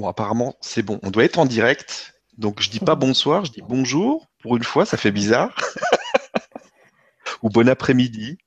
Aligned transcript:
Bon, 0.00 0.08
apparemment, 0.08 0.56
c'est 0.62 0.82
bon. 0.82 0.98
On 1.02 1.10
doit 1.10 1.24
être 1.24 1.38
en 1.38 1.44
direct. 1.44 2.14
Donc, 2.38 2.62
je 2.62 2.70
dis 2.70 2.80
pas 2.80 2.94
bonsoir, 2.94 3.44
je 3.44 3.52
dis 3.52 3.60
bonjour. 3.60 4.28
Pour 4.40 4.56
une 4.56 4.64
fois, 4.64 4.86
ça 4.86 4.96
fait 4.96 5.10
bizarre. 5.10 5.54
Ou 7.42 7.50
bon 7.50 7.68
après-midi. 7.68 8.38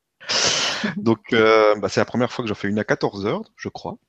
Donc, 0.97 1.31
euh, 1.31 1.76
bah, 1.76 1.89
c'est 1.89 1.99
la 1.99 2.05
première 2.05 2.31
fois 2.31 2.44
que 2.44 2.49
j'en 2.49 2.55
fais 2.55 2.69
une 2.69 2.79
à 2.79 2.83
14 2.83 3.28
heures, 3.28 3.44
je 3.55 3.69
crois. 3.69 3.99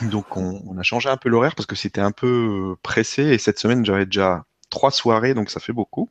Donc, 0.00 0.38
on, 0.38 0.78
a 0.78 0.82
changé 0.82 1.10
un 1.10 1.18
peu 1.18 1.28
l'horaire 1.28 1.54
parce 1.54 1.66
que 1.66 1.76
c'était 1.76 2.00
un 2.00 2.10
peu 2.10 2.74
pressé. 2.82 3.24
Et 3.24 3.38
cette 3.38 3.58
semaine, 3.58 3.84
j'avais 3.84 4.06
déjà 4.06 4.46
trois 4.70 4.90
soirées, 4.90 5.34
donc 5.34 5.50
ça 5.50 5.60
fait 5.60 5.74
beaucoup. 5.74 6.08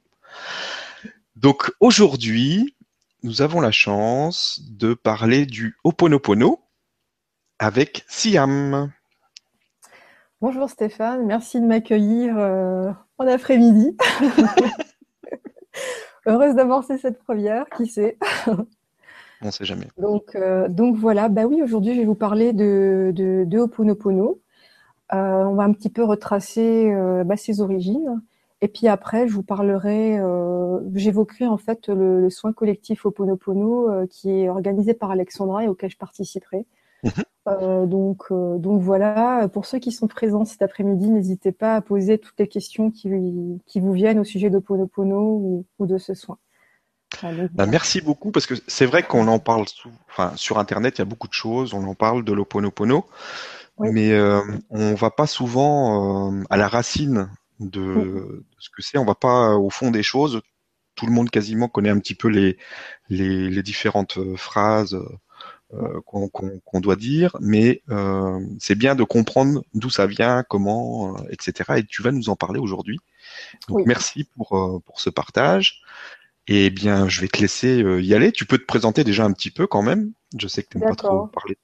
Donc, 1.36 1.72
aujourd'hui, 1.80 2.76
nous 3.24 3.42
avons 3.42 3.62
la 3.62 3.72
chance 3.72 4.62
de 4.62 4.94
parler 4.94 5.48
du 5.48 5.76
Ho'oponopono 5.84 6.64
avec 7.58 8.06
Siam. 8.08 8.94
Bonjour 10.42 10.70
Stéphane, 10.70 11.26
merci 11.26 11.62
de 11.62 11.66
m'accueillir 11.66 12.38
euh, 12.38 12.92
en 13.18 13.26
après-midi. 13.26 13.96
Heureuse 16.26 16.56
d'amorcer 16.56 16.98
cette 16.98 17.24
première, 17.24 17.66
qui 17.78 17.88
sait. 17.88 18.18
On 19.42 19.46
ne 19.46 19.52
sait 19.52 19.64
jamais. 19.64 19.88
Donc, 19.98 20.36
euh, 20.36 20.68
donc 20.68 20.98
voilà, 20.98 21.30
bah 21.30 21.46
oui, 21.46 21.62
aujourd'hui 21.62 21.96
je 21.96 22.02
vais 22.02 22.06
vous 22.06 22.16
parler 22.16 22.52
de, 22.52 23.14
de, 23.16 23.46
de 23.46 23.60
Ho'oponopono. 23.60 24.42
Euh, 25.14 25.44
on 25.46 25.56
va 25.56 25.64
un 25.64 25.72
petit 25.72 25.90
peu 25.90 26.04
retracer 26.04 26.94
bah, 27.26 27.38
ses 27.38 27.62
origines. 27.62 28.22
Et 28.60 28.68
puis 28.68 28.90
après, 28.90 29.30
je 29.30 29.34
vous 29.34 29.44
parlerai, 29.44 30.20
j'évoquerai 30.96 31.48
en 31.48 31.58
fait 31.58 31.88
le, 31.88 32.22
le, 32.22 32.30
soin 32.30 32.52
collectif 32.52 33.06
Ho'oponopono 33.06 34.06
qui 34.08 34.32
est 34.32 34.50
organisé 34.50 34.94
par 34.94 35.12
Alexandra 35.12 35.64
et 35.64 35.70
auquel 35.70 35.90
je 35.90 35.98
participerai. 35.98 36.66
Euh, 37.48 37.86
donc, 37.86 38.24
euh, 38.32 38.58
donc 38.58 38.82
voilà, 38.82 39.48
pour 39.54 39.68
ceux 39.68 39.78
qui 39.78 39.92
sont 39.92 40.08
présents 40.08 40.46
cet 40.46 40.64
après-midi, 40.64 41.10
n'hésitez 41.10 41.52
pas 41.52 41.76
à 41.76 41.82
poser 41.82 42.18
toutes 42.18 42.40
les 42.40 42.48
questions 42.48 42.90
qui, 42.90 43.08
qui 43.68 43.80
vous 43.80 43.92
viennent 43.92 44.18
au 44.18 44.24
sujet 44.24 44.50
de 44.50 44.58
Ponopono 44.58 45.20
ou, 45.20 45.66
ou 45.78 45.86
de 45.86 46.00
ce 46.00 46.16
soin. 46.16 46.40
Bah, 47.54 47.68
merci 47.68 48.02
beaucoup 48.02 48.32
parce 48.32 48.48
que 48.48 48.56
c'est 48.68 48.88
vrai 48.88 49.04
qu'on 49.04 49.28
en 49.28 49.38
parle 49.38 49.68
sous, 49.68 49.92
enfin, 50.10 50.34
sur 50.36 50.58
Internet, 50.58 50.98
il 50.98 51.02
y 51.02 51.04
a 51.04 51.06
beaucoup 51.06 51.28
de 51.28 51.34
choses, 51.34 51.74
on 51.76 51.84
en 51.86 51.94
parle 51.94 52.26
de 52.26 52.34
l'Oponopono, 52.34 53.06
mais 53.80 54.12
euh, 54.12 54.42
on 54.72 54.96
va 54.96 55.12
pas 55.12 55.28
souvent 55.28 56.32
euh, 56.34 56.44
à 56.50 56.58
la 56.58 56.68
racine 56.68 57.30
de, 57.60 57.80
de 57.80 58.44
ce 58.58 58.70
que 58.70 58.82
c'est, 58.82 58.98
on 58.98 59.06
va 59.06 59.16
pas 59.16 59.56
au 59.56 59.70
fond 59.70 59.92
des 59.92 60.04
choses. 60.04 60.42
Tout 60.96 61.06
le 61.06 61.12
monde 61.12 61.30
quasiment 61.30 61.68
connaît 61.68 61.90
un 61.90 62.00
petit 62.00 62.16
peu 62.16 62.28
les, 62.28 62.58
les, 63.10 63.50
les 63.50 63.64
différentes 63.64 64.18
phrases 64.36 64.98
euh, 65.74 66.00
qu'on 66.06 66.80
doit 66.80 66.96
dire, 66.96 67.36
mais 67.42 67.82
euh, 67.90 68.40
c'est 68.60 68.76
bien 68.76 68.94
de 68.94 69.04
comprendre 69.04 69.64
d'où 69.74 69.90
ça 69.90 70.06
vient, 70.06 70.44
comment, 70.44 71.18
euh, 71.18 71.22
etc. 71.32 71.74
Et 71.78 71.84
tu 71.84 72.04
vas 72.04 72.12
nous 72.12 72.30
en 72.30 72.36
parler 72.36 72.60
aujourd'hui. 72.60 73.00
Donc 73.68 73.86
merci 73.88 74.26
pour, 74.26 74.82
pour 74.86 75.00
ce 75.00 75.10
partage. 75.10 75.82
Et 76.48 76.68
eh 76.68 76.70
bien, 76.70 77.10
je 77.10 77.22
vais 77.22 77.28
te 77.28 77.42
laisser 77.42 77.80
y 78.02 78.14
aller. 78.14 78.32
Tu 78.32 78.46
peux 78.46 78.60
te 78.60 78.66
présenter 78.66 79.04
déjà 79.04 79.26
un 79.26 79.32
petit 79.32 79.50
peu 79.50 79.66
quand 79.66 79.82
même. 79.82 80.12
Je 80.38 80.48
sais 80.48 80.62
que 80.62 80.70
tu 80.70 80.78
n'aimes 80.78 80.90
pas 80.90 80.96
trop 80.96 81.28
parler. 81.28 81.58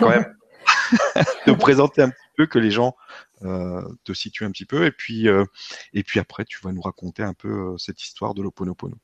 quand 0.00 0.08
même 0.08 0.34
te 1.46 1.52
présenter 1.52 2.02
un 2.02 2.10
petit 2.10 2.28
peu, 2.36 2.46
que 2.46 2.58
les 2.58 2.72
gens 2.72 2.96
euh, 3.42 3.82
te 4.02 4.12
situent 4.12 4.44
un 4.44 4.50
petit 4.50 4.64
peu. 4.64 4.86
Et 4.86 4.90
puis, 4.90 5.28
et 5.92 6.02
puis 6.02 6.18
après, 6.18 6.44
tu 6.44 6.58
vas 6.64 6.72
nous 6.72 6.82
raconter 6.82 7.22
un 7.22 7.34
peu 7.34 7.78
cette 7.78 8.02
histoire 8.02 8.34
de 8.34 8.42
l'Oponopono. 8.42 8.96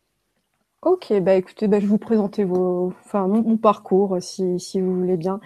Ok, 0.82 1.12
bah 1.20 1.34
écoutez, 1.36 1.68
bah, 1.68 1.78
je 1.78 1.84
vais 1.84 1.90
vous 1.90 1.98
présenter 1.98 2.42
vos, 2.42 2.92
enfin, 3.04 3.28
mon, 3.28 3.56
parcours 3.56 4.16
si, 4.20 4.58
si, 4.58 4.80
vous 4.80 4.96
voulez 4.96 5.16
bien. 5.16 5.38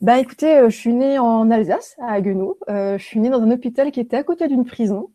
Bah 0.00 0.18
écoutez, 0.18 0.56
euh, 0.58 0.70
je 0.70 0.76
suis 0.76 0.92
née 0.92 1.20
en 1.20 1.50
Alsace, 1.52 1.94
à 2.00 2.14
Haguenau. 2.14 2.58
Euh, 2.68 2.98
je 2.98 3.04
suis 3.04 3.20
née 3.20 3.30
dans 3.30 3.40
un 3.42 3.50
hôpital 3.52 3.92
qui 3.92 4.00
était 4.00 4.16
à 4.16 4.24
côté 4.24 4.48
d'une 4.48 4.64
prison. 4.64 5.10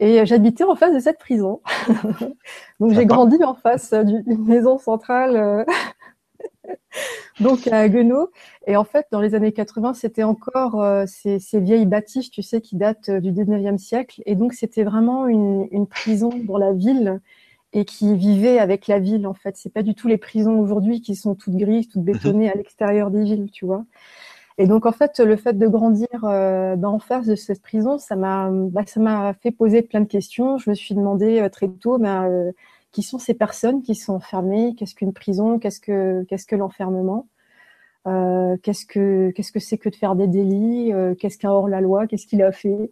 Et 0.00 0.26
j'habitais 0.26 0.64
en 0.64 0.74
face 0.76 0.94
de 0.94 0.98
cette 0.98 1.18
prison. 1.18 1.60
Donc 2.80 2.92
j'ai 2.92 3.06
grandi 3.06 3.42
en 3.44 3.54
face 3.54 3.94
d'une 3.94 4.44
maison 4.46 4.78
centrale, 4.78 5.36
euh, 5.36 5.64
donc 7.40 7.68
à 7.68 7.80
Haguenau. 7.80 8.30
Et 8.66 8.76
en 8.76 8.84
fait, 8.84 9.06
dans 9.12 9.20
les 9.20 9.36
années 9.36 9.52
80, 9.52 9.94
c'était 9.94 10.24
encore 10.24 10.84
ces, 11.06 11.38
ces, 11.38 11.60
vieilles 11.60 11.86
bâtisses, 11.86 12.30
tu 12.30 12.42
sais, 12.42 12.60
qui 12.60 12.76
datent 12.76 13.10
du 13.10 13.32
19e 13.32 13.78
siècle. 13.78 14.22
Et 14.26 14.34
donc 14.34 14.54
c'était 14.54 14.84
vraiment 14.84 15.28
une, 15.28 15.68
une 15.70 15.86
prison 15.86 16.30
dans 16.46 16.58
la 16.58 16.72
ville 16.72 17.20
et 17.74 17.84
qui 17.84 18.16
vivaient 18.16 18.58
avec 18.58 18.86
la 18.86 19.00
ville 19.00 19.26
en 19.26 19.34
fait. 19.34 19.56
C'est 19.56 19.72
pas 19.72 19.82
du 19.82 19.94
tout 19.94 20.08
les 20.08 20.16
prisons 20.16 20.58
aujourd'hui 20.60 21.02
qui 21.02 21.16
sont 21.16 21.34
toutes 21.34 21.56
grises, 21.56 21.88
toutes 21.88 22.02
mhm. 22.02 22.12
bétonnées 22.12 22.50
à 22.50 22.54
l'extérieur 22.54 23.10
des 23.10 23.24
villes, 23.24 23.50
tu 23.50 23.66
vois. 23.66 23.84
Et 24.56 24.68
donc 24.68 24.86
en 24.86 24.92
fait, 24.92 25.18
le 25.18 25.36
fait 25.36 25.58
de 25.58 25.66
grandir 25.66 26.06
euh, 26.22 26.76
en 26.82 27.00
face 27.00 27.26
de 27.26 27.34
cette 27.34 27.60
prison, 27.60 27.98
ça 27.98 28.14
m'a, 28.14 28.48
bah, 28.50 28.82
ça 28.86 29.00
m'a 29.00 29.34
fait 29.34 29.50
poser 29.50 29.82
plein 29.82 30.00
de 30.00 30.06
questions. 30.06 30.58
Je 30.58 30.70
me 30.70 30.74
suis 30.76 30.94
demandé 30.94 31.40
euh, 31.40 31.48
très 31.48 31.68
tôt, 31.68 31.98
ben, 31.98 32.24
euh, 32.30 32.52
qui 32.92 33.02
sont 33.02 33.18
ces 33.18 33.34
personnes 33.34 33.82
qui 33.82 33.96
sont 33.96 34.14
enfermées? 34.14 34.76
Qu'est-ce 34.78 34.94
qu'une 34.94 35.12
prison? 35.12 35.58
Qu'est-ce 35.58 35.80
que, 35.80 36.24
qu'est-ce 36.28 36.46
que 36.46 36.54
l'enfermement? 36.54 37.26
Euh, 38.06 38.56
Qu'est-ce 38.62 38.86
que, 38.86 39.32
qu'est-ce 39.34 39.50
que 39.50 39.58
c'est 39.58 39.78
que 39.78 39.88
de 39.88 39.96
faire 39.96 40.14
des 40.14 40.28
délits? 40.28 40.92
Qu'est-ce 41.18 41.38
qu'un 41.38 41.50
hors 41.50 41.68
la 41.68 41.80
loi? 41.80 42.06
Qu'est-ce 42.06 42.26
qu'il 42.28 42.42
a 42.42 42.52
fait? 42.52 42.68
euh, 42.72 42.88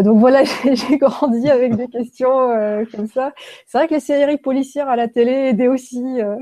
donc 0.00 0.18
voilà, 0.18 0.42
j'ai 0.64 0.96
grandi 0.96 1.50
avec 1.50 1.76
des 1.76 1.88
questions 1.88 2.50
euh, 2.50 2.84
comme 2.90 3.06
ça. 3.06 3.32
C'est 3.66 3.76
vrai 3.76 3.88
que 3.88 3.94
les 3.94 4.00
séries 4.00 4.38
policières 4.38 4.88
à 4.88 4.96
la 4.96 5.06
télé 5.06 5.32
aidaient 5.32 5.68
aussi. 5.68 6.02
Euh. 6.20 6.36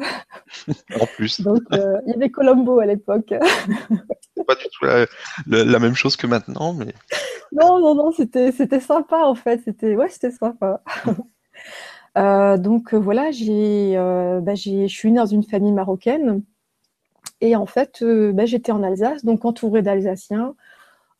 En 1.00 1.06
plus. 1.06 1.40
Donc 1.40 1.60
il 1.72 2.02
y 2.06 2.14
avait 2.14 2.30
Colombo 2.30 2.78
à 2.78 2.86
l'époque. 2.86 3.34
pas 4.46 4.54
du 4.54 4.66
tout 4.72 4.86
la, 5.48 5.78
même 5.78 5.94
chose 5.94 6.16
que 6.16 6.28
maintenant, 6.28 6.72
mais. 6.72 6.94
Non, 7.52 7.80
non, 7.80 7.96
non, 7.96 8.12
c'était 8.12 8.52
c'était 8.52 8.80
sympa 8.80 9.18
en 9.24 9.34
fait. 9.34 9.60
C'était 9.64 9.96
ouais, 9.96 10.08
c'était 10.08 10.30
sympa. 10.30 10.82
donc 12.58 12.94
voilà, 12.94 13.32
j'ai 13.32 13.96
bah, 14.42 14.54
je 14.54 14.86
suis 14.86 15.10
née 15.10 15.18
dans 15.18 15.26
une 15.26 15.42
famille 15.42 15.72
marocaine 15.72 16.42
et 17.40 17.56
en 17.56 17.66
fait 17.66 18.04
bah, 18.04 18.46
j'étais 18.46 18.70
en 18.70 18.84
Alsace, 18.84 19.24
donc 19.24 19.44
entourée 19.44 19.82
d'Alsaciens 19.82 20.54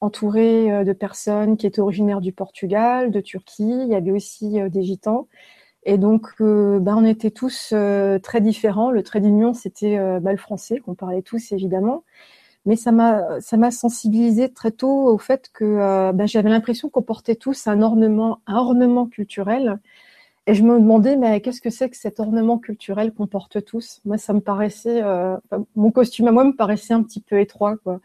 entouré 0.00 0.72
euh, 0.72 0.84
de 0.84 0.92
personnes 0.92 1.56
qui 1.56 1.66
étaient 1.66 1.80
originaires 1.80 2.20
du 2.20 2.32
Portugal, 2.32 3.10
de 3.10 3.20
Turquie. 3.20 3.70
Il 3.82 3.88
y 3.88 3.94
avait 3.94 4.10
aussi 4.10 4.60
euh, 4.60 4.68
des 4.68 4.82
gitans. 4.82 5.28
Et 5.84 5.98
donc, 5.98 6.26
euh, 6.40 6.78
bah, 6.78 6.94
on 6.96 7.04
était 7.04 7.30
tous 7.30 7.74
très 8.22 8.40
différents. 8.40 8.90
Le 8.90 9.02
trait 9.02 9.20
d'union, 9.20 9.54
c'était 9.54 9.96
bah, 10.20 10.32
le 10.32 10.36
français, 10.36 10.78
qu'on 10.78 10.94
parlait 10.94 11.22
tous 11.22 11.52
évidemment. 11.52 12.04
Mais 12.66 12.76
ça 12.76 12.92
m'a, 12.92 13.40
ça 13.40 13.56
m'a 13.56 13.70
sensibilisé 13.70 14.52
très 14.52 14.72
tôt 14.72 15.06
au 15.06 15.16
fait 15.16 15.50
que 15.54 16.12
bah, 16.12 16.26
j'avais 16.26 16.50
l'impression 16.50 16.90
qu'on 16.90 17.00
portait 17.02 17.34
tous 17.34 17.66
un 17.66 17.80
ornement, 17.80 18.40
un 18.46 18.56
ornement 18.56 19.06
culturel. 19.06 19.78
Et 20.46 20.52
je 20.54 20.62
me 20.64 20.78
demandais, 20.78 21.16
mais 21.16 21.40
qu'est-ce 21.40 21.62
que 21.62 21.70
c'est 21.70 21.88
que 21.88 21.96
cet 21.96 22.20
ornement 22.20 22.58
culturel 22.58 23.14
qu'on 23.14 23.26
porte 23.26 23.64
tous? 23.64 24.02
Moi, 24.04 24.18
ça 24.18 24.34
me 24.34 24.40
paraissait, 24.40 25.02
mon 25.76 25.90
costume 25.90 26.28
à 26.28 26.32
moi 26.32 26.44
me 26.44 26.54
paraissait 26.54 26.92
un 26.92 27.02
petit 27.02 27.22
peu 27.22 27.40
étroit, 27.40 27.78
quoi. 27.78 28.00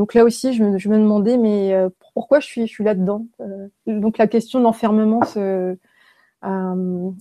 Donc 0.00 0.14
là 0.14 0.24
aussi, 0.24 0.54
je 0.54 0.64
me, 0.64 0.98
demandais, 0.98 1.36
mais 1.36 1.74
euh, 1.74 1.90
pourquoi 2.14 2.40
je 2.40 2.46
suis, 2.46 2.82
là-dedans 2.82 3.26
euh, 3.42 3.68
Donc 3.86 4.16
la 4.16 4.26
question 4.28 4.58
d'enfermement 4.58 5.20
euh, 5.36 5.74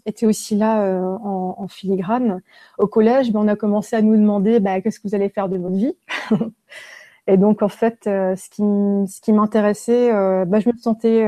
était 0.06 0.26
aussi 0.26 0.56
là 0.56 0.90
en, 1.22 1.68
filigrane. 1.68 2.42
Au 2.78 2.88
collège, 2.88 3.34
ben, 3.34 3.42
on 3.42 3.50
a 3.50 3.58
commencé 3.58 3.98
à 3.98 4.02
nous 4.02 4.16
demander 4.16 4.62
bah, 4.62 4.80
qu'est-ce 4.80 5.02
que 5.02 5.10
vous 5.10 5.14
allez 5.14 5.28
faire 5.28 5.50
de 5.50 5.58
votre 5.58 5.76
vie? 5.76 5.94
Et 7.28 7.36
donc 7.36 7.64
en 7.64 7.68
fait, 7.68 8.00
ce 8.06 8.50
qui, 8.50 8.62
ce 9.12 9.20
qui 9.20 9.34
m'intéressait, 9.34 10.14
bah, 10.46 10.62
je 10.62 10.70
me 10.70 10.78
sentais, 10.78 11.26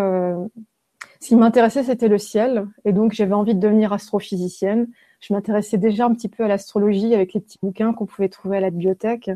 ce 1.19 1.27
qui 1.27 1.35
m'intéressait, 1.35 1.83
c'était 1.83 2.07
le 2.07 2.17
ciel. 2.17 2.65
Et 2.85 2.93
donc 2.93 3.11
j'avais 3.11 3.33
envie 3.33 3.55
de 3.55 3.59
devenir 3.59 3.91
astrophysicienne. 3.91 4.87
Je 5.19 5.33
m'intéressais 5.33 5.77
déjà 5.77 6.05
un 6.05 6.13
petit 6.13 6.29
peu 6.29 6.45
à 6.45 6.47
l'astrologie 6.47 7.13
avec 7.13 7.33
les 7.33 7.41
petits 7.41 7.59
bouquins 7.61 7.91
qu'on 7.91 8.05
pouvait 8.05 8.29
trouver 8.29 8.55
à 8.55 8.61
la 8.61 8.69
bibliothèque. 8.69 9.31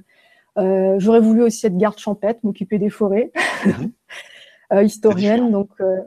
Euh, 0.57 0.95
j'aurais 0.99 1.19
voulu 1.19 1.43
aussi 1.43 1.65
être 1.65 1.77
garde 1.77 1.97
champêtre, 1.97 2.39
m'occuper 2.43 2.77
des 2.79 2.89
forêts, 2.89 3.31
mhm. 3.65 3.91
euh, 4.73 4.83
historienne. 4.83 5.51
Donc 5.51 5.69
euh, 5.81 5.97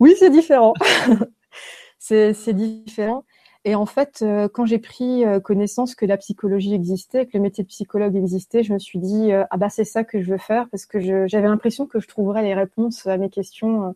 oui, 0.00 0.14
c'est 0.18 0.30
différent. 0.30 0.74
c'est 1.98 2.52
différent. 2.54 3.24
Et 3.64 3.74
en 3.74 3.86
fait, 3.86 4.24
quand 4.54 4.64
j'ai 4.64 4.78
pris 4.78 5.24
connaissance 5.44 5.94
que 5.94 6.06
la 6.06 6.16
psychologie 6.16 6.72
existait, 6.72 7.26
que 7.26 7.36
le 7.36 7.42
métier 7.42 7.64
de 7.64 7.68
psychologue 7.68 8.16
existait, 8.16 8.62
je 8.62 8.72
me 8.72 8.78
suis 8.78 8.98
dit 8.98 9.30
ah 9.32 9.56
bah 9.58 9.68
c'est 9.68 9.84
ça 9.84 10.04
que 10.04 10.22
je 10.22 10.30
veux 10.30 10.38
faire 10.38 10.68
parce 10.70 10.86
que 10.86 11.26
j'avais 11.26 11.48
l'impression 11.48 11.84
que 11.84 12.00
je 12.00 12.08
trouverais 12.08 12.42
les 12.42 12.54
réponses 12.54 13.06
à 13.06 13.18
mes 13.18 13.28
questions 13.28 13.94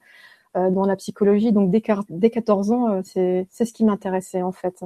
dans 0.54 0.84
la 0.84 0.96
psychologie. 0.96 1.52
Donc 1.52 1.70
dès, 1.70 1.82
dès 2.10 2.28
14 2.28 2.72
ans, 2.72 3.02
c'est 3.04 3.46
ce 3.50 3.72
qui 3.72 3.84
m'intéressait 3.84 4.42
en 4.42 4.52
fait. 4.52 4.84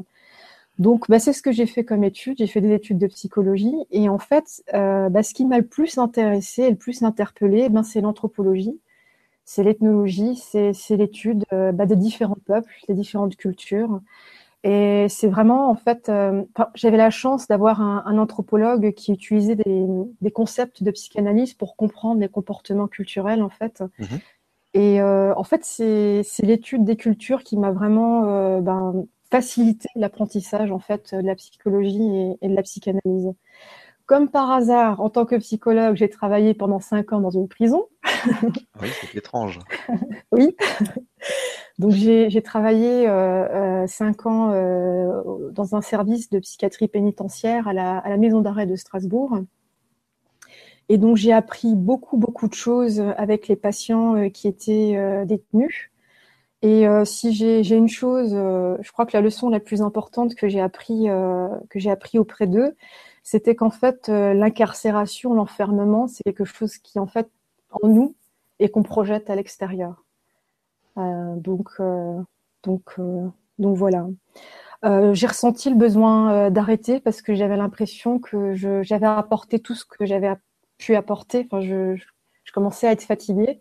Donc, 0.78 1.08
bah, 1.08 1.18
c'est 1.18 1.32
ce 1.32 1.42
que 1.42 1.52
j'ai 1.52 1.66
fait 1.66 1.84
comme 1.84 2.04
étude. 2.04 2.36
J'ai 2.38 2.46
fait 2.46 2.60
des 2.60 2.74
études 2.74 2.98
de 2.98 3.06
psychologie. 3.06 3.74
Et 3.90 4.08
en 4.08 4.18
fait, 4.18 4.62
euh, 4.74 5.08
bah, 5.08 5.22
ce 5.22 5.32
qui 5.32 5.46
m'a 5.46 5.58
le 5.58 5.66
plus 5.66 5.98
intéressé 5.98 6.64
et 6.64 6.70
le 6.70 6.76
plus 6.76 7.02
interpellé, 7.02 7.68
ben, 7.68 7.82
c'est 7.82 8.00
l'anthropologie, 8.00 8.78
c'est 9.44 9.62
l'ethnologie, 9.62 10.36
c'est 10.36 10.96
l'étude 10.96 11.44
euh, 11.52 11.72
bah, 11.72 11.86
des 11.86 11.96
différents 11.96 12.38
peuples, 12.46 12.72
des 12.88 12.94
différentes 12.94 13.36
cultures. 13.36 14.00
Et 14.64 15.06
c'est 15.08 15.28
vraiment, 15.28 15.70
en 15.70 15.76
fait, 15.76 16.08
euh, 16.08 16.42
j'avais 16.74 16.96
la 16.96 17.10
chance 17.10 17.46
d'avoir 17.46 17.80
un, 17.80 18.02
un, 18.04 18.18
anthropologue 18.18 18.92
qui 18.94 19.12
utilisait 19.12 19.54
des, 19.54 19.86
des, 20.20 20.30
concepts 20.32 20.82
de 20.82 20.90
psychanalyse 20.90 21.54
pour 21.54 21.76
comprendre 21.76 22.20
les 22.20 22.28
comportements 22.28 22.88
culturels, 22.88 23.42
en 23.42 23.48
fait. 23.48 23.84
Mmh 23.98 24.04
Et 24.74 25.00
en 25.00 25.44
fait, 25.44 25.64
c'est 25.64 26.24
l'étude 26.42 26.84
des 26.84 26.96
cultures 26.96 27.44
qui 27.44 27.56
m'a 27.56 27.70
vraiment 27.70 28.60
facilité 29.30 29.88
l'apprentissage 29.94 30.70
en 30.70 30.78
fait 30.78 31.14
de 31.14 31.26
la 31.26 31.34
psychologie 31.34 32.36
et, 32.40 32.48
de 32.48 32.54
la 32.54 32.62
psychanalyse. 32.62 33.32
Comme 34.06 34.28
par 34.30 34.50
hasard, 34.52 35.00
en 35.00 35.10
tant 35.10 35.26
que 35.26 35.34
psychologue, 35.36 35.96
j'ai 35.96 36.08
travaillé 36.08 36.54
pendant 36.54 36.78
cinq 36.78 37.12
ans 37.12 37.20
dans 37.20 37.30
une 37.30 37.48
prison. 37.48 37.86
oui, 38.80 38.88
c'est 39.00 39.16
étrange. 39.16 39.58
oui. 40.32 40.54
Donc 41.78 41.90
j'ai 41.90 42.42
travaillé 42.42 43.06
euh, 43.06 43.82
euh, 43.82 43.86
cinq 43.86 44.24
ans 44.26 44.52
euh, 44.52 45.50
dans 45.50 45.74
un 45.74 45.82
service 45.82 46.30
de 46.30 46.38
psychiatrie 46.38 46.88
pénitentiaire 46.88 47.68
à 47.68 47.74
la, 47.74 47.98
à 47.98 48.08
la 48.08 48.16
maison 48.16 48.40
d'arrêt 48.40 48.66
de 48.66 48.76
Strasbourg. 48.76 49.40
Et 50.88 50.96
donc 50.96 51.16
j'ai 51.16 51.32
appris 51.32 51.74
beaucoup, 51.74 52.16
beaucoup 52.16 52.48
de 52.48 52.54
choses 52.54 53.00
avec 53.16 53.48
les 53.48 53.56
patients 53.56 54.30
qui 54.30 54.48
étaient 54.48 55.26
détenus. 55.26 55.90
Et 56.66 56.84
si 57.04 57.32
j'ai 57.32 57.76
une 57.76 57.88
chose, 57.88 58.30
je 58.32 58.92
crois 58.92 59.06
que 59.06 59.16
la 59.16 59.20
leçon 59.20 59.50
la 59.50 59.60
plus 59.60 59.82
importante 59.82 60.34
que 60.34 60.48
j'ai 60.48 60.60
appris, 60.60 61.08
appris 61.08 62.18
auprès 62.18 62.48
d'eux, 62.48 62.74
c'était 63.26 63.56
qu'en 63.56 63.70
fait, 63.70 64.08
euh, 64.08 64.34
l'incarcération, 64.34 65.34
l'enfermement, 65.34 66.06
c'est 66.06 66.22
quelque 66.22 66.44
chose 66.44 66.78
qui, 66.78 67.00
en 67.00 67.08
fait, 67.08 67.28
en 67.72 67.88
nous 67.88 68.14
et 68.60 68.68
qu'on 68.68 68.84
projette 68.84 69.28
à 69.30 69.34
l'extérieur. 69.34 70.04
Euh, 70.96 71.34
donc, 71.34 71.70
euh, 71.80 72.22
voilà. 73.58 74.06
j'ai 75.12 75.26
ressenti 75.26 75.70
le 75.70 75.74
besoin 75.74 76.52
d'arrêter 76.52 77.00
parce 77.00 77.20
que 77.20 77.34
j'avais 77.34 77.56
l'impression 77.56 78.20
que 78.20 78.54
j'avais 78.54 79.06
apporté 79.06 79.58
tout 79.58 79.74
ce 79.74 79.84
que 79.84 80.06
j'avais 80.06 80.32
pu 80.78 80.94
apporter. 80.94 81.48
Enfin, 81.50 81.60
je, 81.60 82.00
commençais 82.54 82.86
à 82.86 82.92
être 82.92 83.02
fatiguée. 83.02 83.58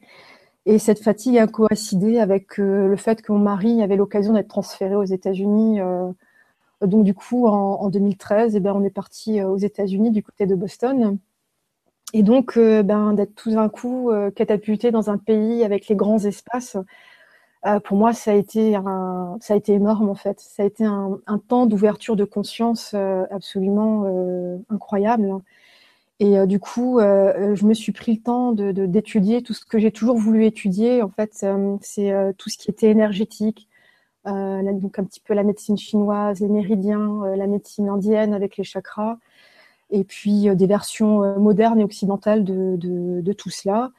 Et 0.66 0.80
cette 0.80 1.00
fatigue 1.00 1.38
a 1.38 1.48
coïncidé 1.48 2.20
avec 2.20 2.58
le 2.58 2.96
fait 2.96 3.22
que 3.22 3.32
mon 3.32 3.40
mari 3.40 3.84
avait 3.84 3.96
l'occasion 3.96 4.34
d'être 4.34 4.48
transféré 4.48 4.96
aux 4.96 5.04
États-Unis 5.04 5.80
donc 6.82 7.04
du 7.06 7.14
coup, 7.14 7.48
en, 7.48 7.90
2013, 7.90 8.56
eh 8.56 8.60
ben, 8.60 8.74
on 8.76 8.84
est 8.84 8.90
parti 8.90 9.40
euh, 9.40 9.48
aux 9.48 9.58
États-Unis 9.58 10.12
du 10.12 10.24
côté 10.24 10.46
de 10.46 10.56
Boston. 10.56 11.18
Et 12.14 12.24
donc, 12.24 12.58
euh, 12.58 12.84
ben, 12.84 13.14
d'être 13.14 13.36
tout 13.36 13.52
d'un 13.52 13.70
coup 13.70 14.12
euh, 14.12 14.32
catapulté 14.32 14.92
dans 14.92 15.10
un 15.10 15.18
pays 15.18 15.64
avec 15.64 15.88
les 15.88 15.96
grands 15.96 16.20
espaces, 16.20 16.78
pour 17.84 17.98
moi, 17.98 18.14
ça 18.14 18.30
a 18.30 18.36
été 18.36 18.74
ça 19.40 19.54
a 19.56 19.58
été 19.58 19.74
énorme 19.74 20.08
en 20.08 20.14
fait. 20.14 20.40
Ça 20.40 20.62
a 20.62 20.68
été 20.68 20.86
un, 20.86 21.20
temps 21.48 21.66
d'ouverture 21.66 22.16
de 22.16 22.24
conscience 22.24 22.94
absolument 23.32 24.06
incroyable. 24.70 25.42
Et 26.20 26.48
du 26.48 26.60
coup, 26.60 27.00
je 27.00 27.66
me 27.66 27.74
suis 27.74 27.92
pris 27.92 28.14
le 28.16 28.22
temps 28.22 28.52
d'étudier 28.54 29.42
tout 29.44 29.54
ce 29.54 29.66
que 29.66 29.80
j'ai 29.80 29.92
toujours 29.92 30.18
voulu 30.18 30.46
étudier. 30.46 31.02
En 31.02 31.10
fait, 31.10 31.32
c'est 31.82 32.34
tout 32.38 32.50
ce 32.50 32.58
qui 32.58 32.72
était 32.72 32.90
énergétique, 32.90 33.68
euh, 34.28 34.74
donc 34.74 34.98
un 34.98 35.04
petit 35.04 35.20
peu 35.20 35.34
la 35.34 35.44
médecine 35.44 35.78
chinoise, 35.78 36.40
les 36.40 36.48
méridiens, 36.48 37.24
euh, 37.26 37.36
la 37.36 37.46
médecine 37.48 37.90
indienne 37.90 38.34
avec 38.34 38.58
les 38.58 38.64
chakras, 38.64 39.18
et 39.92 40.04
puis 40.04 40.50
euh, 40.50 40.56
des 40.56 40.68
versions 40.68 41.40
modernes 41.40 41.80
et 41.80 41.84
occidentales 41.84 42.44
de, 42.44 43.34
tout 43.34 43.50
cela. 43.52 43.92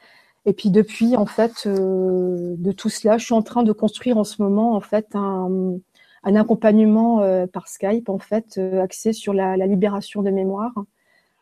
Et 0.45 0.53
puis 0.53 0.71
depuis, 0.71 1.17
en 1.17 1.27
fait, 1.27 1.67
de 1.67 2.73
tout 2.73 2.89
cela, 2.89 3.19
je 3.19 3.25
suis 3.25 3.35
en 3.35 3.43
train 3.43 3.63
de 3.65 3.73
construire 3.73 4.17
en 4.19 4.25
ce 4.25 4.43
moment, 4.43 4.75
en 4.75 4.81
fait, 4.81 5.09
un, 5.15 5.79
accompagnement 6.25 7.21
par 7.53 7.69
Skype, 7.69 8.09
en 8.09 8.19
fait, 8.19 8.59
axé 8.59 9.13
sur 9.13 9.33
la, 9.33 9.57
libération 9.57 10.23
de 10.23 10.31
mémoire, 10.31 10.73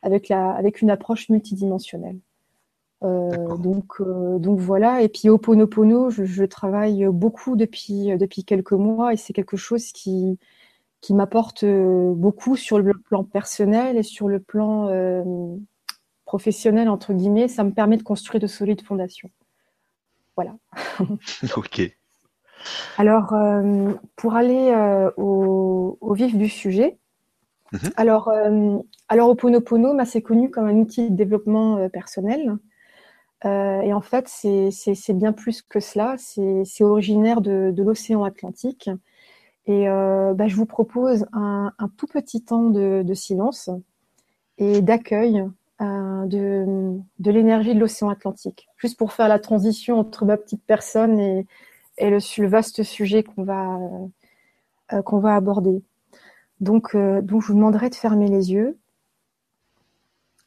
avec, 0.05 0.29
la, 0.29 0.51
avec 0.51 0.83
une 0.83 0.91
approche 0.91 1.29
multidimensionnelle. 1.31 2.19
Euh, 3.03 3.57
donc, 3.57 4.01
euh, 4.01 4.39
donc 4.39 4.61
voilà. 4.61 5.03
Et 5.03 5.09
puis 5.09 5.29
Oponopono, 5.29 6.11
je, 6.11 6.25
je 6.25 6.45
travaille 6.45 7.07
beaucoup 7.07 7.57
depuis, 7.57 8.17
depuis 8.17 8.45
quelques 8.45 8.73
mois 8.73 9.13
et 9.13 9.17
c'est 9.17 9.33
quelque 9.33 9.57
chose 9.57 9.93
qui, 9.93 10.39
qui 11.01 11.15
m'apporte 11.15 11.65
euh, 11.65 12.13
beaucoup 12.15 12.57
sur 12.57 12.79
le 12.79 12.93
plan 12.95 13.25
personnel 13.25 13.97
et 13.97 14.03
sur 14.03 14.29
le 14.29 14.41
plan 14.41 14.91
professionnel, 16.27 16.89
entre 16.89 17.13
guillemets. 17.15 17.49
Ça 17.49 17.65
me 17.65 17.73
permet 17.73 17.97
de 17.97 18.03
construire 18.03 18.41
de 18.41 18.47
solides 18.47 18.83
fondations. 18.83 19.31
Voilà. 20.37 20.55
ok. 21.57 21.97
Alors, 22.97 23.35
pour 24.17 24.35
aller 24.35 24.75
au, 25.17 25.99
au, 26.01 26.15
vif 26.15 26.35
du 26.35 26.49
sujet, 26.49 26.99
mhm. 27.75 27.91
alors, 27.97 28.33
alors 29.09 29.29
Oponopono, 29.31 29.95
c'est 30.05 30.23
connu 30.23 30.51
comme 30.51 30.67
un 30.67 30.77
outil 30.77 31.11
de 31.11 31.17
développement 31.17 31.89
personnel. 31.91 32.59
Euh, 33.45 33.83
et 33.83 33.93
en 33.93 34.01
fait, 34.01 34.29
c'est 34.29 35.13
bien 35.13 35.33
plus 35.33 35.63
que 35.63 35.81
cela. 35.81 36.17
C'est 36.19 36.85
originaire 36.85 37.41
de, 37.41 37.75
l'océan 37.77 38.25
Atlantique. 38.25 38.91
Et 39.67 39.89
euh, 39.89 40.35
bah, 40.35 40.47
je 40.47 40.57
vous 40.57 40.67
propose 40.67 41.27
un, 41.33 41.73
tout 41.97 42.07
petit 42.07 42.43
temps 42.43 42.71
de, 42.71 43.15
silence 43.15 43.71
et 44.59 44.81
d'accueil 44.81 45.45
euh, 45.81 46.27
de, 46.27 47.31
l'énergie 47.31 47.75
de 47.75 47.81
l'océan 47.81 48.09
Atlantique, 48.09 48.69
juste 48.77 48.99
pour 48.99 49.13
faire 49.13 49.29
la 49.29 49.39
transition 49.39 49.99
entre 49.99 50.25
ma 50.25 50.37
petite 50.37 50.63
personne 50.67 51.19
et, 51.19 51.47
le, 52.01 52.47
vaste 52.47 52.83
sujet 52.83 53.23
qu'on 53.23 53.45
va 53.45 55.35
aborder. 55.35 55.83
Donc, 56.61 56.97
donc, 56.97 57.43
je 57.43 57.47
vous 57.49 57.55
demanderai 57.55 57.91
de 57.91 57.95
fermer 57.95 58.29
les 58.29 58.53
yeux, 58.53 58.79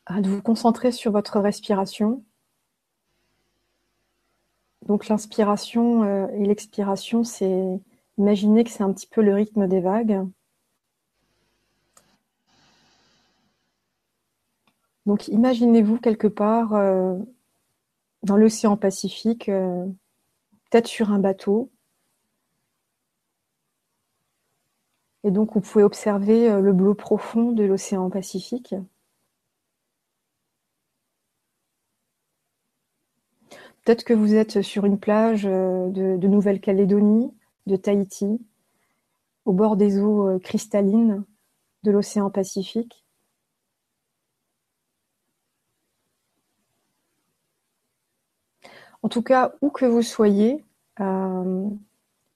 de 0.10 0.30
vous 0.30 0.42
concentrer 0.42 0.92
sur 0.92 1.12
votre 1.12 1.40
respiration 1.40 2.24
donc 4.88 5.08
l'inspiration 5.10 6.04
euh, 6.04 6.28
et 6.34 6.46
l'expiration, 6.46 7.24
c'est 7.24 7.80
imaginer 8.18 8.64
que 8.64 8.70
c'est 8.70 8.84
un 8.84 8.94
petit 8.94 9.08
peu 9.08 9.22
le 9.22 9.34
rythme 9.34 9.68
des 9.68 9.82
vagues. 9.82 10.26
Donc 15.06 15.28
imaginez-vous 15.28 16.00
quelque 16.00 16.28
part 16.28 16.74
euh, 16.74 17.18
dans 18.24 18.38
l'océan 18.38 18.78
Pacifique, 18.78 19.50
euh, 19.50 19.86
peut-être 20.70 20.88
sur 20.88 21.12
un 21.12 21.20
bateau. 21.20 21.70
Et 25.28 25.32
donc 25.32 25.54
vous 25.54 25.60
pouvez 25.60 25.84
observer 25.84 26.50
le 26.62 26.72
bleu 26.72 26.94
profond 26.94 27.52
de 27.52 27.66
l'océan 27.66 28.10
Pacifique. 28.10 28.74
Peut-être 33.88 34.04
que 34.04 34.14
vous 34.14 34.36
êtes 34.36 34.62
sur 34.64 34.84
une 34.84 35.00
plage 35.00 35.46
euh, 35.46 35.88
de, 35.88 36.28
Nouvelle-Calédonie, 36.28 37.34
de 37.68 37.78
Tahiti, 37.78 38.38
au 39.46 39.54
bord 39.54 39.78
des 39.78 39.98
eaux 39.98 40.28
euh, 40.28 40.40
cristallines 40.40 41.24
de 41.84 41.92
l'océan 41.92 42.30
Pacifique. 42.30 43.06
En 49.04 49.08
tout 49.08 49.22
cas, 49.22 49.54
où 49.62 49.70
que 49.70 49.86
vous 49.86 50.02
soyez, 50.02 50.66
euh, 51.00 51.70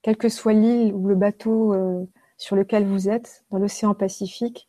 quelle 0.03 0.15
que 0.15 0.29
soit 0.29 0.53
l'île 0.53 0.93
ou 0.93 1.05
le 1.10 1.15
bateau 1.15 1.75
sur 2.41 2.55
lequel 2.55 2.88
vous 2.88 3.07
êtes, 3.07 3.45
dans 3.51 3.60
l'océan 3.60 3.93
Pacifique, 3.93 4.67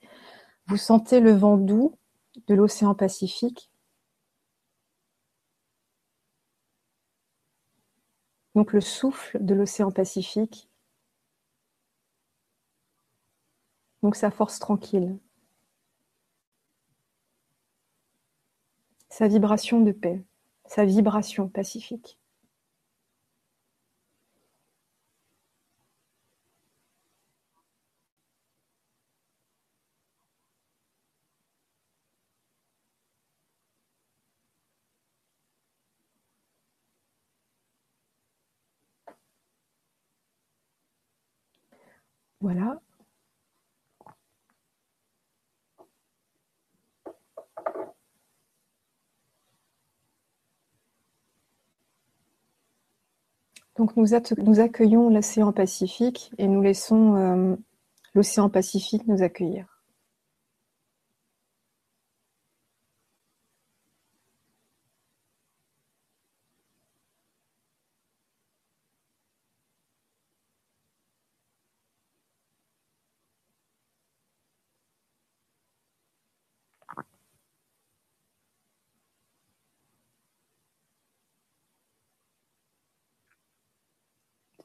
vous 0.67 0.77
sentez 0.77 1.21
le 1.21 1.33
vent 1.33 1.57
doux 1.57 1.97
de 2.47 2.55
l'océan 2.55 2.95
Pacifique. 2.95 3.71
Donc 8.55 8.75
le 8.75 8.83
souffle 8.83 9.43
de 9.43 9.55
l'océan 9.55 9.91
Pacifique, 9.91 10.69
donc 14.03 14.17
sa 14.17 14.31
force 14.31 14.59
tranquille, 14.59 15.17
sa 19.09 19.29
vibration 19.29 19.81
de 19.81 19.93
paix, 19.93 20.23
sa 20.67 20.85
vibration 20.85 21.49
pacifique. 21.49 22.19
Voilà. 42.43 42.81
Donc 53.77 53.97
nous, 53.97 54.61
accueillons 54.61 55.09
l'océan 55.09 55.53
Pacifique 55.53 56.33
et 56.37 56.49
nous 56.49 56.61
laissons 56.61 57.15
euh, 57.17 57.57
l'océan 58.15 58.51
Pacifique 58.51 59.07
nous 59.07 59.23
accueillir. 59.23 59.72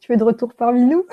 Tu 0.08 0.14
es 0.14 0.18
de 0.18 0.24
retour 0.24 0.54
parmi 0.54 0.86
nous? 0.86 1.06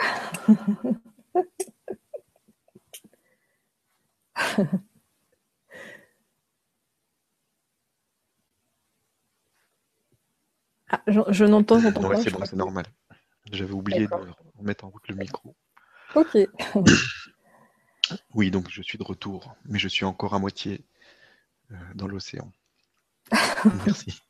Ah, 10.90 11.02
je, 11.08 11.44
n'entends 11.44 11.80
pas. 11.80 12.22
c'est 12.22 12.30
bon, 12.30 12.44
c'est 12.44 12.54
normal. 12.54 12.86
J'avais 13.50 13.72
oublié 13.72 14.06
de 14.06 14.14
remettre 14.56 14.84
en 14.84 14.90
route 14.90 15.08
le 15.08 15.16
micro. 15.16 15.56
Ok. 16.14 16.38
oui, 18.34 18.52
donc 18.52 18.70
je 18.70 18.80
suis 18.80 18.96
de 18.96 19.02
retour, 19.02 19.56
mais 19.64 19.80
je 19.80 19.88
suis 19.88 20.04
encore 20.04 20.34
à 20.34 20.38
moitié 20.38 20.86
euh, 21.72 21.76
dans 21.96 22.06
l'océan. 22.06 22.52
Merci. 23.86 24.22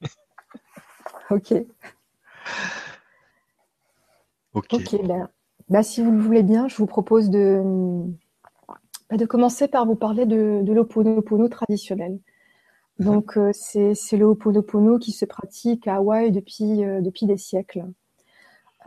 ok. 1.29 1.53
Ok. 4.55 5.03
Ben, 5.05 5.29
bah, 5.69 5.83
si 5.83 6.03
vous 6.03 6.13
le 6.13 6.21
voulez 6.21 6.43
bien, 6.43 6.69
je 6.69 6.77
vous 6.77 6.87
propose 6.87 7.31
de, 7.31 7.63
bah, 9.11 9.17
de 9.17 9.27
commencer 9.27 9.69
par 9.69 9.87
vous 9.87 9.97
parler 9.97 10.27
de, 10.27 10.61
de 10.63 10.73
l'Oponopono 10.73 11.49
traditionnel. 11.49 12.19
Mhm. 12.99 13.07
Donc, 13.07 13.37
euh, 13.37 13.51
c'est, 13.53 13.95
c'est 13.95 14.17
le 14.17 14.27
Ho'oponopono 14.27 14.99
qui 14.99 15.13
se 15.13 15.25
pratique 15.25 15.89
à 15.89 15.97
Hawaï 15.97 16.31
depuis, 16.31 16.85
euh, 16.85 17.01
depuis 17.01 17.27
des 17.27 17.37
siècles. 17.37 17.85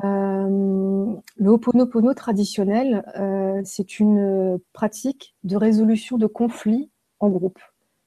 Euh, 0.03 1.05
le 1.37 1.49
Ho'oponopono 1.49 2.13
traditionnel, 2.13 3.03
euh, 3.17 3.61
c'est 3.65 3.99
une 3.99 4.59
pratique 4.71 5.35
de 5.43 5.57
résolution 5.57 6.17
de 6.17 6.27
conflits 6.27 6.89
en 7.19 7.29
groupe. 7.29 7.59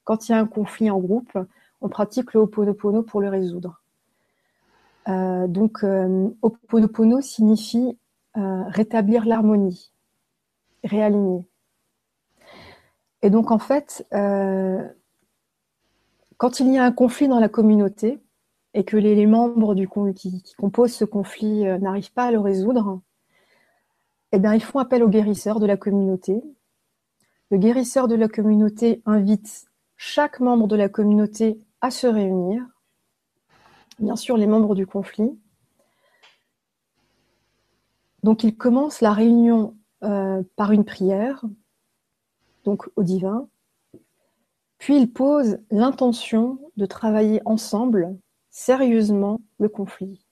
Quand 0.04 0.28
il 0.28 0.32
y 0.32 0.34
a 0.34 0.38
un 0.38 0.46
conflit 0.46 0.90
en 0.90 0.98
groupe, 0.98 1.36
on 1.80 1.88
pratique 1.88 2.32
le 2.32 2.40
Ho'oponopono 2.40 3.02
pour 3.02 3.20
le 3.20 3.28
résoudre. 3.28 3.79
Euh, 5.08 5.46
donc, 5.46 5.82
euh, 5.84 6.28
Ho'oponopono 6.42 7.20
signifie 7.20 7.98
euh, 8.36 8.62
rétablir 8.68 9.24
l'harmonie, 9.24 9.92
réaligner. 10.84 11.46
Et 13.22 13.30
donc, 13.30 13.50
en 13.50 13.58
fait, 13.58 14.06
quand 16.38 16.60
il 16.60 16.72
y 16.72 16.78
a 16.78 16.84
un 16.84 16.92
conflit 16.92 17.28
dans 17.28 17.40
la 17.40 17.50
communauté 17.50 18.18
et 18.72 18.84
que 18.84 18.96
les, 18.96 19.26
membres 19.26 19.74
du, 19.74 19.88
qui, 20.14 20.42
qui, 20.42 20.54
composent 20.54 20.94
ce 20.94 21.04
conflit 21.04 21.64
n'arrivent 21.80 22.12
pas 22.12 22.24
à 22.24 22.30
le 22.30 22.38
résoudre, 22.40 23.02
eh 24.32 24.38
bien, 24.38 24.54
ils 24.54 24.62
font 24.62 24.78
appel 24.78 25.02
au 25.02 25.08
guérisseur 25.08 25.60
de 25.60 25.66
la 25.66 25.76
communauté. 25.76 26.42
Le 27.50 27.58
guérisseur 27.58 28.08
de 28.08 28.14
la 28.14 28.28
communauté 28.28 29.02
invite 29.04 29.66
chaque 29.98 30.40
membre 30.40 30.66
de 30.66 30.76
la 30.76 30.88
communauté 30.88 31.60
à 31.82 31.90
se 31.90 32.06
réunir 32.06 32.64
bien 34.00 34.16
sûr 34.16 34.36
les 34.36 34.46
membres 34.46 34.74
du 34.74 34.86
conflit. 34.86 35.38
Donc 38.22 38.44
il 38.44 38.56
commence 38.56 39.00
la 39.00 39.12
réunion 39.12 39.76
euh, 40.02 40.42
par 40.56 40.72
une 40.72 40.84
prière, 40.84 41.44
donc 42.64 42.88
au 42.96 43.02
divin, 43.02 43.48
puis 44.78 44.96
il 44.96 45.12
pose 45.12 45.58
l'intention 45.70 46.58
de 46.76 46.86
travailler 46.86 47.40
ensemble 47.44 48.16
sérieusement 48.50 49.40
le 49.58 49.68
conflit. 49.68 50.26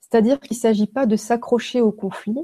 C'est-à-dire 0.00 0.40
qu'il 0.40 0.56
ne 0.56 0.60
s'agit 0.60 0.86
pas 0.86 1.06
de 1.06 1.16
s'accrocher 1.16 1.80
au 1.80 1.92
conflit, 1.92 2.38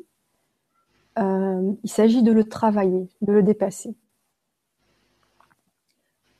euh, 1.18 1.72
il 1.82 1.90
s'agit 1.90 2.22
de 2.22 2.32
le 2.32 2.44
travailler, 2.44 3.08
de 3.22 3.32
le 3.32 3.42
dépasser. 3.42 3.96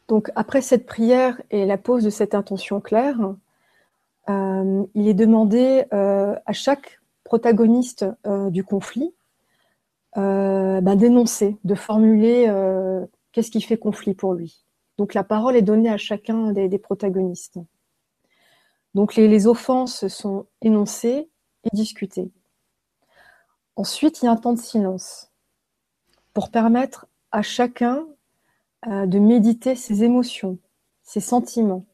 Donc 0.08 0.30
après 0.36 0.60
cette 0.60 0.86
prière 0.86 1.40
et 1.50 1.66
la 1.66 1.78
pose 1.78 2.04
de 2.04 2.10
cette 2.10 2.34
intention 2.34 2.80
claire, 2.80 3.34
euh, 4.28 4.84
il 4.94 5.08
est 5.08 5.14
demandé 5.14 5.84
euh, 5.92 6.34
à 6.46 6.52
chaque 6.52 7.00
protagoniste 7.24 8.06
euh, 8.26 8.50
du 8.50 8.64
conflit 8.64 9.12
ben, 10.14 10.96
d'énoncer, 10.96 11.58
de 11.64 11.74
formuler 11.74 12.50
qu'est-ce 13.32 13.50
qui 13.50 13.60
fait 13.60 13.76
conflit 13.76 14.14
pour 14.14 14.32
lui. 14.32 14.64
Donc 14.96 15.12
la 15.12 15.24
parole 15.24 15.56
est 15.56 15.62
donnée 15.62 15.90
à 15.90 15.98
chacun 15.98 16.52
des, 16.52 16.78
protagonistes. 16.78 17.58
Donc 18.94 19.14
les, 19.14 19.28
les, 19.28 19.46
offenses 19.46 20.08
sont 20.08 20.46
énoncées 20.62 21.28
et 21.64 21.68
discutées. 21.74 22.30
Ensuite, 23.74 24.22
il 24.22 24.24
y 24.24 24.28
a 24.28 24.30
un 24.30 24.36
temps 24.36 24.54
de 24.54 24.58
silence 24.58 25.30
pour 26.32 26.50
permettre 26.50 27.06
à 27.30 27.42
chacun 27.42 28.06
euh, 28.86 29.06
de 29.06 29.18
méditer 29.18 29.74
ses 29.74 30.04
émotions, 30.04 30.58
ses 31.02 31.20
sentiments 31.20 31.86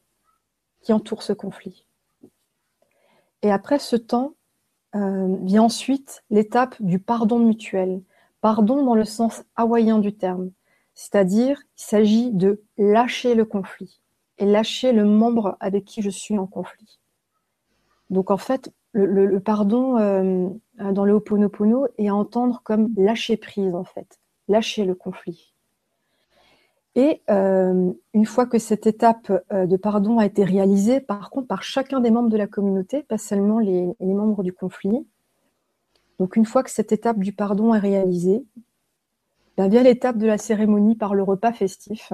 qui 0.81 0.93
entourent 0.93 1.23
ce 1.23 1.33
conflit. 1.33 1.87
Et 3.41 3.51
après 3.51 3.79
ce 3.79 3.95
temps, 3.95 4.35
euh, 4.95 5.35
vient 5.41 5.63
ensuite 5.63 6.23
l'étape 6.29 6.75
du 6.81 6.99
pardon 6.99 7.39
mutuel. 7.39 8.03
Pardon 8.41 8.83
dans 8.83 8.95
le 8.95 9.05
sens 9.05 9.43
hawaïen 9.55 9.99
du 9.99 10.15
terme. 10.15 10.51
C'est-à-dire, 10.93 11.61
il 11.77 11.81
s'agit 11.81 12.31
de 12.31 12.61
lâcher 12.77 13.33
le 13.33 13.45
conflit 13.45 14.01
et 14.37 14.45
lâcher 14.45 14.91
le 14.91 15.05
membre 15.05 15.57
avec 15.59 15.85
qui 15.85 16.01
je 16.01 16.09
suis 16.09 16.37
en 16.37 16.45
conflit. 16.45 16.99
Donc 18.09 18.29
en 18.29 18.37
fait, 18.37 18.71
le, 18.91 19.39
pardon 19.39 19.97
euh, 19.97 20.47
dans 20.77 21.05
le 21.05 21.13
Ho'oponopono 21.13 21.87
est 21.97 22.09
à 22.09 22.15
entendre 22.15 22.61
comme 22.63 22.93
lâcher 22.95 23.37
prise 23.37 23.73
en 23.73 23.83
fait, 23.83 24.19
lâcher 24.47 24.85
le 24.85 24.93
conflit. 24.93 25.52
Et 26.95 27.21
euh, 27.29 27.91
une 28.13 28.25
fois 28.25 28.45
que 28.45 28.59
cette 28.59 28.85
étape 28.85 29.31
euh, 29.51 29.65
de 29.65 29.77
pardon 29.77 30.19
a 30.19 30.25
été 30.25 30.43
réalisée, 30.43 30.99
par 30.99 31.31
contre, 31.31 31.47
par 31.47 31.63
chacun 31.63 31.99
des 31.99 32.11
membres 32.11 32.29
de 32.29 32.37
la 32.37 32.47
communauté, 32.47 33.01
pas 33.01 33.17
seulement 33.17 33.59
les, 33.59 33.95
membres 33.99 34.43
du 34.43 34.53
conflit, 34.53 35.07
donc 36.19 36.35
une 36.35 36.45
fois 36.45 36.61
que 36.63 36.69
cette 36.69 36.91
étape 36.91 37.19
du 37.19 37.33
pardon 37.33 37.73
est 37.73 37.79
réalisée, 37.79 38.45
ben 39.57 39.67
vient 39.67 39.83
l'étape 39.83 40.17
de 40.17 40.27
la 40.27 40.37
cérémonie 40.37 40.95
par 40.95 41.15
le 41.15 41.23
repas 41.23 41.51
festif. 41.51 42.13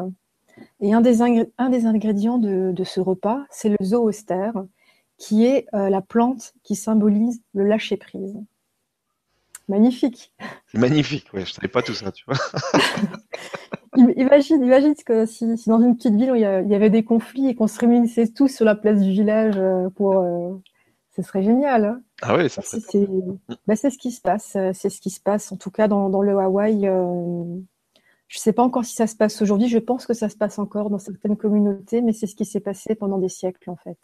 Et 0.79 0.93
un 0.93 1.01
des, 1.01 1.21
un 1.57 1.69
des 1.69 1.85
ingrédients 1.85 2.37
de, 2.37 2.83
ce 2.83 3.01
repas, 3.01 3.45
c'est 3.49 3.69
le 3.69 3.77
zooster, 3.83 4.51
qui 5.17 5.45
est 5.45 5.67
euh, 5.73 5.89
la 5.89 6.01
plante 6.01 6.53
qui 6.63 6.75
symbolise 6.75 7.41
le 7.53 7.65
lâcher-prise. 7.65 8.37
Magnifique. 9.67 10.33
Magnifique, 10.73 11.33
ouais, 11.33 11.41
je 11.41 11.51
ne 11.51 11.53
savais 11.53 11.67
pas 11.67 11.81
tout 11.81 11.93
ça, 11.93 12.11
tu 12.11 12.23
vois. 12.25 12.37
imagine, 14.17 14.63
imagine 14.63 14.95
que 14.95 15.25
si, 15.25 15.45
dans 15.67 15.81
une 15.81 15.95
petite 15.95 16.15
ville 16.15 16.31
où 16.31 16.35
il 16.35 16.41
y, 16.41 16.45
avait 16.45 16.89
des 16.89 17.03
conflits 17.03 17.49
et 17.49 17.55
qu'on 17.55 17.67
se 17.67 17.79
réunissait 17.79 18.27
tous 18.27 18.47
sur 18.47 18.65
la 18.65 18.75
place 18.75 19.01
du 19.01 19.11
village 19.11 19.55
euh, 19.57 19.89
pour, 19.89 20.19
euh, 20.19 20.53
ce 21.15 21.21
serait 21.21 21.43
génial. 21.43 21.85
Hein. 21.85 22.01
ah 22.21 22.35
oui, 22.35 22.49
ça 22.49 22.61
serait. 22.61 22.81
C'est, 22.81 23.07
bah, 23.67 23.75
c'est 23.75 23.89
ce 23.89 23.97
qui 23.97 24.11
se 24.11 24.21
passe. 24.21 24.55
Euh, 24.55 24.71
c'est 24.73 24.89
ce 24.89 25.01
qui 25.01 25.09
se 25.09 25.19
passe, 25.19 25.51
en 25.51 25.57
tout 25.57 25.71
cas 25.71 25.87
dans, 25.87 26.09
dans 26.09 26.21
le 26.21 26.37
Hawaï. 26.37 26.81
je 26.81 26.87
ne 26.87 27.61
sais 28.27 28.53
pas 28.53 28.63
encore 28.63 28.85
si 28.85 28.95
ça 28.95 29.07
se 29.07 29.15
passe 29.15 29.41
aujourd'hui. 29.41 29.67
Je 29.67 29.79
pense 29.79 30.05
que 30.05 30.13
ça 30.13 30.29
se 30.29 30.35
passe 30.35 30.59
encore 30.59 30.89
dans 30.89 30.99
certaines 30.99 31.37
communautés, 31.37 32.01
mais 32.01 32.13
c'est 32.13 32.27
ce 32.27 32.35
qui 32.35 32.45
s'est 32.45 32.59
passé 32.59 32.95
pendant 32.95 33.17
des 33.17 33.29
siècles 33.29 33.69
en 33.69 33.77
fait. 33.77 33.97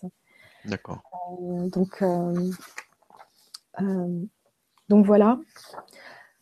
D'accord. 0.66 1.04
donc, 1.40 2.04
donc 4.90 5.06
voilà. 5.06 5.40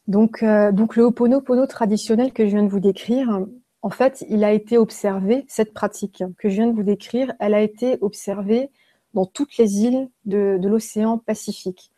Donc, 0.07 0.43
euh, 0.43 0.72
donc 0.72 0.95
le 0.95 1.03
Ho'oponopono 1.03 1.65
traditionnel 1.65 2.33
que 2.33 2.45
je 2.45 2.51
viens 2.51 2.63
de 2.63 2.69
vous 2.69 2.79
décrire, 2.79 3.39
en 3.81 3.89
fait, 3.89 4.25
il 4.29 4.43
a 4.43 4.51
été 4.51 4.77
observé, 4.77 5.45
cette 5.48 5.74
pratique 5.74 6.24
que 6.38 6.50
je 6.50 6.55
viens 6.55 6.67
de 6.67 6.75
vous 6.75 6.83
décrire, 6.83 7.33
elle 7.39 7.53
a 7.53 7.62
été 7.62 7.98
observée 8.01 8.69
dans 9.13 9.25
toutes 9.25 9.57
les 9.57 9.81
îles 9.83 10.10
de, 10.25 10.60
l'océan 10.62 11.17
Pacifique, 11.17 11.91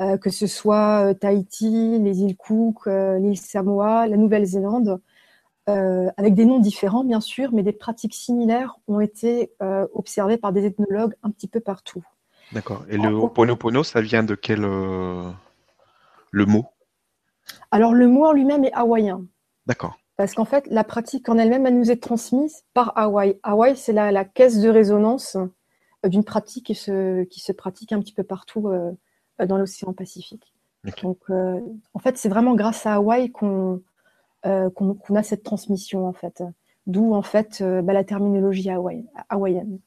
euh, 0.00 0.18
que 0.18 0.30
ce 0.30 0.46
soit 0.46 1.10
euh, 1.10 1.14
Tahiti, 1.14 1.98
les 1.98 2.20
îles 2.20 2.36
Cook, 2.36 2.86
l'île 2.86 3.38
Samoa, 3.38 4.06
la 4.06 4.16
Nouvelle-Zélande, 4.16 5.00
avec 5.68 6.34
des 6.34 6.44
noms 6.44 6.60
différents 6.60 7.02
bien 7.02 7.20
sûr, 7.20 7.50
mais 7.52 7.64
des 7.64 7.72
pratiques 7.72 8.14
similaires 8.14 8.76
ont 8.86 9.00
été 9.00 9.50
observées 9.94 10.36
par 10.36 10.52
des 10.52 10.64
ethnologues 10.64 11.14
un 11.24 11.30
petit 11.32 11.48
peu 11.48 11.58
partout. 11.58 12.04
D'accord. 12.52 12.84
Et 12.88 12.96
le 12.96 13.08
Ho'oponopono, 13.08 13.82
ça 13.82 14.00
vient 14.00 14.22
de 14.22 14.36
quel 14.36 14.60
le 14.60 16.46
mot? 16.46 16.66
Alors 17.70 17.94
le 17.94 18.08
mot 18.08 18.26
en 18.26 18.32
lui-même 18.32 18.64
est 18.64 18.72
hawaïen. 18.72 19.24
D'accord. 19.66 19.96
Parce 20.16 20.32
qu'en 20.32 20.46
fait, 20.46 20.66
la 20.68 20.82
pratique 20.82 21.28
en 21.28 21.36
elle-même, 21.36 21.66
elle 21.66 21.78
nous 21.78 21.90
est 21.90 22.02
transmise 22.02 22.64
par 22.72 22.96
Hawaï. 22.96 23.38
Hawaï, 23.42 23.76
c'est 23.76 23.92
la, 23.92 24.24
caisse 24.24 24.60
de 24.60 24.68
résonance 24.68 25.36
euh, 25.36 26.08
d'une 26.08 26.24
pratique 26.24 26.66
qui 26.66 26.74
se, 26.74 27.24
qui 27.24 27.40
se 27.40 27.52
pratique 27.52 27.92
un 27.92 28.00
petit 28.00 28.14
peu 28.14 28.22
partout 28.22 28.68
euh, 28.68 28.92
dans 29.44 29.58
l'océan 29.58 29.92
Pacifique. 29.92 30.54
Donc, 31.02 31.18
euh, 31.30 31.60
en 31.94 31.98
fait, 31.98 32.16
c'est 32.16 32.28
vraiment 32.28 32.54
grâce 32.54 32.86
à 32.86 32.94
Hawaï 32.94 33.30
qu'on 33.30 33.82
a 34.44 35.22
cette 35.22 35.42
transmission, 35.42 36.06
en 36.06 36.12
fait. 36.12 36.42
D'où, 36.86 37.12
en 37.12 37.22
fait, 37.22 37.62
bah, 37.62 37.92
la 37.92 38.04
terminologie 38.04 38.70
hawaïenne. 38.70 39.80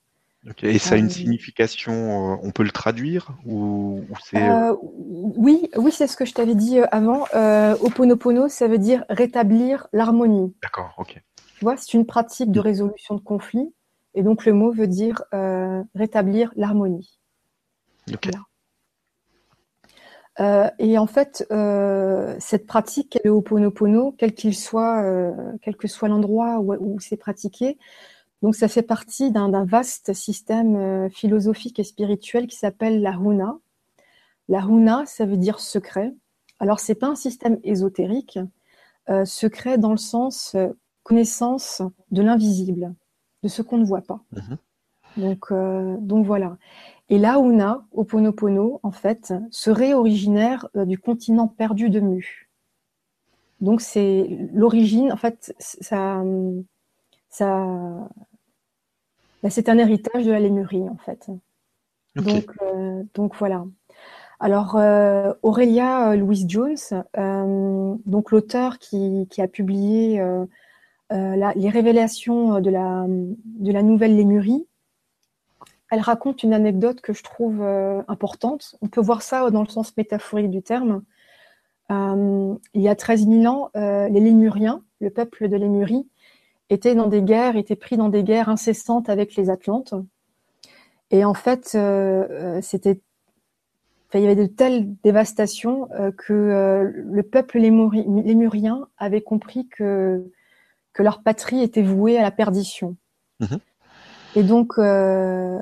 Et 0.63 0.79
ça 0.79 0.96
a 0.96 0.98
une 0.98 1.08
euh, 1.08 1.10
signification, 1.10 1.93
euh, 2.34 2.38
on 2.41 2.51
peut 2.51 2.63
le 2.63 2.72
traduire 2.72 3.34
ou, 3.46 4.01
c'est... 4.24 4.41
Euh, 4.41 4.74
oui, 4.81 5.69
oui, 5.75 5.91
c'est 5.91 6.08
ce 6.08 6.15
que 6.15 6.24
je 6.25 6.34
t'avais 6.34 6.55
dit 6.55 6.79
avant. 6.91 7.25
Euh, 7.36 7.75
Oponopono, 7.81 8.48
ça 8.48 8.67
veut 8.67 8.77
dire 8.77 9.03
rétablir 9.10 9.88
l'harmonie. 9.91 10.55
D'accord, 10.62 10.93
ok. 10.98 11.22
Tu 11.58 11.65
vois, 11.65 11.75
c'est 11.75 11.93
une 11.93 12.05
pratique 12.05 12.51
de 12.51 12.60
résolution 12.62 13.15
de 13.15 13.19
conflits, 13.19 13.74
et 14.13 14.24
donc 14.24 14.46
le 14.46 14.53
mot 14.53 14.72
veut 14.72 14.88
dire 14.88 15.24
rétablir 15.93 16.53
l'harmonie. 16.55 17.19
Ok. 18.13 18.29
et 20.79 20.98
en 20.98 21.08
fait, 21.08 21.46
cette 22.39 22.65
pratique, 22.65 23.19
le 23.25 23.31
Ho'oponopono, 23.31 24.15
quel 24.17 24.34
qu'il 24.34 24.55
soit, 24.55 25.03
quel 25.62 25.75
que 25.75 25.89
soit 25.89 26.08
l'endroit 26.08 26.60
où, 26.60 26.74
où 26.75 27.00
c'est 27.01 27.17
pratiqué, 27.17 27.77
donc 28.41 28.55
ça 28.55 28.67
fait 28.67 28.84
partie 28.84 29.31
d'un 29.31 29.65
vaste 29.65 30.13
système 30.13 31.10
philosophique 31.10 31.79
et 31.79 31.84
spirituel 31.84 32.48
qui 32.48 32.55
s'appelle 32.55 33.01
la 33.01 33.12
Huna. 33.12 33.58
La 34.48 34.60
Huna, 34.60 35.05
ça 35.05 35.25
veut 35.25 35.38
dire 35.38 35.60
secret. 35.60 36.13
Alors 36.60 36.79
c'est 36.79 36.96
pas 36.96 37.08
un 37.08 37.15
système 37.15 37.60
ésotérique, 37.63 38.39
secret 39.25 39.77
dans 39.77 39.91
le 39.91 39.98
sens 39.98 40.55
connaissance 41.10 41.81
de 42.12 42.22
l'invisible, 42.22 42.93
de 43.41 43.48
ce 43.48 43.63
qu'on 43.63 43.79
ne 43.79 43.84
voit 43.84 44.03
pas. 44.03 44.22
Mhm. 44.31 44.58
Donc, 45.17 45.51
euh, 45.51 45.98
donc 46.00 46.25
voilà. 46.25 46.58
Et 47.10 47.17
là, 47.17 47.39
Una, 47.39 47.84
Oponopono, 47.91 48.79
en 48.84 48.91
fait, 48.91 49.34
serait 49.50 49.96
originaire 49.96 50.67
euh, 50.75 50.86
du 50.86 51.00
continent 51.00 51.48
perdu 51.48 51.89
de 51.89 52.00
Mu. 52.00 52.48
Donc 53.60 53.81
c'est 53.81 54.50
l'origine, 54.53 55.12
en 55.12 55.17
fait, 55.17 55.53
ça, 55.58 56.24
ça, 57.29 58.08
bah, 59.43 59.50
c'est 59.50 59.69
un 59.69 59.77
héritage 59.77 60.25
de 60.25 60.31
la 60.31 60.39
Lémurie, 60.39 60.88
en 60.89 60.98
fait. 60.98 61.27
Donc, 62.15 62.51
euh, 62.62 63.03
donc 63.13 63.36
voilà. 63.38 63.65
Alors 64.41 64.79
Aurélia 65.43 66.15
Louise 66.15 66.46
Jones, 66.48 66.77
donc 68.05 68.31
l'auteur 68.31 68.79
qui, 68.79 69.27
qui, 69.29 69.41
a 69.41 69.50
publié 69.50 70.22
euh, 71.12 71.51
les 71.55 71.69
révélations 71.69 72.55
euh, 72.55 72.60
de 72.62 72.69
la, 72.69 73.05
de 73.08 73.72
la 73.72 73.81
nouvelle 73.81 74.15
Lémurie, 74.15 74.67
elle 75.89 76.01
raconte 76.01 76.43
une 76.43 76.53
anecdote 76.53 77.01
que 77.01 77.13
je 77.13 77.24
trouve 77.24 77.62
euh, 77.62 78.03
importante. 78.08 78.75
On 78.81 78.88
peut 78.88 79.01
voir 79.01 79.24
ça 79.24 79.50
dans 79.50 79.63
le 79.63 79.67
sens 79.67 79.98
métaphorique 79.98 80.51
du 80.51 80.62
terme. 80.62 81.01
il 81.89 82.81
y 82.81 82.88
a 82.88 82.96
13 82.96 83.27
000 83.27 83.46
ans, 83.46 83.72
les 83.74 84.19
Lémuriens, 84.19 84.84
le 85.01 85.10
peuple 85.10 85.50
de 85.50 85.58
Lémurie, 85.58 86.08
étaient 86.69 86.95
dans 86.95 87.07
des 87.07 87.21
guerres, 87.21 87.55
étaient 87.55 87.75
pris 87.75 87.97
dans 87.97 88.09
des 88.09 88.23
guerres 88.23 88.49
incessantes 88.49 89.09
avec 89.09 89.35
les 89.35 89.49
Atlantes. 89.49 89.93
Et 91.11 91.25
en 91.25 91.33
fait, 91.33 91.77
c'était, 92.61 93.01
il 94.13 94.21
y 94.21 94.25
avait 94.25 94.35
de 94.35 94.45
telles 94.45 94.95
dévastations 95.03 95.89
que 96.17 96.93
le 96.93 97.23
peuple 97.23 97.57
lémurien 97.57 98.88
avait 98.97 99.21
compris 99.21 99.67
que 99.67 100.23
que 100.93 101.03
leur 101.03 101.21
patrie 101.21 101.61
était 101.61 101.81
vouée 101.81 102.17
à 102.17 102.21
la 102.21 102.31
perdition. 102.31 102.97
Mhm. 103.39 103.59
Et 104.35 104.43
donc, 104.43 104.73
euh, 104.77 105.59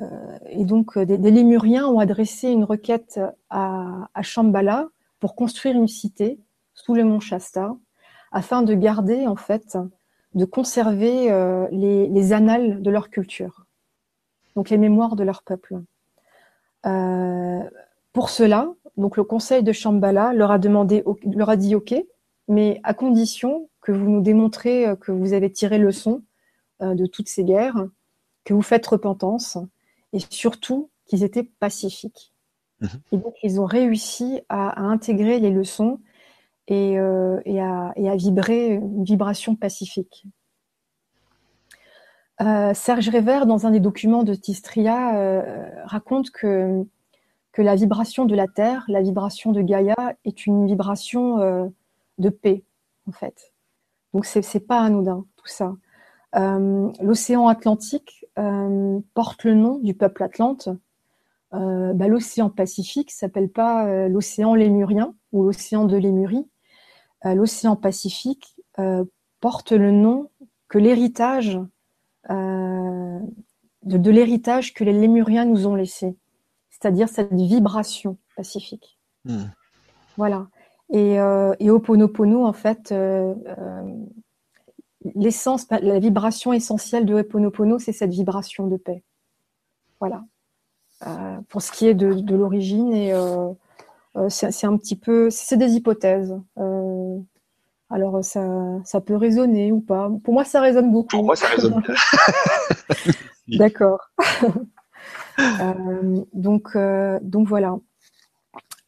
et 0.50 0.64
donc 0.64 0.96
euh, 0.96 1.04
des, 1.04 1.16
Lémuriens 1.30 1.86
ont 1.86 2.00
adressé 2.00 2.48
une 2.48 2.64
requête 2.64 3.20
à, 3.48 4.08
à 4.12 4.22
Shambhala 4.22 4.88
pour 5.20 5.34
construire 5.34 5.76
une 5.76 5.88
cité 5.88 6.40
sous 6.74 6.94
le 6.94 7.04
mont 7.04 7.20
Shasta, 7.20 7.74
afin 8.30 8.62
de 8.62 8.74
garder, 8.74 9.26
en 9.26 9.36
fait, 9.36 9.78
de 10.34 10.44
conserver 10.44 11.30
euh, 11.30 11.66
les, 11.70 12.32
annales 12.32 12.82
de 12.82 12.90
leur 12.90 13.10
culture, 13.10 13.66
donc 14.56 14.70
les 14.70 14.78
mémoires 14.78 15.16
de 15.16 15.24
leur 15.24 15.42
peuple. 15.42 15.80
pour 18.12 18.30
cela, 18.30 18.72
donc 18.96 19.16
le 19.16 19.24
conseil 19.24 19.62
de 19.62 19.72
Shambhala 19.72 20.32
leur 20.32 20.50
a 20.50 20.58
demandé, 20.58 21.04
leur 21.24 21.50
a 21.50 21.56
dit 21.56 21.74
OK, 21.74 21.94
mais 22.48 22.80
à 22.82 22.94
condition 22.94 23.68
que 23.80 23.92
vous 23.92 24.10
nous 24.10 24.20
démontrez 24.20 24.86
euh, 24.86 24.96
que 24.96 25.12
vous 25.12 25.32
avez 25.32 25.50
tiré 25.50 25.78
leçon 25.78 26.22
euh, 26.82 26.94
de 26.94 27.06
toutes 27.06 27.28
ces 27.28 27.44
guerres, 27.44 27.86
que 28.44 28.54
vous 28.54 28.62
faites 28.62 28.86
repentance, 28.86 29.58
et 30.12 30.18
surtout 30.30 30.90
qu'ils 31.06 31.22
étaient 31.22 31.44
pacifiques. 31.44 32.32
Mhm. 32.80 32.88
Et 33.12 33.16
donc, 33.18 33.34
ils 33.42 33.60
ont 33.60 33.66
réussi 33.66 34.40
à, 34.48 34.80
intégrer 34.80 35.38
les 35.38 35.50
leçons 35.50 36.00
et, 36.68 36.98
euh, 36.98 37.40
à, 37.60 38.16
vibrer 38.16 38.74
une 38.74 39.04
vibration 39.04 39.56
pacifique. 39.56 40.26
Serge 42.40 43.08
Révert, 43.08 43.46
dans 43.46 43.66
un 43.66 43.72
des 43.72 43.80
documents 43.80 44.22
de 44.22 44.32
Tistria, 44.34 45.42
raconte 45.86 46.30
que, 46.30 46.84
que 47.50 47.62
la 47.62 47.74
vibration 47.74 48.26
de 48.26 48.36
la 48.36 48.46
Terre, 48.46 48.84
la 48.86 49.02
vibration 49.02 49.50
de 49.50 49.60
Gaïa, 49.60 49.96
est 50.24 50.46
une 50.46 50.64
vibration 50.64 51.72
de 52.18 52.28
paix, 52.28 52.62
en 53.08 53.12
fait. 53.12 53.52
Donc 54.14 54.24
c'est 54.24 54.54
n'est 54.54 54.60
pas 54.60 54.80
anodin 54.80 55.26
tout 55.36 55.46
ça. 55.46 55.74
Euh, 56.36 56.90
l'océan 57.00 57.48
Atlantique 57.48 58.26
euh, 58.38 59.00
porte 59.14 59.44
le 59.44 59.54
nom 59.54 59.78
du 59.78 59.94
peuple 59.94 60.22
atlante. 60.22 60.68
Euh, 61.54 61.94
bah, 61.94 62.08
l'océan 62.08 62.50
Pacifique 62.50 63.10
s'appelle 63.10 63.48
pas 63.48 64.08
l'océan 64.08 64.54
lémurien 64.54 65.14
ou 65.32 65.44
l'océan 65.44 65.84
de 65.84 65.96
Lémurie. 65.96 66.46
L'océan 67.24 67.76
Pacifique 67.76 68.56
porte 69.40 69.72
le 69.72 69.90
nom 69.90 70.30
que 70.68 70.78
l'héritage 70.78 71.58
de, 72.28 74.10
l'héritage 74.10 74.74
que 74.74 74.84
les 74.84 74.92
Lémuriens 74.92 75.44
nous 75.44 75.66
ont 75.66 75.74
laissé, 75.74 76.16
c'est-à-dire 76.70 77.08
cette 77.08 77.32
vibration 77.32 78.18
pacifique. 78.36 78.98
Hmm. 79.24 79.46
Voilà. 80.16 80.48
Et, 80.90 81.20
euh, 81.20 81.54
et 81.60 81.70
Oponopono, 81.70 82.44
en 82.44 82.52
fait, 82.52 82.92
euh, 82.92 83.34
euh, 83.46 83.82
l'essence, 85.14 85.66
la 85.70 85.98
vibration 85.98 86.52
essentielle 86.52 87.04
de 87.04 87.14
Oponopono, 87.14 87.78
c'est 87.78 87.92
cette 87.92 88.10
vibration 88.10 88.66
de 88.66 88.76
paix. 88.76 89.02
Voilà. 90.00 90.24
Euh, 91.06 91.38
pour 91.48 91.62
ce 91.62 91.70
qui 91.70 91.86
est 91.86 91.94
de, 91.94 92.12
de 92.14 92.34
l'origine, 92.34 92.92
et 92.92 93.12
euh, 93.12 93.18
euh, 93.46 93.52
c'est 94.28 94.66
un 94.66 94.76
petit 94.76 94.96
peu, 94.96 95.30
c'est 95.30 95.56
des 95.56 95.74
hypothèses. 95.74 96.34
alors 97.90 98.24
ça, 98.24 98.44
ça 98.84 99.00
peut 99.00 99.16
résonner 99.16 99.72
ou 99.72 99.80
pas. 99.80 100.10
Pour 100.24 100.34
moi, 100.34 100.44
ça 100.44 100.60
résonne 100.60 100.90
beaucoup. 100.90 101.16
Pour 101.16 101.24
moi, 101.24 101.36
ça 101.36 101.46
résonne. 101.48 101.82
D'accord. 103.48 104.00
donc, 106.34 106.76
donc 107.22 107.48
voilà. 107.48 107.78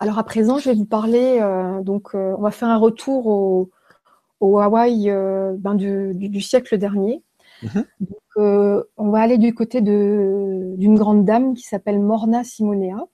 Alors 0.02 0.18
à 0.18 0.24
présent, 0.24 0.58
je 0.58 0.70
vais 0.70 0.74
vous 0.74 0.86
parler, 0.86 1.38
euh, 1.42 1.82
donc 1.82 2.14
euh, 2.14 2.34
on 2.38 2.40
va 2.40 2.50
faire 2.50 2.68
un 2.68 2.78
retour 2.78 3.26
au, 4.40 4.58
Hawaï 4.58 5.10
euh, 5.10 5.54
ben, 5.58 5.74
du, 5.74 6.40
siècle 6.40 6.78
dernier. 6.78 7.22
Mhm. 7.62 7.84
on 8.96 9.10
va 9.10 9.20
aller 9.20 9.36
du 9.36 9.54
côté 9.54 9.82
d'une 9.82 10.94
grande 10.94 11.26
dame 11.26 11.52
qui 11.52 11.64
s'appelle 11.64 12.00
Morna 12.00 12.42
Simonea. 12.42 13.04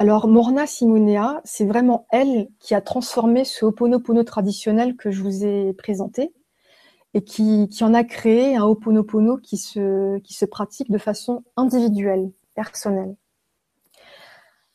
Alors 0.00 0.26
Morna 0.26 0.66
Simonea, 0.66 1.40
c'est 1.44 1.64
vraiment 1.64 2.06
elle 2.10 2.48
qui 2.58 2.74
a 2.74 2.80
transformé 2.80 3.44
ce 3.44 3.64
Ho'oponopono 3.64 4.24
traditionnel 4.24 4.96
que 4.96 5.12
je 5.12 5.22
vous 5.22 5.44
ai 5.44 5.72
présenté 5.72 6.32
et 7.14 7.22
qui, 7.22 7.68
en 7.80 7.94
a 7.94 8.02
créé 8.02 8.56
un 8.56 8.64
Ho'oponopono 8.64 9.36
qui 9.36 9.56
se, 9.56 10.18
qui 10.18 10.34
se 10.34 10.46
pratique 10.46 10.90
de 10.90 10.98
façon 10.98 11.44
individuelle, 11.56 12.32
personnelle. 12.56 13.14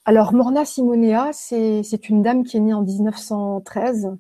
Alors, 0.06 0.34
Morna 0.34 0.64
Simonea, 0.64 1.34
c'est 1.34 2.10
une 2.10 2.24
dame 2.24 2.46
qui 2.46 2.56
est 2.56 2.62
née 2.62 2.74
en 2.74 2.82
1913. 2.82 4.16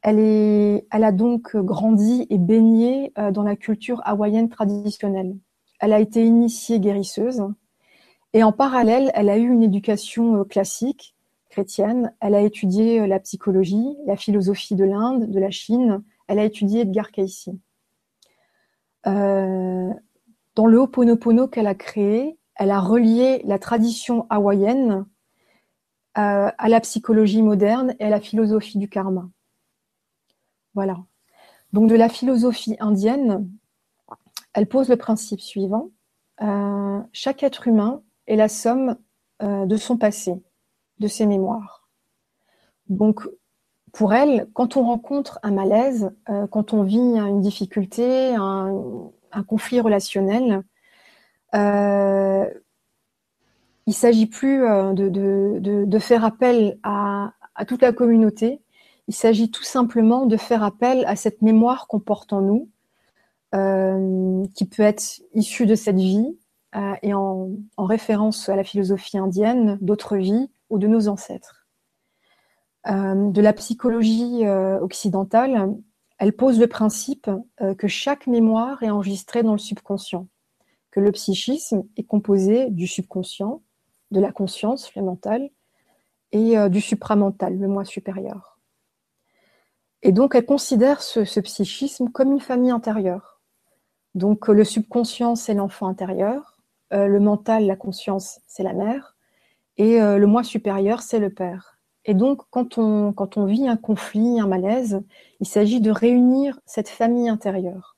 Elle, 0.00 0.82
elle 0.90 1.04
a 1.04 1.12
donc 1.12 1.54
grandi 1.56 2.26
et 2.30 2.38
baigné 2.38 3.12
euh, 3.18 3.30
dans 3.32 3.42
la 3.42 3.54
culture 3.54 4.00
hawaïenne 4.04 4.48
traditionnelle. 4.48 5.36
Elle 5.78 5.92
a 5.92 6.00
été 6.00 6.24
initiée 6.24 6.80
guérisseuse 6.80 7.44
et 8.32 8.42
en 8.42 8.52
parallèle, 8.52 9.10
elle 9.14 9.28
a 9.28 9.38
eu 9.38 9.48
une 9.48 9.62
éducation 9.62 10.36
euh, 10.36 10.44
classique 10.44 11.14
chrétienne. 11.50 12.14
Elle 12.20 12.34
a 12.34 12.40
étudié 12.40 13.00
euh, 13.00 13.06
la 13.06 13.20
psychologie, 13.20 13.96
la 14.06 14.16
philosophie 14.16 14.74
de 14.74 14.84
l'Inde, 14.84 15.30
de 15.30 15.38
la 15.38 15.50
Chine. 15.50 16.02
Elle 16.28 16.38
a 16.38 16.44
étudié 16.44 16.80
Edgar 16.80 17.10
Cayce. 17.10 17.50
dans 19.04 20.66
le 20.66 20.78
Ho'oponopono 20.78 21.48
qu'elle 21.48 21.66
a 21.66 21.74
créé, 21.74 22.38
elle 22.56 22.70
a 22.70 22.80
relié 22.80 23.42
la 23.44 23.58
tradition 23.58 24.26
hawaïenne 24.30 25.06
euh, 26.18 26.50
à, 26.58 26.68
la 26.68 26.80
psychologie 26.80 27.40
moderne 27.40 27.94
et 27.98 28.04
à 28.04 28.10
la 28.10 28.20
philosophie 28.20 28.76
du 28.76 28.86
karma. 28.86 29.30
Voilà. 30.74 30.98
Donc 31.72 31.88
de 31.88 31.94
la 31.94 32.10
philosophie 32.10 32.76
indienne, 32.80 33.50
elle 34.52 34.66
pose 34.66 34.90
le 34.90 34.96
principe 34.96 35.40
suivant. 35.40 35.90
Euh, 36.42 37.00
chaque 37.12 37.42
être 37.42 37.66
humain 37.66 38.02
est 38.26 38.36
la 38.36 38.48
somme 38.48 38.96
euh, 39.42 39.66
de 39.66 39.76
son 39.76 39.96
passé, 39.96 40.42
de 40.98 41.08
ses 41.08 41.26
mémoires. 41.26 41.88
Donc 42.88 43.28
pour 43.92 44.14
elle, 44.14 44.48
quand 44.54 44.76
on 44.76 44.84
rencontre 44.84 45.38
un 45.42 45.50
malaise, 45.50 46.12
quand 46.50 46.72
on 46.72 46.82
vit 46.82 46.96
une 46.96 47.42
difficulté, 47.42 48.34
un, 48.34 48.80
conflit 49.46 49.80
relationnel, 49.80 50.62
il 53.86 53.94
s'agit 53.94 54.26
plus 54.26 54.64
euh, 54.64 54.92
de, 54.92 55.98
faire 55.98 56.24
appel 56.24 56.78
à, 56.82 57.32
toute 57.66 57.82
la 57.82 57.92
communauté. 57.92 58.60
Il 59.08 59.14
s'agit 59.14 59.50
tout 59.50 59.64
simplement 59.64 60.26
de 60.26 60.36
faire 60.36 60.62
appel 60.62 61.04
à 61.06 61.16
cette 61.16 61.42
mémoire 61.42 61.86
qu'on 61.88 62.00
porte 62.00 62.32
en 62.32 62.40
nous, 62.40 62.68
euh, 63.54 64.44
qui 64.54 64.64
peut 64.64 64.82
être 64.82 65.20
issue 65.34 65.66
de 65.66 65.74
cette 65.74 65.96
vie 65.96 66.38
euh, 66.74 66.94
et 67.02 67.14
en, 67.14 67.50
référence 67.78 68.48
à 68.48 68.56
la 68.56 68.64
philosophie 68.64 69.18
indienne, 69.18 69.78
d'autres 69.80 70.16
vies 70.16 70.50
ou 70.70 70.78
de 70.78 70.86
nos 70.86 71.08
ancêtres. 71.08 71.66
de 72.86 73.40
la 73.40 73.52
psychologie 73.52 74.46
occidentale, 74.80 75.74
elle 76.18 76.32
pose 76.32 76.58
le 76.58 76.66
principe 76.66 77.30
que 77.78 77.88
chaque 77.88 78.26
mémoire 78.26 78.82
est 78.82 78.90
enregistrée 78.90 79.42
dans 79.42 79.52
le 79.52 79.58
subconscient, 79.58 80.28
que 80.90 81.00
le 81.00 81.12
psychisme 81.12 81.82
est 81.96 82.04
composé 82.04 82.70
du 82.70 82.86
subconscient, 82.86 83.62
de 84.10 84.20
la 84.20 84.32
conscience, 84.32 84.94
le 84.94 85.02
mental, 85.02 85.50
et 86.32 86.56
du 86.70 86.80
supramental, 86.80 87.58
le 87.58 87.68
moi 87.68 87.84
supérieur. 87.84 88.58
Et 90.00 90.12
donc, 90.12 90.34
elle 90.34 90.46
considère 90.46 91.02
ce 91.02 91.40
psychisme 91.40 92.08
comme 92.08 92.32
une 92.32 92.40
famille 92.40 92.70
intérieure 92.70 93.32
donc 94.14 94.48
euh, 94.48 94.52
le 94.52 94.64
subconscient, 94.64 95.34
c'est 95.36 95.54
l'enfant 95.54 95.86
intérieur, 95.86 96.51
euh, 96.92 97.06
le 97.06 97.20
mental, 97.20 97.66
la 97.66 97.76
conscience, 97.76 98.40
c'est 98.46 98.62
la 98.62 98.74
mère, 98.74 99.16
et 99.76 100.00
euh, 100.00 100.18
le 100.18 100.26
moi 100.26 100.44
supérieur, 100.44 101.02
c'est 101.02 101.18
le 101.18 101.30
père. 101.30 101.78
Et 102.04 102.14
donc, 102.14 102.42
quand 102.50 102.78
on, 102.78 103.14
vit 103.46 103.68
un 103.68 103.76
conflit, 103.76 104.40
un 104.40 104.46
malaise, 104.46 105.02
il 105.40 105.46
s'agit 105.46 105.80
de 105.80 105.90
réunir 105.90 106.58
cette 106.66 106.88
famille 106.88 107.28
intérieure. 107.28 107.96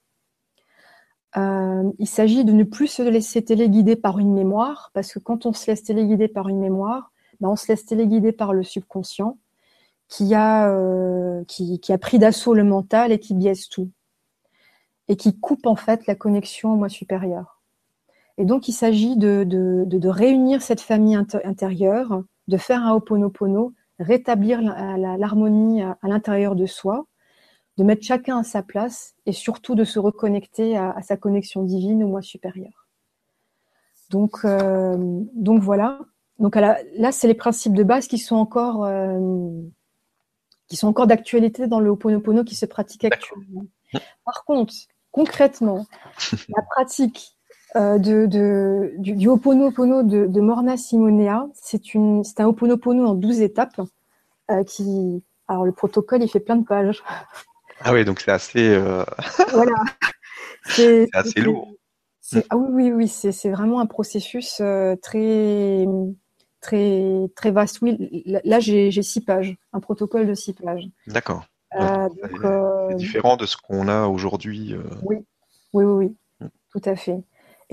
il 1.37 2.07
s'agit 2.07 2.45
de 2.45 2.53
ne 2.53 2.65
plus 2.65 2.87
se 2.89 3.03
laisser 3.03 3.43
téléguider 3.43 3.97
par 3.97 4.19
une 4.19 4.35
mémoire, 4.35 4.91
parce 4.93 5.13
que 5.13 5.19
quand 5.19 5.47
on 5.47 5.53
se 5.55 5.71
laisse 5.71 5.83
téléguider 5.83 6.29
par 6.29 6.49
une 6.49 6.61
mémoire, 6.61 7.13
ben 7.41 7.49
on 7.49 7.57
se 7.57 7.69
laisse 7.69 7.87
téléguider 7.87 8.33
par 8.33 8.53
le 8.53 8.63
subconscient 8.63 9.39
qui 10.09 10.35
a, 10.35 10.71
qui 11.49 11.93
a 11.93 11.99
pris 11.99 12.19
d'assaut 12.19 12.55
le 12.55 12.65
mental 12.65 13.11
et 13.11 13.19
qui 13.19 13.35
biaise 13.35 13.69
tout 13.69 13.91
et 15.09 15.17
qui 15.17 15.39
coupe 15.39 15.67
en 15.67 15.77
fait 15.77 16.07
la 16.07 16.15
connexion 16.15 16.73
au 16.73 16.77
moi 16.77 16.89
supérieur. 16.89 17.54
Et 18.37 18.45
donc 18.45 18.69
il 18.69 18.73
s'agit 18.73 19.17
de, 19.17 19.45
de, 19.47 19.85
de, 19.87 20.09
réunir 20.09 20.61
cette 20.61 20.81
famille 20.81 21.15
intérieure, 21.15 22.23
de 22.49 22.57
faire 22.57 22.85
un 22.85 22.93
oponopono, 22.93 23.73
rétablir 23.99 24.61
l'harmonie 24.61 25.83
à, 25.83 25.97
l'intérieur 26.03 26.57
de 26.57 26.67
soi, 26.67 27.07
de 27.77 27.85
mettre 27.85 28.05
chacun 28.05 28.39
à 28.39 28.43
sa 28.43 28.63
place 28.63 29.15
et 29.27 29.33
surtout 29.33 29.75
de 29.75 29.85
se 29.85 29.99
reconnecter 29.99 30.77
à, 30.77 31.01
sa 31.03 31.17
connexion 31.17 31.63
divine 31.63 32.03
au 32.03 32.09
moi 32.09 32.23
supérieur. 32.23 32.89
Donc, 34.11 34.45
euh, 34.45 34.97
donc 35.35 35.63
voilà. 35.63 36.01
Donc 36.39 36.57
là, 36.57 36.79
c'est 37.13 37.29
les 37.29 37.35
principes 37.35 37.75
de 37.75 37.85
base 37.85 38.09
qui 38.09 38.19
sont 38.19 38.37
encore, 38.37 38.85
euh, 38.85 39.61
qui 40.67 40.77
sont 40.77 40.89
encore 40.89 41.07
d'actualité 41.07 41.69
dans 41.69 41.81
le 41.81 41.91
Ho'oponopono 41.91 42.43
qui 42.43 42.57
se 42.57 42.67
pratique 42.67 43.05
actuellement. 43.05 43.67
Par 44.25 44.45
contre, 44.45 44.75
concrètement, 45.13 45.87
la 46.49 46.63
pratique 46.63 47.34
euh, 47.77 47.99
de, 47.99 48.95
du, 48.99 49.13
du 49.15 49.29
Ho'oponopono 49.29 50.03
de, 50.03 50.27
de, 50.27 50.41
Morna 50.41 50.77
Simonea, 50.77 51.47
c'est 51.55 51.81
un 52.39 52.47
Ho'oponopono 52.47 53.07
en 53.07 53.15
12 53.15 53.41
étapes 53.41 53.81
euh, 54.51 54.65
qui... 54.65 55.23
Alors, 55.47 55.65
le 55.65 55.73
protocole, 55.73 56.23
il 56.23 56.29
fait 56.29 56.41
plein 56.41 56.57
de 56.57 56.65
pages. 56.65 57.03
Ah 57.87 57.93
oui, 57.93 58.05
donc 58.05 58.21
c'est 58.21 58.31
assez... 58.31 58.69
Euh, 58.69 59.05
voilà. 59.53 59.75
C'est 60.65 61.09
assez 61.13 61.41
lourd. 61.41 61.75
Ah 62.49 62.57
oui, 62.57 62.91
oui, 62.91 62.93
oui, 62.93 63.09
c'est 63.09 63.51
vraiment 63.51 63.81
un 63.81 63.87
processus 63.87 64.63
très, 65.03 65.85
très, 66.61 67.31
très 67.35 67.51
vaste. 67.51 67.83
Oui, 67.83 68.23
là, 68.45 68.61
j'ai 68.61 68.91
six 69.03 69.21
pages, 69.21 69.57
un 69.73 69.81
protocole 69.81 70.27
de 70.27 70.35
six 70.35 70.55
pages. 70.55 70.89
D'accord. 71.09 71.45
Euh, 71.77 72.09
c'est 72.21 72.47
euh, 72.47 72.95
différent 72.95 73.37
de 73.37 73.47
ce 73.47 73.57
qu'on 73.57 73.89
a 73.89 74.07
aujourd'hui. 74.07 74.75
Euh. 74.75 74.83
Oui, 75.03 75.17
oui, 75.73 75.85
oui, 75.85 76.17
mm. 76.41 76.47
tout 76.71 76.83
à 76.85 76.97
fait. 76.97 77.19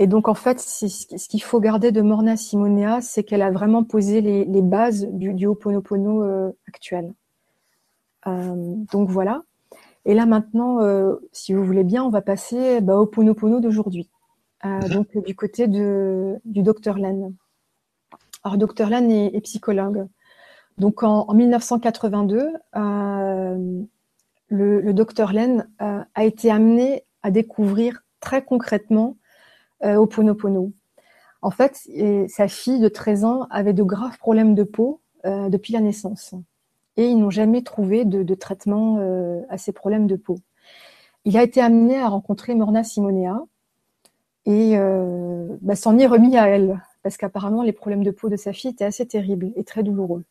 Et 0.02 0.08
donc, 0.08 0.26
en 0.26 0.34
fait, 0.34 0.58
ce 0.58 1.28
qu'il 1.28 1.42
faut 1.44 1.60
garder 1.60 1.92
de 1.92 2.02
Morna 2.02 2.36
Simonea, 2.36 3.00
c'est 3.00 3.22
qu'elle 3.22 3.40
a 3.40 3.52
vraiment 3.52 3.84
posé 3.84 4.20
les, 4.20 4.62
bases 4.62 5.06
du, 5.06 5.32
du 5.32 5.46
Ho'oponopono 5.46 6.52
actuel. 6.66 7.14
donc, 8.26 9.08
voilà. 9.08 9.42
Et 10.04 10.14
là, 10.14 10.26
maintenant, 10.26 10.80
si 11.30 11.54
vous 11.54 11.64
voulez 11.64 11.84
bien, 11.84 12.02
on 12.02 12.08
va 12.08 12.20
passer 12.20 12.80
bah, 12.80 12.96
au 12.96 13.02
Ho'oponopono 13.02 13.60
d'aujourd'hui. 13.60 14.10
Mm-hmm. 14.64 14.92
donc, 14.92 15.24
du 15.24 15.36
côté 15.36 15.68
de, 15.68 16.34
du 16.44 16.64
docteur 16.64 16.98
Len. 16.98 17.32
Alors, 18.42 18.58
docteur 18.58 18.90
Len 18.90 19.08
est, 19.08 19.40
psychologue. 19.42 20.08
Donc, 20.78 21.04
en, 21.04 21.28
en 21.28 21.34
1982, 21.34 22.48
le, 24.48 24.92
docteur 24.92 25.32
Len 25.32 25.68
euh, 25.80 26.00
a 26.12 26.24
été 26.24 26.50
amené 26.50 27.04
à 27.22 27.30
découvrir 27.30 28.02
très 28.18 28.44
concrètement 28.44 29.16
euh, 29.84 29.96
Oponopono. 29.96 30.72
En 31.40 31.50
fait, 31.50 31.80
sa 32.28 32.46
fille 32.46 32.78
de 32.78 32.88
13 32.88 33.24
ans 33.24 33.46
avait 33.50 33.72
de 33.72 33.82
graves 33.82 34.18
problèmes 34.18 34.54
de 34.54 34.62
peau 34.62 35.00
euh, 35.24 35.48
depuis 35.48 35.72
la 35.72 35.80
naissance. 35.80 36.34
Et 36.96 37.06
ils 37.06 37.18
n'ont 37.18 37.30
jamais 37.30 37.62
trouvé 37.62 38.04
de, 38.04 38.34
traitement 38.34 38.98
à 39.48 39.56
ces 39.56 39.72
problèmes 39.72 40.06
de 40.06 40.16
peau. 40.16 40.36
Il 41.24 41.36
a 41.38 41.42
été 41.42 41.60
amené 41.60 41.98
à 41.98 42.08
rencontrer 42.08 42.54
Morna 42.54 42.84
Simonea 42.84 43.42
et 44.44 44.76
bah, 45.62 45.74
s'en 45.74 45.96
est 45.98 46.06
remis 46.06 46.36
à 46.36 46.48
elle, 46.48 46.82
parce 47.02 47.16
qu'apparemment 47.16 47.62
les 47.62 47.72
problèmes 47.72 48.04
de 48.04 48.10
peau 48.10 48.28
de 48.28 48.36
sa 48.36 48.52
fille 48.52 48.72
étaient 48.72 48.84
assez 48.84 49.06
terribles 49.06 49.52
et 49.56 49.64
très 49.64 49.82
douloureux. 49.82 50.24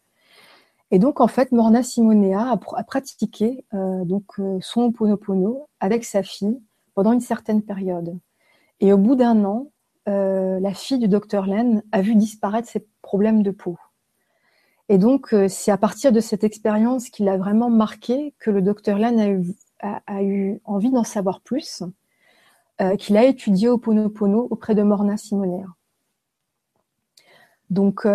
Et 0.91 0.99
donc, 0.99 1.21
en 1.21 1.27
fait, 1.27 1.53
Morna 1.53 1.83
Simonea 1.83 2.51
a, 2.51 2.83
pratiqué 2.83 3.63
euh, 3.73 4.03
donc, 4.03 4.25
euh, 4.39 4.59
son 4.61 4.91
Ponopono 4.91 5.69
avec 5.79 6.03
sa 6.03 6.21
fille 6.21 6.59
pendant 6.93 7.13
une 7.13 7.21
certaine 7.21 7.61
période. 7.61 8.17
Et 8.81 8.91
au 8.91 8.97
bout 8.97 9.15
d'un 9.15 9.45
an, 9.45 9.71
euh, 10.09 10.59
la 10.59 10.73
fille 10.73 10.99
du 10.99 11.07
docteur 11.07 11.45
Len 11.45 11.83
a 11.91 12.01
vu 12.01 12.15
disparaître 12.15 12.67
ses 12.67 12.85
problèmes 13.01 13.43
de 13.43 13.51
peau. 13.51 13.77
Et 14.89 14.97
donc, 14.97 15.33
c'est 15.47 15.71
à 15.71 15.77
partir 15.77 16.11
de 16.11 16.19
cette 16.19 16.43
expérience 16.43 17.09
qu'il 17.09 17.29
a 17.29 17.37
vraiment 17.37 17.69
marqué 17.69 18.33
que 18.39 18.51
le 18.51 18.61
docteur 18.61 18.97
Len 18.99 19.45
a 19.79 20.21
eu, 20.21 20.59
envie 20.65 20.91
d'en 20.91 21.05
savoir 21.05 21.39
plus, 21.39 21.81
qu'il 22.99 23.15
a 23.15 23.23
étudié 23.23 23.69
au 23.69 23.77
Ponopono 23.77 24.47
auprès 24.49 24.75
de 24.75 24.83
Morna 24.83 25.15
Simonea. 25.15 25.67
Donc, 27.69 28.05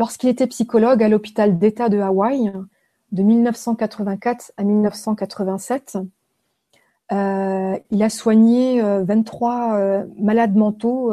Lorsqu'il 0.00 0.30
était 0.30 0.46
psychologue 0.46 1.02
à 1.02 1.10
l'hôpital 1.10 1.58
d'État 1.58 1.90
de 1.90 1.98
Hawaï, 1.98 2.52
de 3.12 3.22
1984 3.22 4.52
à 4.56 4.64
1987, 4.64 5.98
euh, 7.12 7.78
il 7.90 8.02
a 8.02 8.10
soigné 8.10 8.80
23 8.82 9.74
euh, 9.74 9.78
euh, 9.78 10.06
malades 10.18 10.54
mentaux 10.54 11.12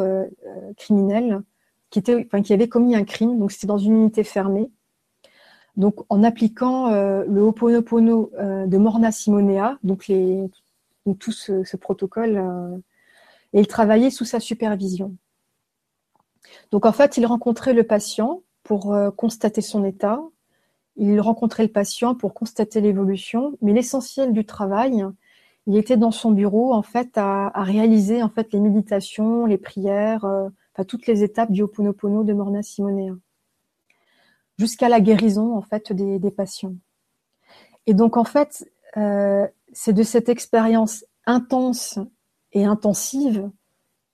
criminels 0.77 1.41
qui, 1.89 1.99
étaient, 1.99 2.27
qui 2.43 2.53
avaient 2.53 2.69
commis 2.69 2.95
un 2.95 3.03
crime. 3.03 3.39
Donc, 3.39 3.51
c'était 3.51 3.67
dans 3.67 3.77
une 3.77 3.93
unité 3.93 4.23
fermée. 4.23 4.69
Donc, 5.75 5.95
en 6.09 6.23
appliquant 6.23 6.89
le 6.89 7.41
Ho'oponopono 7.41 8.31
de 8.35 8.77
Morna 8.77 9.11
Simonea, 9.11 9.77
donc, 9.83 10.07
les, 10.07 10.49
tout 11.19 11.31
ce, 11.31 11.63
ce 11.63 11.77
protocole, 11.77 12.43
et 13.53 13.59
il 13.59 13.67
travaillait 13.67 14.09
sous 14.09 14.25
sa 14.25 14.39
supervision. 14.39 15.15
Donc, 16.71 16.85
en 16.85 16.91
fait, 16.91 17.17
il 17.17 17.25
rencontrait 17.25 17.73
le 17.73 17.83
patient 17.83 18.41
pour 18.63 18.93
euh, 18.93 19.11
constater 19.11 19.61
son 19.61 19.83
état. 19.85 20.21
Il 20.97 21.19
rencontrait 21.21 21.63
le 21.63 21.71
patient 21.71 22.15
pour 22.15 22.33
constater 22.33 22.81
l'évolution, 22.81 23.57
mais 23.61 23.73
l'essentiel 23.73 24.33
du 24.33 24.45
travail, 24.45 25.05
il 25.67 25.77
était 25.77 25.97
dans 25.97 26.11
son 26.11 26.31
bureau 26.31 26.73
en 26.73 26.81
fait 26.81 27.11
à, 27.15 27.51
réaliser 27.55 28.23
en 28.23 28.29
fait 28.29 28.51
les 28.53 28.59
méditations, 28.59 29.45
les 29.45 29.57
prières, 29.57 30.25
euh, 30.25 30.49
toutes 30.87 31.07
les 31.07 31.23
étapes 31.23 31.51
du 31.51 31.61
Ho'oponopono 31.61 32.23
de 32.23 32.33
Morna 32.33 32.63
Simonea, 32.63 33.15
jusqu'à 34.57 34.89
la 34.89 34.99
guérison 34.99 35.55
en 35.55 35.61
fait 35.61 35.93
des, 35.93 36.31
patients. 36.31 36.75
Et 37.85 37.93
donc 37.93 38.17
en 38.17 38.23
fait, 38.23 38.69
euh, 38.97 39.47
c'est 39.73 39.93
de 39.93 40.03
cette 40.03 40.29
expérience 40.29 41.05
intense 41.25 41.99
et 42.53 42.65
intensive 42.65 43.49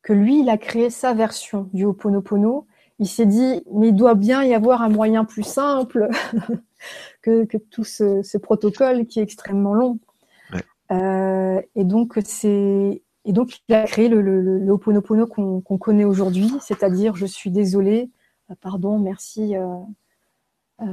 que 0.01 0.13
lui, 0.13 0.41
il 0.41 0.49
a 0.49 0.57
créé 0.57 0.89
sa 0.89 1.13
version 1.13 1.69
du 1.73 1.85
Ho'oponopono 1.85 2.67
il 2.99 3.07
s'est 3.07 3.25
dit, 3.25 3.61
mais 3.71 3.89
il 3.89 3.95
doit 3.95 4.15
bien 4.15 4.43
y 4.43 4.53
avoir 4.53 4.81
un 4.81 4.89
moyen 4.89 5.25
plus 5.25 5.43
simple 5.43 6.09
que, 7.21 7.45
tout 7.69 7.83
ce, 7.83 8.37
protocole 8.37 9.05
qui 9.07 9.19
est 9.19 9.23
extrêmement 9.23 9.73
long. 9.73 9.99
Euh, 10.93 11.61
et 11.75 11.83
donc, 11.83 12.19
c'est 12.25 13.01
et 13.25 13.31
donc 13.31 13.61
il 13.69 13.75
a 13.75 13.85
créé 13.85 14.09
le, 14.09 14.21
le, 14.21 14.71
Ho'oponopono 14.71 15.27
qu'on 15.27 15.77
connaît 15.77 16.03
aujourd'hui, 16.03 16.51
c'est-à-dire 16.59 17.15
je 17.15 17.25
suis 17.25 17.51
désolé, 17.51 18.11
euh, 18.51 18.55
pardon, 18.59 18.99
merci, 18.99 19.55
euh, 19.55 20.89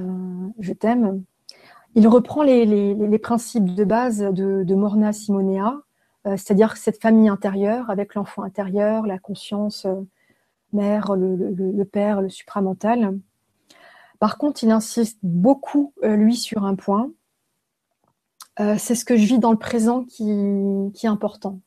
je 0.60 0.72
t'aime. 0.72 1.24
Il 1.96 2.06
reprend 2.06 2.44
les, 2.44 3.18
principes 3.18 3.74
de 3.74 3.84
base 3.84 4.20
de, 4.20 4.74
Morna 4.74 5.12
Simonea, 5.12 5.80
c'est-à-dire 6.24 6.76
cette 6.76 7.02
famille 7.02 7.28
intérieure 7.28 7.90
avec 7.90 8.14
l'enfant 8.14 8.44
intérieur, 8.44 9.06
la 9.06 9.18
conscience 9.18 9.88
mère, 10.72 11.16
le, 11.16 11.82
père, 11.82 12.22
le 12.22 12.28
supramental. 12.28 13.18
Par 14.20 14.38
contre, 14.38 14.62
il 14.62 14.70
insiste 14.70 15.18
beaucoup, 15.24 15.92
lui, 16.04 16.36
sur 16.36 16.64
un 16.64 16.76
point. 16.76 17.10
Euh, 18.60 18.76
c'est 18.78 18.94
ce 18.94 19.04
que 19.04 19.16
je 19.16 19.24
vis 19.24 19.38
dans 19.38 19.52
le 19.52 19.58
présent 19.58 20.04
qui, 20.04 20.30
est 20.30 21.06
important. 21.06 21.60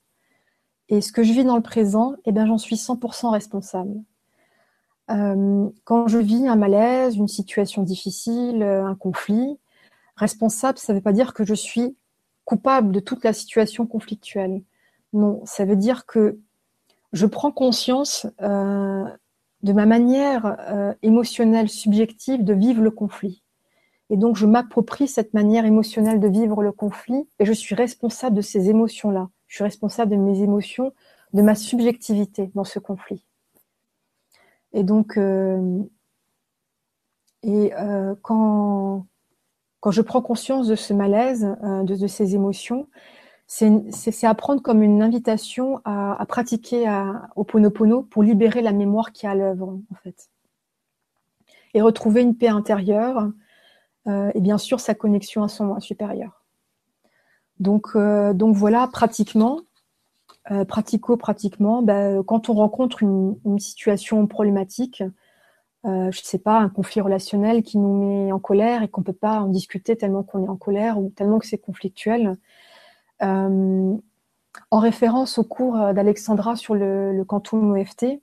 Et 0.90 1.02
ce 1.02 1.12
que 1.12 1.24
je 1.24 1.34
vis 1.34 1.44
dans 1.44 1.56
le 1.56 1.64
présent, 1.64 2.14
eh 2.26 2.32
bien, 2.32 2.46
j'en 2.46 2.58
suis 2.58 2.76
100% 2.76 3.32
responsable. 3.32 3.96
quand 5.08 6.08
je 6.08 6.18
vis 6.18 6.48
un 6.48 6.56
malaise, 6.56 7.18
une 7.18 7.28
situation 7.28 7.84
difficile, 7.84 8.64
un 8.64 8.96
conflit, 8.96 9.60
responsable, 10.16 10.78
ça 10.78 10.94
ne 10.94 10.98
veut 10.98 11.04
pas 11.04 11.14
dire 11.14 11.34
que 11.34 11.44
je 11.44 11.54
suis 11.54 11.96
coupable 12.46 12.92
de 12.92 13.00
toute 13.00 13.24
la 13.24 13.34
situation 13.34 13.86
conflictuelle. 13.86 14.64
Non, 15.14 15.42
ça 15.46 15.66
veut 15.66 15.76
dire 15.76 16.06
que 16.06 16.40
je 17.14 17.26
prends 17.26 17.52
conscience 17.52 18.26
euh, 18.42 19.06
de 19.62 19.74
ma 19.74 19.86
manière 19.86 20.58
euh, 20.60 20.94
émotionnelle 21.04 21.70
subjective 21.70 22.44
de 22.44 22.54
vivre 22.54 22.82
le 22.82 22.92
conflit. 22.92 23.44
Et 24.14 24.16
donc, 24.16 24.36
je 24.36 24.46
m'approprie 24.46 25.08
cette 25.08 25.34
manière 25.34 25.66
émotionnelle 25.66 26.20
de 26.20 26.28
vivre 26.28 26.62
le 26.62 26.72
conflit 26.72 27.28
et 27.40 27.46
je 27.46 27.52
suis 27.52 27.74
responsable 27.74 28.36
de 28.36 28.42
ces 28.42 28.70
émotions-là. 28.70 29.28
Je 29.48 29.56
suis 29.56 29.64
responsable 29.64 30.12
de 30.12 30.18
mes 30.18 30.44
émotions, 30.44 30.94
de 31.34 31.42
ma 31.42 31.56
subjectivité 31.56 32.52
dans 32.54 32.64
ce 32.64 32.78
conflit. 32.78 33.26
Et 34.72 34.84
donc, 34.84 35.18
euh, 35.18 35.82
et 37.42 37.72
quand, 38.22 39.08
quand 39.80 39.90
je 39.90 40.02
prends 40.04 40.22
conscience 40.22 40.68
de 40.68 40.76
ce 40.76 40.94
malaise, 40.94 41.58
de, 41.64 41.96
de, 41.96 42.08
ces 42.08 42.36
émotions, 42.36 42.88
c'est 43.48 44.28
apprendre 44.28 44.62
comme 44.62 44.84
une 44.84 45.02
invitation 45.02 45.82
à, 45.86 46.24
pratiquer 46.28 46.86
au 47.36 47.44
Ponopono 47.44 48.04
pour 48.04 48.22
libérer 48.22 48.62
la 48.62 48.74
mémoire 48.74 49.12
qui 49.12 49.26
est 49.26 49.30
à 49.30 49.34
l'œuvre, 49.34 49.80
en 49.92 49.96
fait. 50.04 50.30
Et 51.74 51.82
retrouver 51.82 52.22
une 52.22 52.38
paix 52.38 52.50
intérieure 52.50 53.32
euh, 54.08 54.32
et 54.34 54.42
bien 54.42 54.58
sûr 54.58 54.80
sa 54.80 54.96
connexion 54.96 55.44
à 55.44 55.48
son 55.48 55.66
moi 55.66 55.80
supérieur. 55.80 56.44
Donc, 57.60 57.90
euh, 57.96 58.34
donc 58.34 58.56
voilà, 58.56 58.88
pratiquement, 58.88 59.62
euh, 60.52 60.66
pratico-pratiquement, 60.66 61.82
ben, 61.82 62.22
quand 62.24 62.50
on 62.50 62.54
rencontre 62.54 63.02
une, 63.04 63.38
situation 63.60 64.26
problématique, 64.28 65.04
je 65.86 65.90
ne 66.08 66.12
sais 66.12 66.40
pas, 66.40 66.60
un 66.60 66.70
conflit 66.70 67.02
relationnel 67.02 67.62
qui 67.62 67.78
nous 67.78 68.26
met 68.26 68.32
en 68.32 68.40
colère 68.40 68.84
et 68.84 68.88
qu'on 68.88 69.02
ne 69.02 69.06
peut 69.06 69.12
pas 69.12 69.42
en 69.42 69.48
discuter 69.48 69.98
tellement 69.98 70.24
qu'on 70.24 70.46
est 70.46 70.48
en 70.48 70.56
colère 70.56 70.98
ou 70.98 71.10
tellement 71.10 71.40
que 71.40 71.46
c'est 71.46 71.58
conflictuel, 71.58 72.38
en 73.20 74.00
référence 74.72 75.38
au 75.38 75.44
cours 75.44 75.76
d'Alexandra 75.94 76.56
sur 76.56 76.74
le, 76.74 77.14
le 77.14 77.26
quantum 77.26 77.72
OFT, 77.72 78.22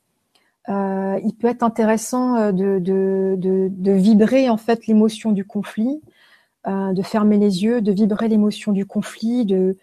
euh, 0.69 1.19
il 1.25 1.35
peut 1.35 1.49
être 1.49 1.63
intéressant 1.63 2.37
euh, 2.37 2.53
de, 2.53 3.93
vibrer 3.93 4.51
en 4.51 4.57
fait 4.57 4.87
l'émotion 4.87 5.33
du 5.33 5.45
conflit, 5.45 6.01
de 6.67 7.03
fermer 7.03 7.39
les 7.39 7.65
yeux, 7.65 7.81
de 7.81 7.93
vibrer 7.93 8.29
l'émotion 8.29 8.73
du 8.73 8.85
conflit, 8.85 9.47
de, 9.47 9.77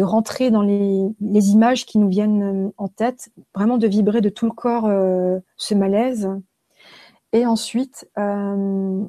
rentrer 0.00 0.50
dans 0.50 0.62
les, 0.62 1.14
images 1.20 1.84
qui 1.84 1.98
nous 1.98 2.08
viennent 2.08 2.72
en 2.78 2.88
tête, 2.88 3.30
vraiment 3.54 3.76
de 3.76 3.86
vibrer 3.86 4.22
de 4.22 4.30
tout 4.30 4.46
le 4.46 4.52
corps 4.52 4.90
ce 5.56 5.74
malaise, 5.74 6.30
et 7.32 7.44
ensuite 7.44 8.08
de 8.16 9.04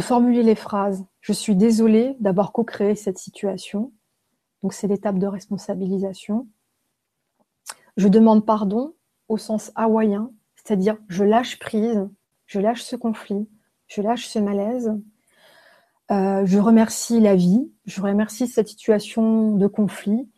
formuler 0.00 0.42
les 0.42 0.54
phrases. 0.54 1.06
Je 1.22 1.32
suis 1.32 1.56
désolée 1.56 2.14
d'avoir 2.20 2.52
co-créé 2.52 2.94
cette 2.94 3.18
situation. 3.18 3.90
Donc 4.62 4.74
c'est 4.74 4.86
l'étape 4.86 5.18
de 5.18 5.26
responsabilisation. 5.26 6.46
Je 7.98 8.06
demande 8.06 8.46
pardon 8.46 8.94
au 9.28 9.38
sens 9.38 9.72
hawaïen, 9.74 10.30
c'est-à-dire 10.54 10.96
je 11.08 11.24
lâche 11.24 11.58
prise, 11.58 12.08
je 12.46 12.60
lâche 12.60 12.82
ce 12.82 12.94
conflit, 12.94 13.48
je 13.88 14.02
lâche 14.02 14.28
ce 14.28 14.38
malaise. 14.38 14.96
Euh, 16.12 16.46
je 16.46 16.58
remercie 16.58 17.18
la 17.18 17.34
vie, 17.34 17.70
je 17.86 18.00
remercie 18.00 18.46
cette 18.46 18.68
situation 18.68 19.50
de 19.50 19.66
conflit 19.66 20.30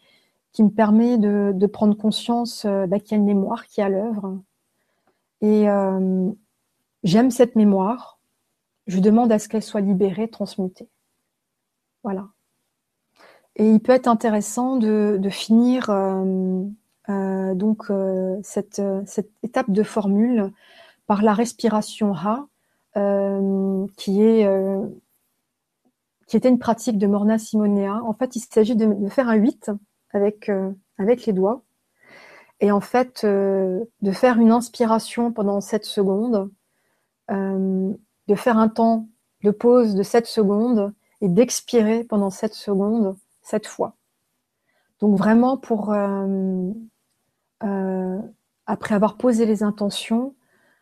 qui 0.52 0.64
me 0.64 0.70
permet 0.70 1.18
de, 1.18 1.66
prendre 1.66 1.94
conscience 1.94 2.64
euh, 2.64 2.86
bah, 2.86 2.98
qu'il 2.98 3.12
y 3.12 3.14
a 3.14 3.18
une 3.18 3.26
mémoire 3.26 3.66
qui 3.66 3.80
est 3.80 3.84
à 3.84 3.90
l'œuvre. 3.90 4.40
Et 5.42 5.68
euh, 5.68 6.30
j'aime 7.04 7.30
cette 7.30 7.56
mémoire, 7.56 8.18
je 8.86 9.00
demande 9.00 9.30
à 9.30 9.38
ce 9.38 9.48
qu'elle 9.48 9.62
soit 9.62 9.82
libérée, 9.82 10.28
transmutée. 10.28 10.88
Voilà. 12.04 12.28
Et 13.56 13.70
il 13.70 13.80
peut 13.80 13.92
être 13.92 14.08
intéressant 14.08 14.78
de, 14.78 15.20
finir 15.30 15.90
euh, 17.10 17.50
euh, 17.50 17.54
donc 17.54 17.90
euh, 17.90 18.38
cette, 18.42 18.82
étape 19.42 19.70
de 19.70 19.82
formule 19.82 20.52
par 21.06 21.22
la 21.22 21.34
respiration 21.34 22.14
Ha, 22.14 22.46
qui 23.96 24.22
est 24.22 24.48
qui 26.26 26.36
était 26.36 26.48
une 26.48 26.60
pratique 26.60 26.98
de 26.98 27.08
Morna 27.08 27.38
Simonea. 27.38 28.00
En 28.04 28.12
fait, 28.12 28.36
il 28.36 28.40
s'agit 28.40 28.76
de, 28.76 29.08
faire 29.08 29.28
un 29.28 29.34
8 29.34 29.72
avec 30.12 30.50
avec 30.98 31.26
les 31.26 31.32
doigts 31.32 31.62
et 32.60 32.70
en 32.70 32.80
fait 32.80 33.24
de 33.24 34.12
faire 34.12 34.38
une 34.38 34.52
inspiration 34.52 35.32
pendant 35.32 35.60
7 35.60 35.84
secondes 35.84 36.50
de 37.28 38.34
faire 38.36 38.58
un 38.58 38.68
temps 38.68 39.08
de 39.42 39.50
pause 39.50 39.94
de 39.94 40.02
7 40.02 40.26
secondes 40.26 40.92
et 41.20 41.28
d'expirer 41.28 42.04
pendant 42.04 42.30
7 42.30 42.54
secondes, 42.54 43.16
7 43.42 43.66
fois. 43.66 43.96
Donc 45.00 45.16
vraiment 45.16 45.56
pour, 45.56 45.92
euh, 47.64 48.18
après 48.66 48.94
avoir 48.94 49.16
posé 49.16 49.46
les 49.46 49.62
intentions, 49.62 50.34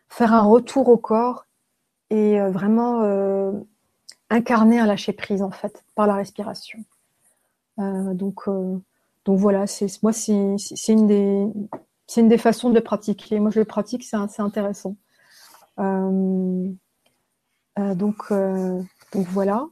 faire 0.08 0.32
un 0.32 0.42
retour 0.42 0.88
au 0.88 0.96
corps 0.96 1.46
et 2.10 2.40
euh, 2.40 2.50
vraiment 2.50 3.02
incarner 4.30 4.78
un 4.78 4.86
lâcher 4.86 5.12
prise 5.12 5.42
en 5.42 5.50
fait 5.50 5.84
par 5.94 6.06
la 6.06 6.14
respiration. 6.14 6.78
donc, 7.78 8.44
donc 9.24 9.38
voilà, 9.38 9.64
moi 10.02 10.12
c'est 10.12 10.56
une 10.88 11.06
des 11.06 11.48
c'est 12.06 12.22
une 12.22 12.28
des 12.28 12.38
façons 12.38 12.70
de 12.70 12.80
pratiquer. 12.80 13.38
Moi 13.38 13.50
je 13.50 13.60
le 13.60 13.64
pratique, 13.66 14.04
c'est 14.04 14.40
intéressant. 14.40 14.96
Euh, 17.78 17.94
donc, 17.94 18.16
euh, 18.30 18.82
donc 19.12 19.26
voilà. 19.28 19.66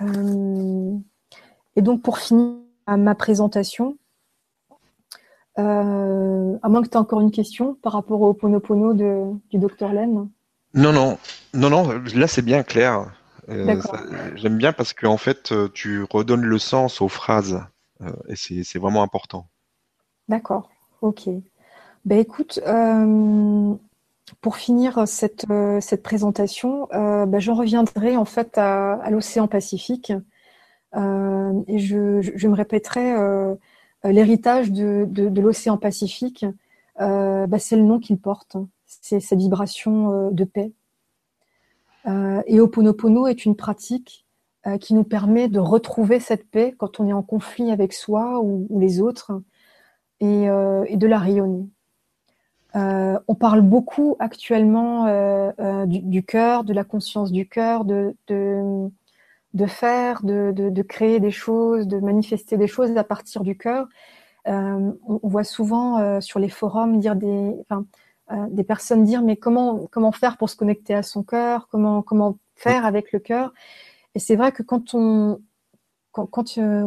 Euh, 0.00 0.96
et 1.76 1.82
donc 1.82 2.02
pour 2.02 2.18
finir 2.18 2.56
ma 2.86 3.14
présentation, 3.14 3.98
à 5.60 6.68
moins 6.68 6.82
que 6.82 6.88
tu 6.88 6.94
aies 6.94 7.00
encore 7.00 7.20
une 7.20 7.30
question 7.30 7.76
par 7.82 7.92
rapport 7.92 8.20
au 8.22 8.34
Ponopono 8.34 8.94
de, 8.94 9.24
du 9.50 9.58
docteur 9.58 9.92
Len. 9.92 10.28
Non, 10.74 10.92
non, 10.92 11.18
non, 11.54 11.70
non, 11.70 11.88
là 12.14 12.26
c'est 12.26 12.42
bien 12.42 12.62
clair. 12.62 13.12
J'aime 13.48 14.56
bien 14.56 14.72
parce 14.72 14.92
qu'en 14.92 15.16
fait, 15.16 15.52
tu 15.74 16.04
redonnes 16.04 16.44
le 16.44 16.58
sens 16.58 17.00
aux 17.00 17.08
phrases 17.08 17.60
et 18.28 18.36
c'est 18.36 18.78
vraiment 18.78 19.02
important. 19.02 19.48
D'accord, 20.28 20.70
ok. 21.02 21.28
Ben 22.04 22.18
écoute, 22.18 22.60
pour 24.40 24.56
finir 24.56 25.06
cette, 25.06 25.46
euh, 25.50 25.80
cette 25.80 26.02
présentation, 26.02 26.88
euh, 26.92 27.26
bah, 27.26 27.38
j'en 27.38 27.54
reviendrai 27.54 28.16
en 28.16 28.24
fait 28.24 28.56
à, 28.58 29.08
l'océan 29.10 29.48
Pacifique 29.48 30.12
euh, 30.96 31.52
et 31.66 31.78
je, 31.78 32.20
je, 32.20 32.48
me 32.48 32.54
répéterai 32.54 33.14
l'héritage 34.04 34.70
de, 34.72 35.06
de, 35.08 35.40
l'océan 35.40 35.76
Pacifique. 35.76 36.46
Bah, 36.98 37.58
c'est 37.58 37.76
le 37.76 37.82
nom 37.82 37.98
qu'il 37.98 38.18
porte, 38.18 38.56
c'est 38.86 39.20
cette 39.20 39.38
vibration 39.38 40.30
de 40.30 40.44
paix. 40.44 40.72
et 42.06 42.60
Oponopono 42.60 43.26
est 43.26 43.44
une 43.44 43.56
pratique 43.56 44.26
qui 44.80 44.92
nous 44.92 45.04
permet 45.04 45.48
de 45.48 45.58
retrouver 45.58 46.20
cette 46.20 46.46
paix 46.50 46.74
quand 46.76 47.00
on 47.00 47.08
est 47.08 47.12
en 47.12 47.22
conflit 47.22 47.70
avec 47.70 47.94
soi 47.94 48.40
ou, 48.42 48.66
les 48.78 49.00
autres 49.00 49.40
et, 50.20 50.44
et 50.44 50.96
de 50.96 51.06
la 51.06 51.18
rayonner. 51.18 51.68
Euh, 52.76 53.18
on 53.26 53.34
parle 53.34 53.62
beaucoup 53.62 54.16
actuellement 54.20 55.06
euh, 55.06 55.50
euh, 55.58 55.86
du, 55.86 56.22
cœur, 56.22 56.64
de 56.64 56.72
la 56.72 56.84
conscience 56.84 57.32
du 57.32 57.48
cœur, 57.48 57.84
de, 57.84 58.14
de, 58.28 58.88
faire, 59.66 60.22
de, 60.22 60.82
créer 60.82 61.20
des 61.20 61.30
choses, 61.30 61.86
de 61.86 61.98
manifester 61.98 62.56
des 62.56 62.66
choses 62.66 62.96
à 62.96 63.04
partir 63.04 63.42
du 63.42 63.56
cœur. 63.56 63.88
On, 64.46 65.20
voit 65.22 65.44
souvent 65.44 66.20
sur 66.20 66.38
les 66.38 66.48
forums 66.48 66.98
dire 66.98 67.16
des, 67.16 67.54
des 68.50 68.64
personnes 68.64 69.04
dire 69.04 69.22
mais 69.22 69.36
comment 69.36 69.86
comment 69.90 70.12
faire 70.12 70.36
pour 70.38 70.48
se 70.48 70.56
connecter 70.56 70.94
à 70.94 71.02
son 71.02 71.22
cœur, 71.22 71.68
comment 71.68 72.02
comment 72.02 72.38
faire 72.56 72.86
avec 72.86 73.12
le 73.12 73.18
cœur? 73.18 73.52
Et 74.14 74.18
c'est 74.18 74.36
vrai 74.36 74.52
que 74.52 74.62
quand 74.62 74.94
on 74.94 75.40
quand, 76.12 76.26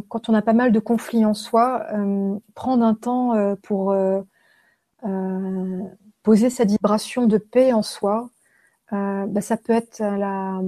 quand, 0.09 0.29
on 0.29 0.33
a 0.33 0.41
pas 0.41 0.53
mal 0.53 0.71
de 0.71 0.79
conflits 0.79 1.25
en 1.25 1.33
soi, 1.33 1.85
prendre 2.55 2.83
un 2.83 2.93
temps 2.93 3.55
pour 3.61 3.93
euh, 5.05 5.81
poser 6.23 6.49
cette 6.49 6.69
vibration 6.69 7.27
de 7.27 7.37
paix 7.37 7.73
en 7.73 7.81
soi, 7.81 8.29
euh, 8.93 9.25
bah, 9.27 9.41
ça 9.41 9.57
peut 9.57 9.73
être 9.73 9.99
la, 9.99 10.61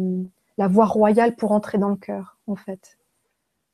la, 0.58 0.68
voie 0.68 0.86
royale 0.86 1.36
pour 1.36 1.52
entrer 1.52 1.78
dans 1.78 1.90
le 1.90 1.96
cœur, 1.96 2.38
en 2.48 2.56
fait. 2.56 2.98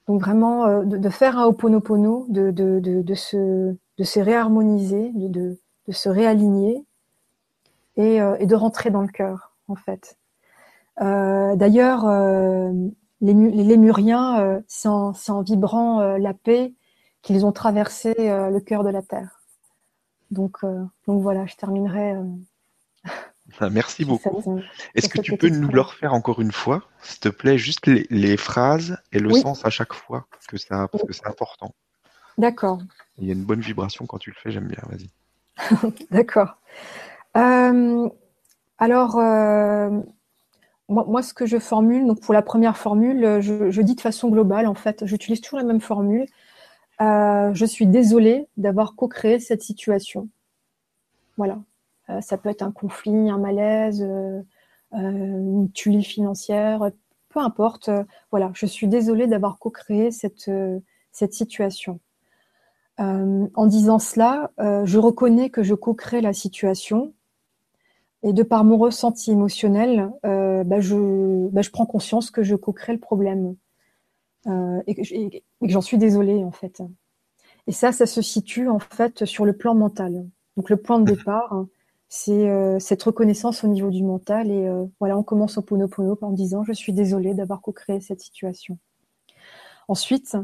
Donc 0.08 0.22
vraiment, 0.22 0.66
euh, 0.66 0.84
de, 0.84 1.10
faire 1.10 1.38
un 1.38 1.46
Ho'oponopono, 1.46 2.26
de, 2.30 2.52
de, 2.52 2.80
de, 2.80 3.14
se, 3.14 3.76
de 3.98 4.04
se 4.04 4.20
réharmoniser, 4.20 5.12
de, 5.14 5.58
se 5.90 6.10
réaligner 6.10 6.84
et, 7.98 8.18
et, 8.40 8.46
de 8.46 8.56
rentrer 8.56 8.90
dans 8.90 9.02
le 9.02 9.08
cœur, 9.08 9.54
en 9.68 9.76
fait. 9.76 10.18
D'ailleurs, 11.00 12.06
les, 13.22 13.34
les, 13.34 13.64
Lémuriens, 13.64 14.62
c'est 14.68 14.88
en, 14.88 15.14
en, 15.28 15.42
vibrant 15.42 16.18
la 16.18 16.34
paix 16.34 16.74
qu'ils 17.22 17.46
ont 17.46 17.52
traversé 17.52 18.14
le 18.18 18.60
cœur 18.60 18.84
de 18.84 18.90
la 18.90 19.02
Terre. 19.02 19.42
Donc, 20.30 20.60
donc 21.08 21.22
voilà, 21.22 21.46
je 21.46 21.56
terminerai. 21.56 22.16
Ah, 23.60 23.70
merci 23.70 24.06
beaucoup. 24.06 24.62
Est-ce 24.96 25.10
que 25.10 25.22
tu 25.22 25.38
peux 25.38 25.50
nous 25.50 25.70
le 25.70 25.82
refaire 25.82 26.14
encore 26.14 26.42
une 26.42 26.52
fois, 26.52 26.84
s'il 27.02 27.20
te 27.20 27.30
plaît, 27.30 27.58
juste 27.58 27.88
les, 27.88 28.38
phrases 28.38 28.98
et 29.12 29.20
le 29.20 29.32
sens 29.34 29.66
à 29.66 29.70
chaque 29.70 29.94
fois, 29.94 30.26
parce 30.32 30.48
que, 30.48 30.58
ça, 30.58 30.88
parce 30.92 31.04
que 31.04 31.14
c'est 31.14 31.28
important. 31.28 31.74
D'accord. 32.38 32.80
Il 33.18 33.28
y 33.28 33.30
a 33.30 33.34
une 33.34 33.44
bonne 33.44 33.62
vibration 33.62 34.06
quand 34.06 34.18
tu 34.18 34.32
le 34.32 34.36
fais, 34.36 34.52
j'aime 34.52 34.68
bien, 34.68 34.84
vas-y. 34.90 35.94
D'accord. 36.12 36.58
Euh, 37.38 38.10
alors, 38.78 39.18
euh, 39.20 39.90
moi, 40.90 41.24
ce 41.24 41.34
que 41.34 41.46
je 41.46 41.60
formule, 41.60 42.06
donc 42.08 42.22
pour 42.22 42.34
la 42.34 42.42
première 42.42 42.78
formule, 42.78 43.40
je, 43.42 43.82
dis 43.82 43.96
de 43.96 44.02
façon 44.02 44.30
globale, 44.30 44.68
en 44.68 44.74
fait, 44.74 45.06
j'utilise 45.06 45.42
toujours 45.42 45.60
la 45.60 45.66
même 45.66 45.82
formule. 45.82 46.26
Euh, 47.00 47.54
je 47.54 47.66
suis 47.66 47.88
désolée 47.88 48.48
d'avoir 48.58 48.96
co-créé 48.96 49.40
cette 49.40 49.64
situation. 49.64 50.30
Voilà. 51.38 51.60
Ça 52.22 52.38
peut 52.38 52.50
être 52.50 52.62
un 52.62 52.72
conflit, 52.72 53.30
un 53.30 53.38
malaise, 53.38 54.06
une 54.92 55.70
tuile 55.74 56.04
financière, 56.04 56.92
peu 57.30 57.40
importe. 57.40 57.90
voilà, 58.32 58.52
je 58.54 58.66
suis 58.66 58.88
désolée 58.88 59.28
d'avoir 59.28 59.60
co-créé 59.60 60.12
cette, 60.12 60.52
cette 61.12 61.34
situation. 61.34 62.00
Euh, 63.00 63.48
en 63.56 63.66
disant 63.66 64.00
cela, 64.00 64.52
euh, 64.60 64.86
je 64.86 65.00
reconnais 65.00 65.50
que 65.50 65.64
je 65.64 65.74
co-crée 65.74 66.22
la 66.22 66.34
situation 66.34 67.14
et 68.22 68.34
de 68.34 68.44
par 68.44 68.64
mon 68.64 68.78
ressenti 68.78 69.32
émotionnel, 69.32 70.12
euh, 70.26 70.64
bah, 70.64 70.82
je, 70.82 71.48
bah, 71.50 71.62
je, 71.62 71.72
prends 71.72 71.88
conscience 71.88 72.30
que 72.30 72.44
je 72.44 72.56
co-crée 72.56 72.94
le 72.94 73.00
problème 73.00 73.56
et 74.88 74.96
que, 74.96 75.02
j'en 75.62 75.82
suis 75.82 75.98
désolée 75.98 76.44
en 76.44 76.52
fait. 76.52 76.82
Et 77.68 77.72
ça, 77.72 77.92
ça 77.92 78.06
se 78.06 78.22
situe 78.22 78.68
en 78.68 78.80
fait 78.80 79.26
sur 79.26 79.46
le 79.46 79.54
plan 79.54 79.74
mental. 79.74 80.26
Donc 80.58 80.70
le 80.70 80.78
point 80.78 81.00
de 81.00 81.12
départ, 81.16 81.66
c'est 82.14 82.80
cette 82.80 83.02
reconnaissance 83.04 83.64
au 83.64 83.68
niveau 83.68 83.90
du 83.90 84.04
mental 84.04 84.52
et 84.52 84.70
voilà, 85.00 85.18
on 85.18 85.24
commence 85.24 85.58
au 85.58 85.62
ponopono 85.62 86.18
en 86.22 86.32
disant 86.32 86.62
je 86.66 86.74
suis 86.74 86.92
désolée 86.92 87.34
d'avoir 87.34 87.62
co-créé 87.62 88.02
cette 88.02 88.20
situation. 88.20 88.78
Ensuite, 89.88 90.36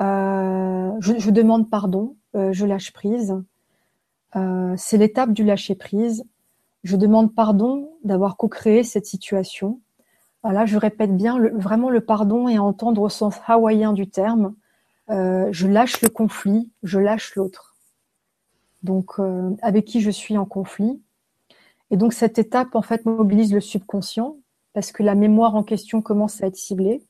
euh, 0.00 0.92
je, 1.00 1.30
demande 1.30 1.70
pardon, 1.70 2.16
euh, 2.34 2.52
je 2.52 2.66
lâche 2.66 2.92
prise. 2.92 3.36
Euh, 4.36 4.74
c'est 4.76 4.96
l'étape 4.96 5.32
du 5.32 5.44
lâcher 5.44 5.74
prise. 5.74 6.24
Je 6.82 6.96
demande 6.96 7.34
pardon 7.34 7.90
d'avoir 8.04 8.36
co-créé 8.36 8.82
cette 8.82 9.06
situation. 9.06 9.80
Là, 10.44 10.66
je 10.66 10.76
répète 10.76 11.16
bien 11.16 11.38
vraiment 11.54 11.90
le 11.90 12.00
pardon 12.00 12.48
et 12.48 12.56
à 12.56 12.62
entendre 12.62 13.02
au 13.02 13.08
sens 13.08 13.36
hawaïen 13.46 13.92
du 13.92 14.08
terme. 14.08 14.54
je 15.08 15.66
lâche 15.68 16.00
le 16.02 16.08
conflit, 16.08 16.72
je 16.82 16.98
lâche 16.98 17.36
l'autre. 17.36 17.71
Donc, 18.82 19.12
avec 19.62 19.84
qui 19.84 20.00
je 20.00 20.10
suis 20.10 20.36
en 20.36 20.44
conflit. 20.44 21.00
Et 21.90 21.96
donc, 21.96 22.12
cette 22.12 22.38
étape, 22.38 22.74
en 22.74 22.82
fait, 22.82 23.04
mobilise 23.04 23.52
le 23.52 23.60
subconscient 23.60 24.36
parce 24.72 24.92
que 24.92 25.02
la 25.02 25.14
mémoire 25.14 25.54
en 25.54 25.62
question 25.62 26.02
commence 26.02 26.42
à 26.42 26.46
être 26.46 26.56
ciblée. 26.56 27.02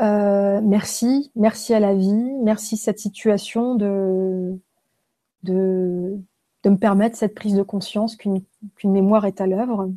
Euh, 0.00 0.60
merci, 0.62 1.32
merci 1.34 1.74
à 1.74 1.80
la 1.80 1.94
vie, 1.94 2.32
merci 2.42 2.76
cette 2.76 3.00
situation 3.00 3.74
de, 3.74 4.56
de, 5.42 6.16
de 6.62 6.70
me 6.70 6.76
permettre 6.76 7.16
cette 7.16 7.34
prise 7.34 7.54
de 7.54 7.62
conscience 7.62 8.14
qu'une 8.14 8.42
mémoire 8.84 9.24
est 9.24 9.40
à 9.40 9.48
l'œuvre. 9.48 9.90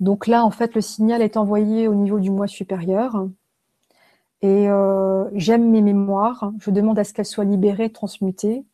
Donc 0.00 0.26
là, 0.26 0.44
en 0.44 0.50
fait, 0.50 0.74
le 0.74 0.82
signal 0.82 1.22
est 1.22 1.38
envoyé 1.38 1.88
au 1.88 1.94
niveau 1.94 2.20
du 2.20 2.30
moi 2.30 2.46
supérieur. 2.46 3.26
Et 4.42 4.70
euh, 4.70 5.28
j'aime 5.34 5.70
mes 5.70 5.82
mémoires, 5.82 6.52
je 6.60 6.70
demande 6.70 6.98
à 6.98 7.04
ce 7.04 7.12
qu'elles 7.12 7.26
soient 7.26 7.44
libérées, 7.44 7.90
transmutées. 7.90 8.64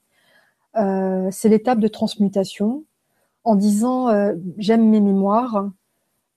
Euh, 0.77 1.29
c'est 1.31 1.49
l'étape 1.49 1.81
de 1.81 1.89
transmutation. 1.89 2.85
En 3.45 3.55
disant 3.57 4.09
euh, 4.09 4.35
j'aime 4.59 4.89
mes 4.89 5.01
mémoires, 5.01 5.71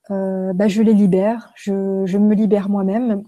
bah, 0.09 0.67
je 0.67 0.81
les 0.81 0.93
libère, 0.93 1.51
je, 1.55 1.71
me 2.17 2.33
libère 2.33 2.67
moi-même 2.67 3.23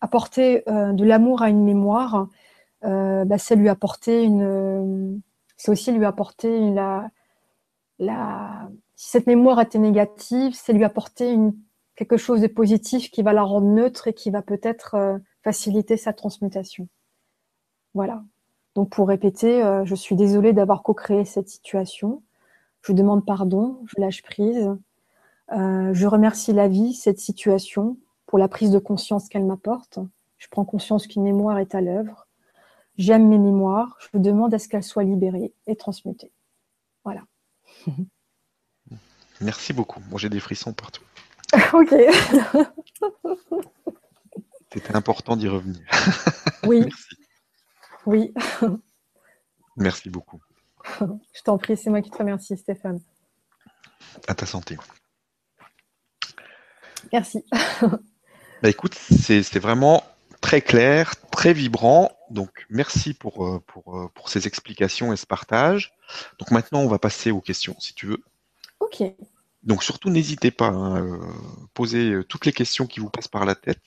apporter 0.00 0.64
de 0.66 1.04
l'amour 1.04 1.40
à 1.42 1.50
une 1.50 1.62
mémoire, 1.62 2.28
euh, 2.84 3.24
bah, 3.24 3.38
c'est 3.38 3.56
lui 3.56 3.68
apporter 3.68 4.24
une, 4.24 5.20
c'est 5.56 5.70
aussi 5.70 5.92
lui 5.92 6.04
apporter 6.04 6.70
la, 6.70 7.10
si 8.96 9.10
cette 9.10 9.26
mémoire 9.26 9.60
était 9.60 9.78
négative, 9.78 10.52
c'est 10.54 10.72
lui 10.72 10.84
apporter 10.84 11.32
une, 11.32 11.54
quelque 11.96 12.16
chose 12.16 12.40
de 12.40 12.46
positif 12.46 13.10
qui 13.10 13.22
va 13.22 13.32
la 13.32 13.42
rendre 13.42 13.68
neutre 13.68 14.08
et 14.08 14.12
qui 14.12 14.30
va 14.30 14.42
peut-être 14.42 15.18
faciliter 15.46 15.96
sa 15.96 16.12
transmutation. 16.12 16.88
Voilà. 17.94 18.24
Donc 18.74 18.90
pour 18.90 19.06
répéter, 19.06 19.62
je 19.84 19.94
suis 19.94 20.16
désolée 20.16 20.52
d'avoir 20.52 20.82
co-créé 20.82 21.24
cette 21.24 21.48
situation. 21.48 22.20
Je 22.82 22.92
demande 22.92 23.24
pardon, 23.24 23.80
je 23.86 24.00
lâche 24.00 24.22
prise. 24.22 24.76
je 25.50 26.06
remercie 26.06 26.52
la 26.52 26.66
vie, 26.66 26.94
cette 26.94 27.20
situation, 27.20 27.96
pour 28.26 28.40
la 28.40 28.48
prise 28.48 28.72
de 28.72 28.80
conscience 28.80 29.28
qu'elle 29.28 29.44
m'apporte. 29.44 30.00
Je 30.38 30.48
prends 30.48 30.64
conscience 30.64 31.06
qu'une 31.06 31.22
mémoire 31.22 31.60
est 31.60 31.76
à 31.76 31.80
l'œuvre. 31.80 32.26
J'aime 32.98 33.28
mes 33.28 33.38
mémoires. 33.38 33.96
Je 34.00 34.18
demande 34.18 34.52
à 34.52 34.58
ce 34.58 34.66
qu'elles 34.66 34.82
soient 34.82 35.04
libérées 35.04 35.54
et 35.68 35.76
transmutées. 35.76 36.32
Voilà. 37.04 37.22
Merci 39.40 39.72
beaucoup. 39.72 40.00
Moi, 40.10 40.18
j'ai 40.18 40.28
des 40.28 40.40
frissons 40.40 40.72
partout. 40.72 41.04
ok. 41.72 41.94
C'était 44.76 44.94
important 44.94 45.36
d'y 45.36 45.48
revenir. 45.48 45.80
Oui. 46.66 46.80
Merci. 46.84 47.16
Oui. 48.04 48.34
Merci 49.76 50.10
beaucoup. 50.10 50.38
Je 51.00 51.42
t'en 51.42 51.56
prie, 51.56 51.78
c'est 51.78 51.88
moi 51.88 52.02
qui 52.02 52.10
te 52.10 52.18
remercie, 52.18 52.58
Stéphane. 52.58 53.00
À 54.28 54.34
ta 54.34 54.44
santé. 54.44 54.76
Merci. 57.12 57.44
Bah, 58.62 58.70
écoute, 58.70 58.94
c'est 58.94 59.58
vraiment 59.58 60.02
très 60.40 60.62
clair, 60.62 61.14
très 61.30 61.52
vibrant. 61.52 62.10
Donc 62.30 62.66
merci 62.70 63.12
pour, 63.12 63.46
euh, 63.46 63.62
pour, 63.66 63.98
euh, 63.98 64.08
pour 64.14 64.30
ces 64.30 64.46
explications 64.46 65.12
et 65.12 65.16
ce 65.16 65.26
partage. 65.26 65.92
Donc 66.38 66.50
maintenant, 66.50 66.80
on 66.80 66.88
va 66.88 66.98
passer 66.98 67.30
aux 67.30 67.42
questions, 67.42 67.76
si 67.78 67.92
tu 67.92 68.06
veux. 68.06 68.24
Ok. 68.80 69.02
Donc 69.62 69.84
surtout, 69.84 70.08
n'hésitez 70.08 70.50
pas 70.50 70.68
à 70.68 70.70
hein, 70.70 71.04
euh, 71.04 71.20
poser 71.74 72.22
toutes 72.30 72.46
les 72.46 72.52
questions 72.52 72.86
qui 72.86 72.98
vous 72.98 73.10
passent 73.10 73.28
par 73.28 73.44
la 73.44 73.54
tête. 73.54 73.82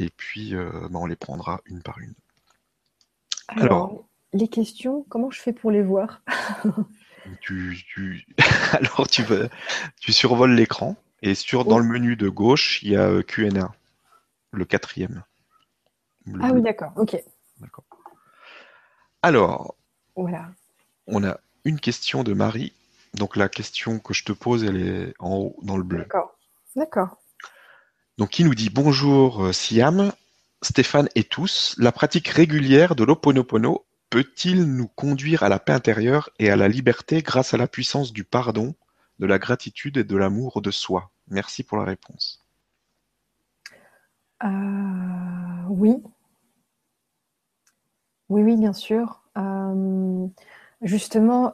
Et 0.00 0.08
puis, 0.08 0.54
bah, 0.54 0.88
on 0.94 1.04
les 1.04 1.14
prendra 1.14 1.60
une 1.66 1.82
par 1.82 1.98
une. 1.98 2.14
Alors, 3.48 4.06
les 4.32 4.48
questions, 4.48 5.04
comment 5.10 5.30
je 5.30 5.40
fais 5.40 5.52
pour 5.52 5.70
les 5.70 5.82
voir 5.82 6.22
tu, 7.42 7.76
tu... 7.86 8.26
Alors, 8.72 9.06
tu, 9.08 9.22
tu 10.00 10.12
survoles 10.12 10.54
l'écran. 10.54 10.96
Et 11.20 11.34
sur, 11.34 11.66
dans 11.66 11.78
le 11.78 11.84
menu 11.84 12.16
de 12.16 12.30
gauche, 12.30 12.82
il 12.82 12.92
y 12.92 12.96
a 12.96 13.06
euh, 13.06 13.22
Q&A, 13.22 13.70
le 14.52 14.64
quatrième. 14.64 15.22
ah 16.40 16.50
oui, 16.54 16.62
d'accord, 16.62 16.92
ok. 16.96 17.22
D'accord. 17.58 17.84
Alors, 19.20 19.74
voilà. 20.16 20.50
on 21.06 21.22
a 21.24 21.38
une 21.66 21.78
question 21.78 22.24
de 22.24 22.32
Marie. 22.32 22.72
Donc 23.12 23.36
la 23.36 23.50
question 23.50 23.98
que 23.98 24.14
je 24.14 24.24
te 24.24 24.32
pose, 24.32 24.64
elle 24.64 24.76
est 24.78 25.14
en 25.18 25.36
haut 25.36 25.56
dans 25.62 25.76
le 25.76 25.82
bleu. 25.82 25.98
D'accord. 25.98 26.38
D'accord. 26.74 27.19
Donc 28.20 28.28
qui 28.28 28.44
nous 28.44 28.54
dit 28.54 28.68
bonjour 28.68 29.46
euh, 29.46 29.52
Siam, 29.52 30.12
Stéphane 30.60 31.08
et 31.14 31.24
tous. 31.24 31.74
La 31.78 31.90
pratique 31.90 32.28
régulière 32.28 32.94
de 32.94 33.02
l'Oponopono 33.02 33.86
peut-il 34.10 34.64
nous 34.64 34.88
conduire 34.88 35.42
à 35.42 35.48
la 35.48 35.58
paix 35.58 35.72
intérieure 35.72 36.28
et 36.38 36.50
à 36.50 36.56
la 36.56 36.68
liberté 36.68 37.22
grâce 37.22 37.54
à 37.54 37.56
la 37.56 37.66
puissance 37.66 38.12
du 38.12 38.22
pardon 38.22 38.74
de 39.20 39.26
la 39.26 39.38
gratitude 39.38 39.96
et 39.96 40.04
de 40.04 40.16
l'amour 40.18 40.60
de 40.60 40.70
soi? 40.70 41.10
Merci 41.28 41.62
pour 41.62 41.78
la 41.78 41.84
réponse. 41.84 42.44
Euh, 44.44 44.48
oui. 45.70 45.96
Oui, 48.28 48.42
oui, 48.42 48.56
bien 48.58 48.74
sûr. 48.74 49.22
Euh, 49.38 50.26
justement, 50.82 51.52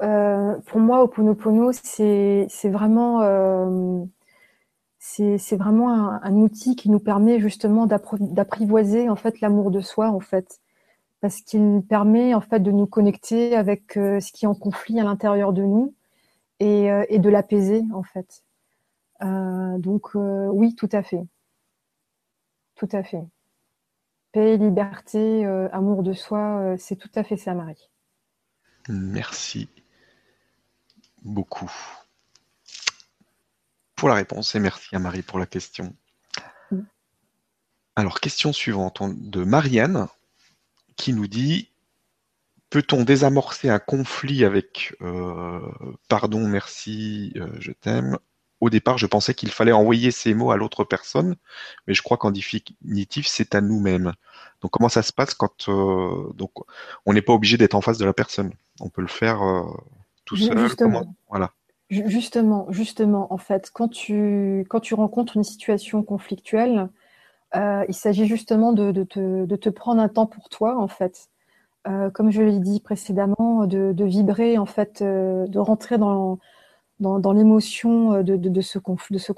pour 0.67 0.81
moi, 0.81 1.05
Oponopono, 1.05 1.71
c'est 1.73 2.49
vraiment, 2.65 4.09
c'est 5.09 5.57
vraiment 5.57 5.91
un, 5.91 6.35
outil 6.35 6.75
qui 6.77 6.91
nous 6.91 6.99
permet 6.99 7.39
justement 7.39 7.87
d'apprivoiser 7.87 9.09
en 9.09 9.17
fait 9.17 9.41
l'amour 9.41 9.71
de 9.71 9.81
soi, 9.81 10.11
en 10.11 10.21
fait, 10.21 10.61
parce 11.21 11.41
qu'il 11.41 11.83
permet 11.89 12.35
en 12.35 12.41
fait 12.41 12.61
de 12.61 12.73
nous 12.73 12.87
connecter 12.87 13.55
avec 13.55 13.93
ce 13.95 14.33
qui 14.33 14.45
est 14.45 14.49
en 14.49 14.55
conflit 14.55 14.99
à 15.01 15.05
l'intérieur 15.05 15.53
de 15.53 15.63
nous 15.63 15.95
euh, 16.63 17.05
et, 17.09 17.19
de 17.19 17.29
l'apaiser 17.29 17.83
en 17.93 18.03
fait. 18.03 18.43
Euh, 19.23 19.79
donc 19.79 20.17
euh, 20.17 20.47
oui, 20.47 20.75
tout 20.75 20.89
à 20.93 21.03
fait. 21.03 21.23
Tout 22.75 22.89
à 22.93 23.03
fait. 23.03 23.25
Paix, 24.33 24.57
liberté, 24.57 25.47
amour 25.73 26.03
de 26.03 26.13
soi, 26.13 26.77
c'est 26.79 26.97
tout 26.97 27.11
à 27.15 27.23
fait 27.23 27.37
ça, 27.37 27.55
Marie. 27.55 27.89
Merci 28.89 29.69
beaucoup 31.23 31.71
pour 33.97 34.09
la 34.09 34.15
réponse 34.15 34.55
et 34.55 34.61
merci 34.61 34.95
à 34.95 34.99
Marie 34.99 35.23
pour 35.23 35.39
la 35.39 35.47
question. 35.47 35.95
Mm. 36.71 36.81
Alors, 37.97 38.21
question 38.21 38.53
suivante 38.53 39.03
de 39.03 39.43
Marianne 39.43 40.07
qui 40.97 41.13
nous 41.13 41.27
dit 41.27 41.71
peut-on 42.71 43.05
désamorcer 43.05 43.69
un 43.69 43.79
conflit 43.79 44.45
avec 44.45 44.95
pardon, 46.09 46.47
merci, 46.47 47.33
je 47.59 47.73
t'aime 47.73 48.19
Au 48.61 48.71
départ, 48.71 48.99
je 48.99 49.07
pensais 49.07 49.35
qu'il 49.35 49.51
fallait 49.51 49.73
envoyer 49.73 50.11
ces 50.11 50.35
mots 50.35 50.51
à 50.51 50.57
l'autre 50.57 50.85
personne, 50.85 51.37
mais 51.87 51.95
je 51.95 52.03
crois 52.03 52.17
qu'en 52.17 52.31
définitive, 52.31 53.27
c'est 53.29 53.55
à 53.55 53.61
nous-mêmes. 53.61 54.13
Donc, 54.61 54.73
comment 54.73 54.89
ça 54.89 55.03
se 55.03 55.13
passe 55.13 55.35
quand 55.35 55.71
donc 56.35 56.53
on 57.07 57.13
n'est 57.13 57.23
pas 57.23 57.33
obligé 57.33 57.57
d'être 57.57 57.75
en 57.75 57.81
face 57.81 57.99
de 57.99 58.05
la 58.05 58.13
personne? 58.13 58.53
On 58.81 58.89
peut 58.89 59.03
le 59.03 59.09
faire 59.09 59.41
tout 60.25 60.37
seul. 60.37 60.69
voilà. 61.29 61.53
Justement, 61.89 62.67
justement, 62.71 63.33
en 63.33 63.39
fait, 63.39 63.71
quand 63.73 63.89
tu, 63.89 64.67
quand 64.69 64.81
tu 64.81 64.95
rencontres 64.95 65.37
une 65.37 65.45
situation 65.45 66.03
conflictuelle, 66.03 66.89
euh, 67.55 67.85
il 67.89 67.95
s'agit 67.95 68.27
justement 68.27 68.73
de, 68.73 68.91
te, 69.05 69.69
prendre 69.71 70.03
un 70.03 70.09
temps 70.09 70.27
pour 70.27 70.49
toi, 70.49 70.79
en 70.79 70.89
fait. 70.89 71.29
Euh, 71.89 72.11
comme 72.11 72.33
je 72.33 72.43
l'ai 72.43 72.59
dit 72.59 72.81
précédemment, 72.81 73.67
de, 73.67 74.05
vibrer, 74.05 74.59
en 74.59 74.67
fait, 74.67 75.03
euh, 75.03 75.47
de 75.47 75.59
rentrer 75.61 75.99
dans, 75.99 76.41
dans, 77.01 77.33
l'émotion 77.33 78.23
de, 78.23 78.61
ce 78.61 78.79
conflit, 78.81 79.15
de 79.17 79.21
ce 79.21 79.33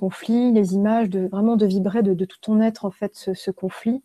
les 0.55 0.75
images, 0.75 1.11
de 1.11 1.29
vraiment 1.29 1.57
de 1.57 1.67
vibrer 1.67 2.03
de, 2.03 2.25
tout 2.25 2.39
ton 2.41 2.61
être, 2.63 2.87
en 2.87 2.91
fait, 2.91 3.15
ce, 3.15 3.51
conflit, 3.51 4.03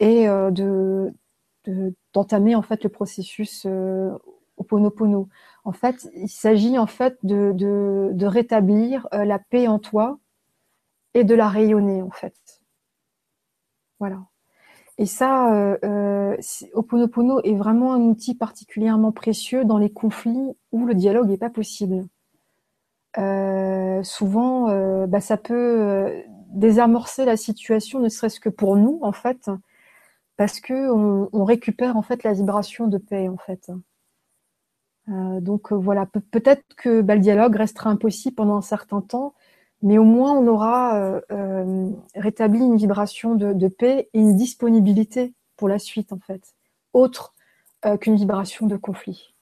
et 0.00 0.26
de 0.26 1.12
d'entamer 2.12 2.56
en 2.56 2.62
fait 2.62 2.82
le 2.82 2.90
processus 2.90 3.66
En 5.64 5.72
fait, 5.72 6.08
il 6.14 6.28
s'agit 6.28 6.78
en 6.78 6.86
fait 6.86 7.18
de, 7.22 8.24
rétablir 8.24 9.06
euh, 9.14 9.24
la 9.24 9.38
paix 9.38 9.68
en 9.68 9.78
toi 9.78 10.18
et 11.14 11.24
de 11.24 11.34
la 11.34 11.48
rayonner 11.48 12.02
en 12.02 12.10
fait. 12.10 12.34
Voilà. 14.00 14.24
Et 14.98 15.06
ça, 15.06 15.54
euh, 15.54 15.78
euh, 15.84 16.36
Oponopono 16.74 17.40
est 17.42 17.54
vraiment 17.54 17.94
un 17.94 18.00
outil 18.00 18.34
particulièrement 18.34 19.12
précieux 19.12 19.64
dans 19.64 19.78
les 19.78 19.90
conflits 19.90 20.56
où 20.72 20.86
le 20.86 20.94
dialogue 20.94 21.28
n'est 21.28 21.38
pas 21.38 21.50
possible. 21.50 22.06
souvent, 24.04 25.06
bah, 25.06 25.20
ça 25.20 25.36
peut 25.36 26.22
désamorcer 26.48 27.24
la 27.24 27.36
situation, 27.36 28.00
ne 28.00 28.08
serait-ce 28.08 28.40
que 28.40 28.48
pour 28.48 28.76
nous 28.76 28.98
en 29.02 29.12
fait, 29.12 29.50
parce 30.36 30.60
que 30.60 30.90
on, 31.32 31.44
récupère 31.44 31.96
en 31.96 32.02
fait 32.02 32.24
la 32.24 32.32
vibration 32.32 32.88
de 32.88 32.98
paix 32.98 33.28
en 33.28 33.36
fait. 33.36 33.70
Euh, 35.08 35.40
donc 35.40 35.72
euh, 35.72 35.76
voilà, 35.76 36.06
peut-être 36.06 36.62
que 36.76 37.00
bah, 37.00 37.14
le 37.14 37.20
dialogue 37.20 37.56
restera 37.56 37.90
impossible 37.90 38.36
pendant 38.36 38.56
un 38.56 38.62
certain 38.62 39.00
temps, 39.00 39.34
mais 39.82 39.98
au 39.98 40.04
moins 40.04 40.32
on 40.32 40.46
aura 40.46 41.20
euh, 41.30 41.90
rétabli 42.14 42.60
une 42.60 42.76
vibration 42.76 43.34
de, 43.34 43.68
paix 43.68 44.08
et 44.12 44.20
une 44.20 44.36
disponibilité 44.36 45.34
pour 45.56 45.68
la 45.68 45.78
suite 45.78 46.12
en 46.12 46.18
fait, 46.18 46.54
autre 46.92 47.34
qu'une 48.00 48.14
vibration 48.14 48.68
de 48.68 48.76
conflit. 48.76 49.34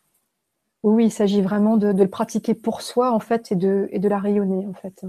Oui, 0.83 1.07
il 1.07 1.11
s'agit 1.11 1.43
vraiment 1.43 1.77
de, 1.77 1.89
le 1.89 2.09
pratiquer 2.09 2.55
pour 2.55 2.81
soi 2.81 3.13
en 3.13 3.21
fait 3.21 3.53
et 3.53 3.55
de, 3.55 4.09
la 4.09 4.19
rayonner 4.19 4.67
en 4.67 4.73
fait. 4.73 5.05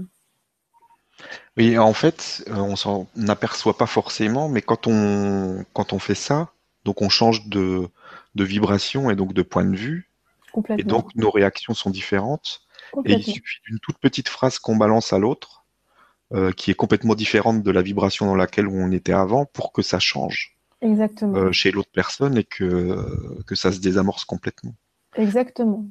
Oui, 1.56 1.78
en 1.78 1.94
fait, 1.94 2.44
on 2.50 2.76
s'en 2.76 3.06
aperçoit 3.26 3.78
pas 3.78 3.86
forcément, 3.86 4.50
mais 4.50 4.60
quand 4.60 4.86
on 4.86 5.98
fait 5.98 6.14
ça, 6.14 6.52
donc 6.84 7.00
on 7.00 7.08
change 7.08 7.48
de 7.48 7.88
vibration 8.34 9.10
et 9.10 9.16
donc 9.16 9.32
de 9.32 9.40
point 9.40 9.64
de 9.64 9.76
vue, 9.76 10.11
et 10.78 10.84
donc 10.84 11.14
nos 11.14 11.30
réactions 11.30 11.74
sont 11.74 11.90
différentes. 11.90 12.62
Et 13.04 13.14
il 13.14 13.24
suffit 13.24 13.60
d'une 13.66 13.78
toute 13.78 13.98
petite 13.98 14.28
phrase 14.28 14.58
qu'on 14.58 14.76
balance 14.76 15.12
à 15.12 15.18
l'autre, 15.18 15.64
euh, 16.34 16.52
qui 16.52 16.70
est 16.70 16.74
complètement 16.74 17.14
différente 17.14 17.62
de 17.62 17.70
la 17.70 17.82
vibration 17.82 18.26
dans 18.26 18.34
laquelle 18.34 18.68
on 18.68 18.90
était 18.92 19.12
avant, 19.12 19.44
pour 19.46 19.72
que 19.72 19.82
ça 19.82 19.98
change 19.98 20.56
Exactement. 20.80 21.36
Euh, 21.36 21.52
chez 21.52 21.70
l'autre 21.70 21.90
personne 21.92 22.36
et 22.36 22.44
que, 22.44 23.42
que 23.46 23.54
ça 23.54 23.70
se 23.70 23.78
désamorce 23.80 24.24
complètement. 24.24 24.74
Exactement. 25.16 25.86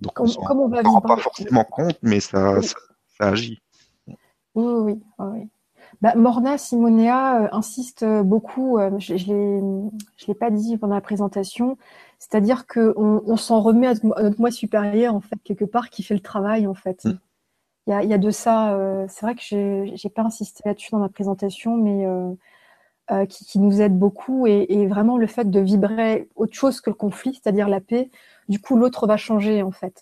Donc 0.00 0.14
comme, 0.14 0.26
on 0.26 0.68
ne 0.68 0.82
rend 0.82 1.00
pas 1.00 1.16
forcément 1.16 1.64
compte, 1.64 1.98
mais 2.02 2.20
ça, 2.20 2.60
ça, 2.60 2.76
agit. 3.18 3.62
Oui, 4.06 4.14
oui, 4.54 5.00
oui. 5.18 5.48
Bah, 6.02 6.14
Morna 6.16 6.58
Simonea 6.58 7.44
euh, 7.44 7.48
insiste 7.52 8.04
beaucoup, 8.04 8.78
je 8.98 9.14
ne 9.14 9.90
l'ai 10.26 10.34
pas 10.34 10.50
dit 10.50 10.76
pendant 10.76 10.94
la 10.94 11.00
présentation, 11.00 11.78
c'est-à-dire 12.18 12.66
qu'on 12.66 13.22
on, 13.26 13.36
s'en 13.36 13.60
remet 13.60 13.88
à 13.88 13.94
notre, 14.02 14.40
moi 14.40 14.50
supérieur, 14.50 15.14
en 15.14 15.20
fait, 15.20 15.36
quelque 15.44 15.64
part, 15.64 15.90
qui 15.90 16.02
fait 16.02 16.14
le 16.14 16.20
travail, 16.20 16.66
en 16.66 16.74
fait. 16.74 17.04
Mm. 17.04 17.18
Il, 17.88 18.08
y 18.08 18.14
a, 18.14 18.18
de 18.18 18.30
ça. 18.30 18.74
Euh, 18.74 19.06
c'est 19.08 19.24
vrai 19.24 19.34
que 19.34 19.42
j'ai 19.42 19.84
n'ai 19.92 20.10
pas 20.10 20.22
insisté 20.22 20.62
là-dessus 20.64 20.90
dans 20.90 20.98
ma 20.98 21.08
présentation, 21.08 21.76
mais 21.76 22.04
euh, 22.04 22.32
euh, 23.12 23.26
qui, 23.26 23.60
nous 23.60 23.80
aide 23.80 23.96
beaucoup. 23.96 24.46
Et, 24.46 24.86
vraiment, 24.88 25.18
le 25.18 25.26
fait 25.26 25.48
de 25.50 25.60
vibrer 25.60 26.28
autre 26.34 26.54
chose 26.54 26.80
que 26.80 26.90
le 26.90 26.94
conflit, 26.94 27.34
c'est-à-dire 27.34 27.68
la 27.68 27.80
paix, 27.80 28.10
du 28.48 28.60
coup, 28.60 28.76
l'autre 28.76 29.06
va 29.06 29.16
changer, 29.16 29.62
en 29.62 29.70
fait. 29.70 30.00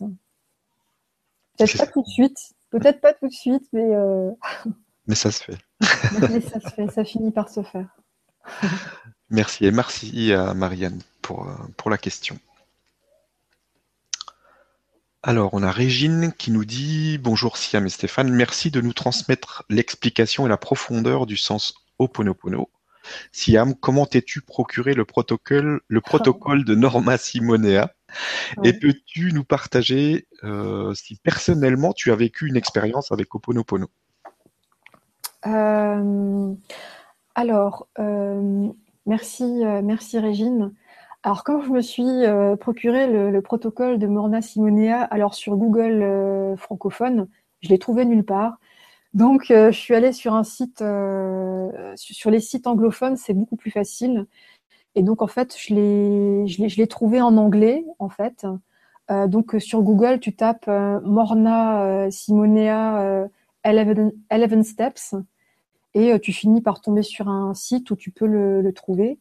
Peut-être 1.59 1.77
pas 1.77 1.87
tout 1.87 2.03
de 2.03 2.09
suite. 2.09 2.39
Peut-être 2.71 3.01
pas 3.01 3.13
tout 3.13 3.29
de 3.29 3.35
suite, 3.35 3.69
mais. 3.73 3.91
Mais 5.07 5.15
ça 5.15 5.31
se 5.31 5.45
fait. 5.45 5.59
mais 6.31 6.41
ça 6.41 6.59
se 6.61 6.69
fait. 6.71 6.89
Ça 6.91 7.05
finit 7.05 7.31
par 7.31 7.51
se 7.51 7.63
faire. 7.63 7.95
Merci 9.31 9.67
et 9.67 9.71
merci 9.71 10.33
à 10.33 10.55
Marianne 10.55 11.01
pour, 11.25 11.49
euh, 11.49 11.55
pour 11.79 11.91
la 11.91 11.99
question. 11.99 12.39
Alors, 15.23 15.55
on 15.55 15.63
a 15.63 15.73
Régine 15.73 16.33
qui 16.37 16.51
nous 16.51 16.67
dit 16.67 17.17
Bonjour 17.17 17.57
Siam 17.57 17.87
et 17.87 17.89
Stéphane, 17.89 18.31
merci 18.31 18.71
de 18.71 18.83
nous 18.83 18.93
transmettre 18.93 19.65
l'explication 19.71 20.45
et 20.45 20.51
la 20.51 20.59
profondeur 20.59 21.25
du 21.25 21.39
sens 21.39 21.75
Oponopono. 21.99 22.71
Siam, 23.33 23.75
comment 23.75 24.05
t'es-tu 24.05 24.43
procuré 24.43 24.93
le 24.93 25.07
protocole, 25.07 25.81
le 25.89 26.01
protocole 26.03 26.65
de 26.65 26.75
Norma 26.75 27.17
Simonea? 27.17 27.91
Et 28.63 28.75
peux-tu 28.75 29.33
nous 29.33 29.45
partager 29.45 30.29
euh, 30.45 30.93
si 30.95 31.17
personnellement 31.17 31.95
tu 31.95 32.13
as 32.13 32.17
vécu 32.17 32.47
une 32.49 32.57
expérience 32.57 33.13
avec 33.13 33.35
Oponopono 33.35 33.89
euh, 35.47 36.55
Alors, 37.35 37.89
Merci, 39.07 39.45
merci 39.83 40.19
Régine. 40.19 40.73
Alors, 41.25 41.43
quand 41.43 41.63
je 41.63 41.71
me 41.71 41.81
suis 41.81 42.05
euh, 42.05 42.55
procuré 42.55 43.07
le, 43.07 43.41
protocole 43.41 43.99
de 43.99 44.07
Morna 44.07 44.43
Simonea, 44.43 45.03
alors 45.05 45.35
sur 45.35 45.57
Google 45.57 46.03
euh, 46.03 46.57
francophone, 46.57 47.29
je 47.63 47.71
l'ai 47.71 47.79
trouvé 47.79 48.05
nulle 48.05 48.25
part. 48.25 48.59
Donc, 49.15 49.47
je 49.49 49.71
suis 49.71 49.95
allée 49.95 50.13
sur 50.13 50.35
un 50.35 50.45
site, 50.45 50.85
sur 51.97 52.31
les 52.31 52.41
sites 52.41 52.67
anglophones, 52.67 53.17
c'est 53.17 53.33
beaucoup 53.33 53.57
plus 53.57 53.71
facile. 53.71 54.27
Et 54.97 55.03
donc, 55.03 55.23
en 55.23 55.29
fait, 55.29 55.57
je 55.59 55.75
l'ai, 55.75 56.47
je 56.47 56.77
l'ai, 56.77 56.87
trouvé 56.89 57.21
en 57.21 57.37
anglais, 57.37 57.85
en 57.99 58.09
fait. 58.09 58.47
donc, 59.29 59.57
sur 59.61 59.83
Google, 59.83 60.21
tu 60.21 60.35
tapes 60.35 60.67
Morna 60.67 62.11
Simonea 62.11 63.29
11 63.65 64.65
Steps 64.65 65.15
et 65.95 66.13
euh, 66.13 66.19
tu 66.19 66.33
finis 66.33 66.61
par 66.61 66.81
tomber 66.81 67.03
sur 67.03 67.29
un 67.29 67.55
site 67.55 67.91
où 67.91 67.97
tu 67.97 68.11
peux 68.11 68.27
le, 68.27 68.73
trouver. 68.73 69.19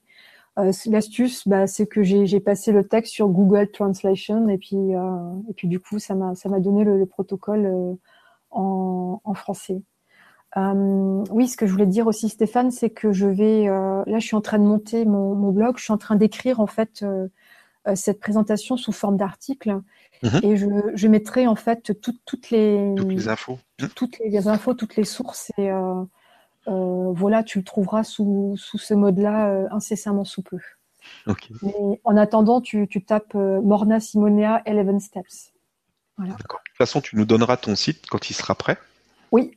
Euh, 0.59 0.71
l'astuce, 0.85 1.47
bah, 1.47 1.65
c'est 1.65 1.87
que 1.87 2.03
j'ai 2.03 2.39
passé 2.39 2.71
le 2.71 2.87
texte 2.87 3.13
sur 3.13 3.27
Google 3.27 3.71
Translation 3.71 4.47
et 4.49 4.57
puis, 4.57 4.95
euh, 4.95 5.33
et 5.49 5.53
puis 5.53 5.67
du 5.67 5.79
coup, 5.79 5.99
ça 5.99 6.13
m'a 6.15 6.59
donné 6.59 6.83
le, 6.83 7.05
protocole 7.05 7.97
en, 8.51 9.33
français. 9.33 9.81
oui, 10.55 11.47
ce 11.47 11.57
que 11.57 11.65
je 11.65 11.71
voulais 11.71 11.87
dire 11.87 12.05
aussi, 12.05 12.29
Stéphane, 12.29 12.69
c'est 12.69 12.91
que 12.91 13.11
je 13.11 13.25
vais, 13.25 13.65
là, 13.65 14.19
je 14.19 14.25
suis 14.25 14.35
en 14.35 14.41
train 14.41 14.59
de 14.59 14.63
monter 14.63 15.05
mon, 15.05 15.51
blog, 15.51 15.77
je 15.77 15.83
suis 15.83 15.93
en 15.93 15.97
train 15.97 16.15
d'écrire 16.15 16.59
en 16.59 16.67
fait 16.67 17.03
cette 17.95 18.19
présentation 18.19 18.77
sous 18.77 18.91
forme 18.91 19.17
d'article. 19.17 19.81
Mhm. 20.23 20.39
Et 20.43 20.57
je, 20.57 21.07
mettrai 21.07 21.47
en 21.47 21.55
fait 21.55 21.99
toutes 22.01 22.49
les, 22.49 22.93
toutes 22.95 23.09
les 23.09 23.27
infos, 23.27 23.59
toutes 23.95 24.19
les, 24.19 24.47
infos, 24.47 24.73
toutes 24.73 24.95
les 24.95 25.03
sources 25.03 25.51
et 25.57 25.69
euh, 25.69 26.03
voilà, 26.65 27.43
tu 27.43 27.59
le 27.59 27.63
trouveras 27.63 28.03
sous, 28.03 28.55
ce 28.57 28.93
mode-là 28.93 29.49
euh, 29.49 29.67
incessamment 29.71 30.23
sous 30.23 30.41
peu. 30.41 30.59
Mais 31.61 32.01
en 32.03 32.17
attendant, 32.17 32.61
tu, 32.61 32.87
tapes 33.05 33.35
euh, 33.35 33.61
Morna 33.61 33.99
Simonea 33.99 34.61
11 34.65 35.01
Steps. 35.01 35.53
De 36.19 36.25
toute 36.27 36.77
façon, 36.77 37.01
tu 37.01 37.15
nous 37.15 37.25
donneras 37.25 37.57
ton 37.57 37.75
site 37.75 38.05
quand 38.07 38.29
il 38.29 38.33
sera 38.33 38.55
prêt. 38.55 38.77
Oui. 39.31 39.51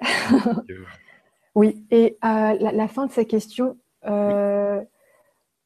oui. 1.55 1.85
Et 1.91 2.17
à 2.23 2.55
la, 2.55 2.89
fin 2.89 3.07
de 3.07 3.13
sa 3.13 3.25
question, 3.25 3.77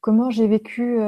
comment 0.01 0.29
j'ai 0.29 0.47
vécu. 0.47 0.99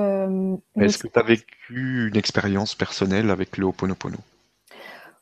Est-ce 0.77 0.97
que 0.97 1.07
tu 1.07 1.19
as 1.19 1.23
vécu 1.23 2.07
une 2.07 2.15
expérience 2.15 2.75
personnelle 2.75 3.29
avec 3.29 3.57
le 3.57 3.65
Ho'oponopono? 3.65 4.17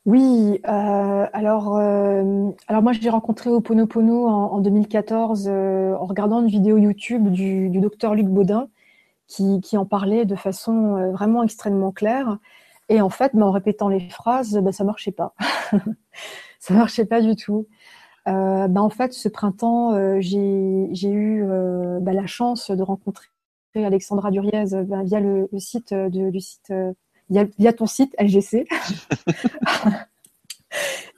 Oui, 0.05 0.59
euh, 0.67 1.27
alors, 1.31 1.77
euh, 1.77 2.49
alors 2.67 2.81
moi 2.81 2.91
j'ai 2.91 3.09
rencontré 3.11 3.51
Oponopono 3.51 4.27
en, 4.27 4.53
en 4.53 4.59
2014 4.59 5.47
euh, 5.47 5.93
en 5.93 6.05
regardant 6.05 6.41
une 6.41 6.47
vidéo 6.47 6.77
YouTube 6.77 7.27
du, 7.29 7.69
docteur 7.69 8.15
Luc 8.15 8.25
Baudin 8.25 8.67
qui, 9.27 9.61
en 9.77 9.85
parlait 9.85 10.25
de 10.25 10.35
façon 10.35 10.97
euh, 10.97 11.11
vraiment 11.11 11.43
extrêmement 11.43 11.91
claire. 11.91 12.37
Et 12.89 13.01
en 13.01 13.09
fait, 13.09 13.31
bah, 13.35 13.45
en 13.45 13.51
répétant 13.51 13.89
les 13.89 14.09
phrases, 14.09 14.57
bah, 14.57 14.71
ça 14.73 14.83
marchait 14.83 15.11
pas. 15.11 15.35
ça 16.59 16.73
marchait 16.73 17.05
pas 17.05 17.21
du 17.21 17.35
tout. 17.35 17.67
Bah, 18.25 18.67
en 18.75 18.89
fait, 18.89 19.13
ce 19.13 19.29
printemps, 19.29 20.19
j'ai 20.21 21.09
eu 21.09 21.45
bah, 22.01 22.13
la 22.13 22.27
chance 22.27 22.71
de 22.71 22.83
rencontrer 22.83 23.27
Alexandra 23.75 24.31
Duriez 24.31 24.65
ben, 24.85 25.03
via 25.03 25.19
le, 25.19 25.47
site 25.57 25.93
du 25.93 26.39
site 26.39 26.73
via, 27.31 27.73
ton 27.73 27.87
site 27.87 28.15
LGC. 28.19 28.67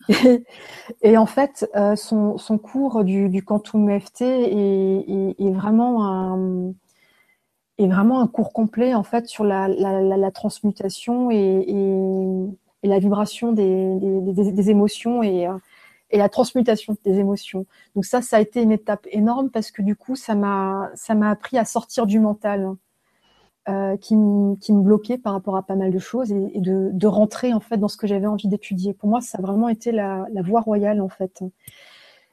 et, 1.02 1.18
en 1.18 1.26
fait, 1.26 1.70
son, 1.96 2.58
cours 2.62 3.04
du, 3.04 3.30
du 3.30 3.44
Quantum 3.44 3.90
EFT 3.90 4.22
est, 4.22 5.52
vraiment 5.52 6.08
un 6.08 6.74
est 7.80 7.88
vraiment 7.88 8.22
un 8.22 8.28
cours 8.28 8.54
complet 8.54 8.94
en 8.94 9.02
fait 9.02 9.28
sur 9.28 9.44
la, 9.44 10.32
transmutation 10.32 11.32
et, 11.32 12.48
la 12.84 13.00
vibration 13.00 13.52
des, 13.52 14.70
émotions 14.70 15.24
et, 15.24 15.50
et, 16.12 16.18
la 16.18 16.30
transmutation 16.30 16.96
des 17.04 17.18
émotions. 17.18 17.66
Donc 17.96 18.06
ça, 18.06 18.22
ça 18.22 18.38
a 18.38 18.42
été 18.42 18.62
une 18.62 18.72
étape 18.72 19.08
énorme 19.12 19.50
parce 19.50 19.72
que 19.72 19.82
du 19.82 19.96
coup, 19.96 20.16
ça 20.16 20.36
m'a 20.36 20.92
ça 20.96 21.16
m'a 21.16 21.32
appris 21.32 21.58
à 21.58 21.66
sortir 21.66 22.06
du 22.06 22.20
mental 22.20 22.76
euh, 23.70 23.96
qui, 23.96 24.14
qui, 24.60 24.74
me 24.74 24.82
bloquait 24.82 25.18
par 25.18 25.32
rapport 25.32 25.56
à 25.56 25.64
pas 25.64 25.76
mal 25.76 25.90
de 25.90 26.00
choses 26.00 26.34
et, 26.34 26.60
de, 26.60 27.08
rentrer 27.08 27.54
en 27.54 27.62
fait 27.62 27.78
dans 27.78 27.88
ce 27.88 27.96
que 27.96 28.08
j'avais 28.08 28.28
envie 28.28 28.50
d'étudier. 28.50 28.94
Pour 28.94 29.08
moi, 29.08 29.22
ça 29.22 29.38
a 29.38 29.42
vraiment 29.42 29.70
été 29.70 29.94
la, 29.94 30.28
voie 30.44 30.60
royale 30.60 31.00
en 31.00 31.08
fait. 31.08 31.42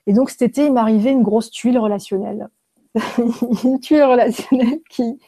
Et 0.08 0.12
donc 0.12 0.30
cet 0.30 0.42
été, 0.42 0.66
il 0.66 0.72
m'arrivait 0.72 1.12
une 1.12 1.22
grosse 1.22 1.52
tuile 1.52 1.78
relationnelle. 1.78 2.48
une 3.64 3.78
tuile 3.78 4.02
relationnelle 4.02 4.80
qui, 4.90 5.20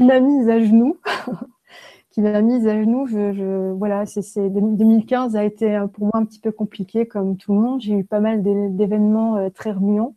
m'a 0.00 0.20
mise 0.20 0.48
à 0.48 0.58
genoux. 0.58 0.96
qui 2.10 2.22
m'a 2.22 2.40
mise 2.40 2.66
à 2.66 2.80
genoux. 2.80 3.06
Voilà, 3.76 4.06
c'est 4.06 4.48
2015 4.48 5.36
a 5.36 5.44
été 5.44 5.84
pour 5.92 6.06
moi 6.06 6.16
un 6.16 6.24
petit 6.24 6.40
peu 6.40 6.50
compliqué 6.50 7.06
comme 7.06 7.36
tout 7.36 7.52
le 7.52 7.60
monde. 7.60 7.82
J'ai 7.82 7.92
eu 7.92 8.04
pas 8.04 8.20
mal 8.20 8.42
d'événements 8.42 9.36
euh, 9.36 9.50
très 9.50 9.72
remuants. 9.72 10.14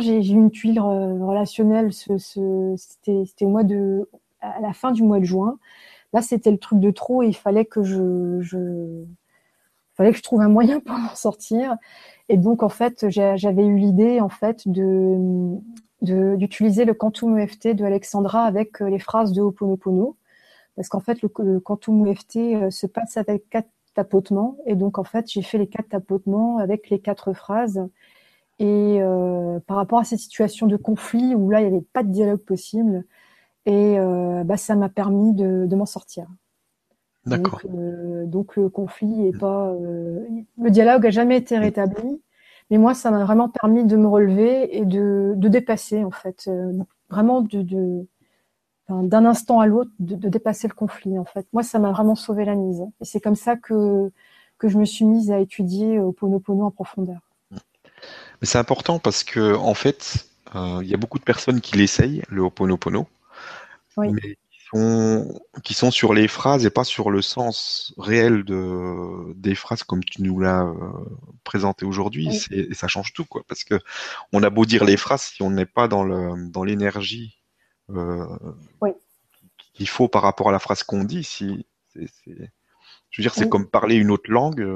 J'ai 0.00 0.18
eu 0.18 0.34
une 0.34 0.50
tuile 0.50 0.80
relationnelle. 0.80 1.92
C'était 1.92 3.44
au 3.44 3.48
mois 3.48 3.64
de 3.64 4.08
à 4.40 4.60
la 4.60 4.72
fin 4.72 4.92
du 4.92 5.02
mois 5.02 5.20
de 5.20 5.24
juin. 5.24 5.58
Là, 6.12 6.22
c'était 6.22 6.50
le 6.50 6.58
truc 6.58 6.80
de 6.80 6.90
trop 6.90 7.22
et 7.22 7.26
il 7.28 7.36
fallait 7.36 7.64
que 7.64 7.82
je, 7.82 9.04
fallait 9.94 10.12
que 10.12 10.18
je 10.18 10.22
trouve 10.22 10.42
un 10.42 10.48
moyen 10.48 10.80
pour 10.84 10.96
m'en 10.96 11.14
sortir. 11.14 11.76
Et 12.28 12.36
donc, 12.36 12.62
en 12.62 12.68
fait, 12.68 13.06
j'avais 13.08 13.66
eu 13.66 13.76
l'idée, 13.76 14.20
en 14.20 14.28
fait, 14.28 14.68
de 14.68 15.58
d'utiliser 16.02 16.84
le 16.84 16.92
Quantum 16.92 17.38
EFT 17.38 17.68
de 17.68 17.82
Alexandra 17.82 18.44
avec 18.44 18.82
euh, 18.82 18.90
les 18.90 18.98
phrases 18.98 19.32
de 19.32 19.40
Ho'oponopono. 19.40 20.18
Parce 20.76 20.90
qu'en 20.90 21.00
fait, 21.00 21.22
le, 21.22 21.60
Quantum 21.60 22.06
EFT 22.06 22.36
euh, 22.36 22.70
se 22.70 22.86
passe 22.86 23.16
avec 23.16 23.48
quatre 23.48 23.70
tapotements. 23.94 24.58
Et 24.66 24.74
donc, 24.74 24.98
en 24.98 25.04
fait, 25.04 25.30
j'ai 25.30 25.40
fait 25.40 25.56
les 25.56 25.66
quatre 25.66 25.88
tapotements 25.88 26.58
avec 26.58 26.90
les 26.90 26.98
quatre 26.98 27.32
phrases. 27.32 27.88
Et 28.58 28.98
euh, 29.00 29.58
par 29.66 29.76
rapport 29.76 29.98
à 29.98 30.04
ces 30.04 30.16
situations 30.16 30.66
de 30.66 30.76
conflit 30.76 31.34
où 31.34 31.50
là, 31.50 31.60
il 31.60 31.68
n'y 31.68 31.76
avait 31.76 31.86
pas 31.92 32.02
de 32.02 32.10
dialogue 32.10 32.40
possible, 32.40 33.04
et 33.66 33.96
bah, 34.44 34.58
ça 34.58 34.76
m'a 34.76 34.90
permis 34.90 35.32
de, 35.32 35.64
de 35.66 35.76
m'en 35.76 35.86
sortir. 35.86 36.26
D'accord. 37.24 37.60
Donc, 37.64 38.28
donc, 38.28 38.56
le 38.56 38.68
conflit 38.68 39.28
est 39.28 39.38
pas, 39.38 39.72
le 39.72 40.70
dialogue 40.70 41.06
a 41.06 41.10
jamais 41.10 41.38
été 41.38 41.56
rétabli, 41.56 42.20
mais 42.70 42.78
moi, 42.78 42.94
ça 42.94 43.10
m'a 43.10 43.24
vraiment 43.24 43.48
permis 43.48 43.84
de 43.84 43.96
me 43.96 44.06
relever 44.06 44.76
et 44.76 44.84
de, 44.84 45.34
de 45.36 45.48
dépasser, 45.48 46.04
en 46.04 46.10
fait, 46.10 46.44
euh, 46.48 46.72
vraiment 47.10 47.42
de, 47.42 47.62
de 47.62 48.06
d'un 48.90 49.24
instant 49.24 49.60
à 49.60 49.66
l'autre, 49.66 49.90
de, 49.98 50.14
de, 50.14 50.28
dépasser 50.28 50.68
le 50.68 50.74
conflit, 50.74 51.18
en 51.18 51.24
fait. 51.24 51.46
Moi, 51.54 51.62
ça 51.62 51.78
m'a 51.78 51.90
vraiment 51.90 52.14
sauvé 52.14 52.44
la 52.44 52.54
mise. 52.54 52.82
Et 53.00 53.06
c'est 53.06 53.20
comme 53.20 53.34
ça 53.34 53.56
que, 53.56 54.12
que 54.58 54.68
je 54.68 54.76
me 54.78 54.84
suis 54.84 55.06
mise 55.06 55.30
à 55.30 55.40
étudier 55.40 56.00
au 56.00 56.12
Ponopono 56.12 56.64
en 56.64 56.70
profondeur. 56.70 57.20
Mais 58.40 58.46
c'est 58.46 58.58
important 58.58 58.98
parce 58.98 59.24
que, 59.24 59.54
en 59.54 59.74
fait, 59.74 60.26
euh, 60.54 60.80
il 60.82 60.88
y 60.88 60.94
a 60.94 60.96
beaucoup 60.96 61.18
de 61.18 61.24
personnes 61.24 61.60
qui 61.60 61.76
l'essayent, 61.76 62.22
le 62.28 62.42
Ho'oponopono. 62.42 63.08
Oui. 63.96 64.10
Mais 64.10 64.36
qui 65.62 65.72
sont 65.72 65.92
sur 65.92 66.14
les 66.14 66.26
phrases 66.26 66.66
et 66.66 66.70
pas 66.70 66.82
sur 66.82 67.10
le 67.10 67.22
sens 67.22 67.94
réel 67.96 68.42
de, 68.42 69.32
des 69.34 69.54
phrases 69.54 69.84
comme 69.84 70.02
tu 70.02 70.20
nous 70.22 70.40
l'as 70.40 70.64
euh, 70.64 70.74
présenté 71.44 71.84
aujourd'hui. 71.84 72.42
Et 72.50 72.74
ça 72.74 72.88
change 72.88 73.12
tout, 73.12 73.24
quoi. 73.24 73.44
Parce 73.46 73.62
que 73.62 73.78
on 74.32 74.42
a 74.42 74.50
beau 74.50 74.64
dire 74.64 74.84
les 74.84 74.96
phrases, 74.96 75.22
si 75.22 75.42
on 75.42 75.50
n'est 75.50 75.66
pas 75.66 75.86
dans 75.86 76.02
le 76.02 76.48
dans 76.50 76.64
l'énergie 76.64 77.38
euh, 77.90 78.26
qu'il 79.74 79.88
faut 79.88 80.08
par 80.08 80.22
rapport 80.22 80.48
à 80.48 80.52
la 80.52 80.58
phrase 80.58 80.82
qu'on 80.82 81.04
dit, 81.04 81.22
si 81.22 81.66
c'est, 81.94 82.08
je 82.26 82.32
veux 82.32 83.22
dire, 83.22 83.34
c'est 83.34 83.48
comme 83.48 83.68
parler 83.68 83.94
une 83.94 84.10
autre 84.10 84.28
langue. 84.30 84.66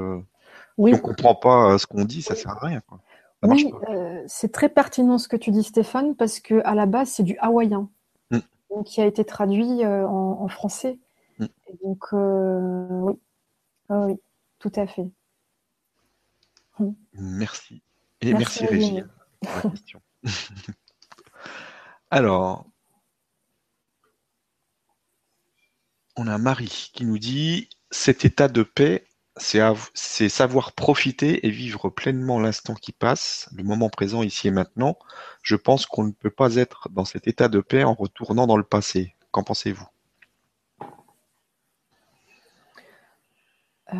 Si 0.77 0.93
on 0.93 0.97
comprend 0.97 1.35
pas 1.35 1.77
ce 1.77 1.85
qu'on 1.85 2.05
dit, 2.05 2.21
ça 2.21 2.35
sert 2.35 2.51
à 2.51 2.67
rien. 2.67 2.81
Quoi. 2.87 3.01
Oui, 3.43 3.71
c'est 4.27 4.51
très 4.51 4.69
pertinent 4.69 5.17
ce 5.17 5.27
que 5.27 5.37
tu 5.37 5.51
dis, 5.51 5.63
Stéphane, 5.63 6.15
parce 6.15 6.39
que 6.39 6.61
à 6.65 6.75
la 6.75 6.85
base, 6.85 7.09
c'est 7.09 7.23
du 7.23 7.37
hawaïen 7.39 7.89
qui 8.85 9.01
a 9.01 9.05
été 9.05 9.25
traduit 9.25 9.83
euh, 9.83 10.07
en, 10.07 10.47
français. 10.47 10.99
Mm. 11.39 11.45
donc, 11.83 12.05
euh, 12.13 12.87
oui. 13.01 13.13
oui, 13.89 14.15
tout 14.59 14.71
à 14.75 14.87
fait. 14.87 15.07
Mm. 16.79 16.91
Merci. 17.13 17.81
Et 18.21 18.33
merci, 18.33 18.65
Régine 18.65 19.09
Alors, 22.11 22.65
on 26.15 26.27
a 26.27 26.37
Marie 26.37 26.91
qui 26.93 27.05
nous 27.05 27.19
dit 27.19 27.69
cet 27.91 28.25
état 28.25 28.47
de 28.47 28.63
paix 28.63 29.05
c'est 29.39 30.29
savoir 30.29 30.73
profiter 30.73 31.45
et 31.47 31.49
vivre 31.49 31.89
pleinement 31.89 32.39
l'instant 32.39 32.73
qui 32.75 32.91
passe, 32.91 33.49
le 33.55 33.63
moment 33.63 33.89
présent 33.89 34.21
ici 34.23 34.47
et 34.47 34.51
maintenant. 34.51 34.97
Je 35.41 35.55
pense 35.55 35.85
qu'on 35.85 36.03
ne 36.03 36.11
peut 36.11 36.29
pas 36.29 36.55
être 36.55 36.89
dans 36.91 37.05
cet 37.05 37.27
état 37.27 37.47
de 37.47 37.59
paix 37.61 37.83
en 37.83 37.93
retournant 37.93 38.47
dans 38.47 38.57
le 38.57 38.63
passé. 38.63 39.15
Qu'en 39.31 39.43
pensez-vous? 39.43 39.87
Euh... 43.93 43.95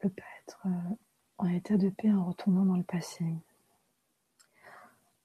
peut 0.00 0.10
pas 0.10 0.22
être 0.40 0.58
euh, 0.66 0.94
en 1.38 1.48
état 1.48 1.76
de 1.76 1.90
paix 1.90 2.10
en 2.10 2.24
retournant 2.24 2.64
dans 2.64 2.76
le 2.76 2.82
passé. 2.82 3.24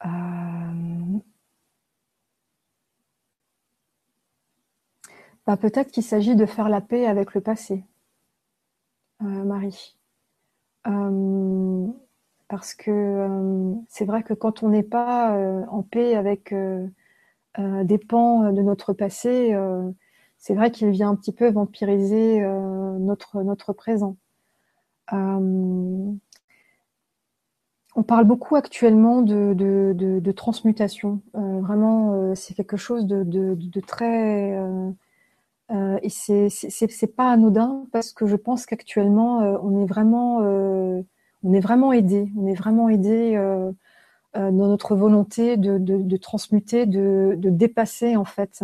Euh... 0.06 1.20
Bah, 5.48 5.56
peut-être 5.56 5.92
qu'il 5.92 6.04
s'agit 6.04 6.36
de 6.36 6.46
faire 6.46 6.68
la 6.68 6.82
paix 6.82 7.06
avec 7.08 7.34
le 7.34 7.40
passé, 7.40 7.86
euh, 9.22 9.46
Marie. 9.46 9.98
Euh, 10.88 11.88
parce 12.50 12.74
que 12.74 12.92
euh, 12.92 13.74
c'est 13.88 14.04
vrai 14.04 14.24
que 14.24 14.34
quand 14.34 14.62
on 14.64 14.70
n'est 14.70 14.84
pas 14.84 15.38
en 15.70 15.84
paix 15.84 16.16
avec 16.16 16.54
des 17.58 17.98
pans 17.98 18.52
de 18.52 18.62
notre 18.62 18.92
passé, 18.92 19.56
c'est 20.38 20.54
vrai 20.54 20.70
qu'il 20.70 20.90
vient 20.90 21.10
un 21.12 21.16
petit 21.16 21.32
peu 21.32 21.50
vampiriser 21.50 22.42
notre, 22.42 23.42
notre 23.42 23.72
présent. 23.72 24.18
on 25.12 26.20
parle 28.06 28.26
beaucoup 28.26 28.58
actuellement 28.58 29.22
de, 29.22 30.32
transmutation. 30.32 31.22
vraiment, 31.34 32.36
c'est 32.36 32.54
quelque 32.54 32.78
chose 32.78 33.08
de 33.08 33.80
très 33.80 34.60
et 35.70 36.10
c'est 36.10 36.50
c'est 36.50 37.16
pas 37.16 37.30
anodin 37.32 37.86
parce 37.92 38.14
que 38.14 38.26
je 38.26 38.36
pense 38.36 38.66
qu'actuellement 38.66 39.42
euh, 39.42 39.58
on 39.62 39.82
est 39.82 39.86
vraiment 39.86 40.42
euh, 40.42 41.02
on 41.44 41.54
est 41.54 41.60
vraiment 41.60 41.92
aidé, 41.92 42.32
on 42.38 42.48
est 42.48 42.56
vraiment 42.56 42.90
aidé 42.90 43.36
euh, 43.36 43.72
dans 44.34 44.52
notre 44.52 44.96
volonté 44.96 45.58
de, 45.58 45.78
de, 45.80 46.18
transmuter, 46.18 46.86
de, 46.86 47.36
de, 47.38 47.50
dépasser 47.50 48.18
en 48.18 48.26
fait 48.26 48.64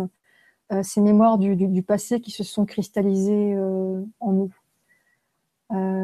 ces 0.82 1.00
mémoires 1.00 1.38
du, 1.38 1.56
du, 1.56 1.66
du, 1.66 1.82
passé 1.82 2.20
qui 2.20 2.30
se 2.30 2.44
sont 2.44 2.64
cristallisées 2.64 3.56
en 4.20 4.32
nous. 4.32 4.52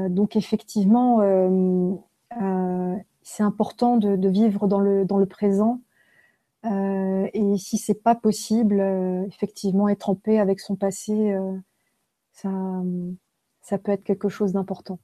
donc 0.09 0.35
effectivement, 0.35 1.21
c'est 3.23 3.43
important 3.43 3.97
de, 3.97 4.29
vivre 4.29 4.67
dans 4.67 4.81
le 4.81 5.05
dans 5.05 5.19
le 5.19 5.27
présent 5.27 5.81
euh, 6.67 7.29
et 7.33 7.57
si 7.57 7.79
c'est 7.79 8.03
pas 8.03 8.15
possible, 8.15 8.81
euh, 8.81 9.25
effectivement, 9.27 9.89
être 9.89 10.11
en 10.11 10.15
paix 10.15 10.39
avec 10.39 10.61
son 10.61 10.77
passé, 10.77 11.33
euh, 11.33 11.57
ça, 13.63 13.79
peut 13.79 13.93
être 13.93 14.05
quelque 14.05 14.29
chose 14.29 14.53
d'important. 14.53 14.99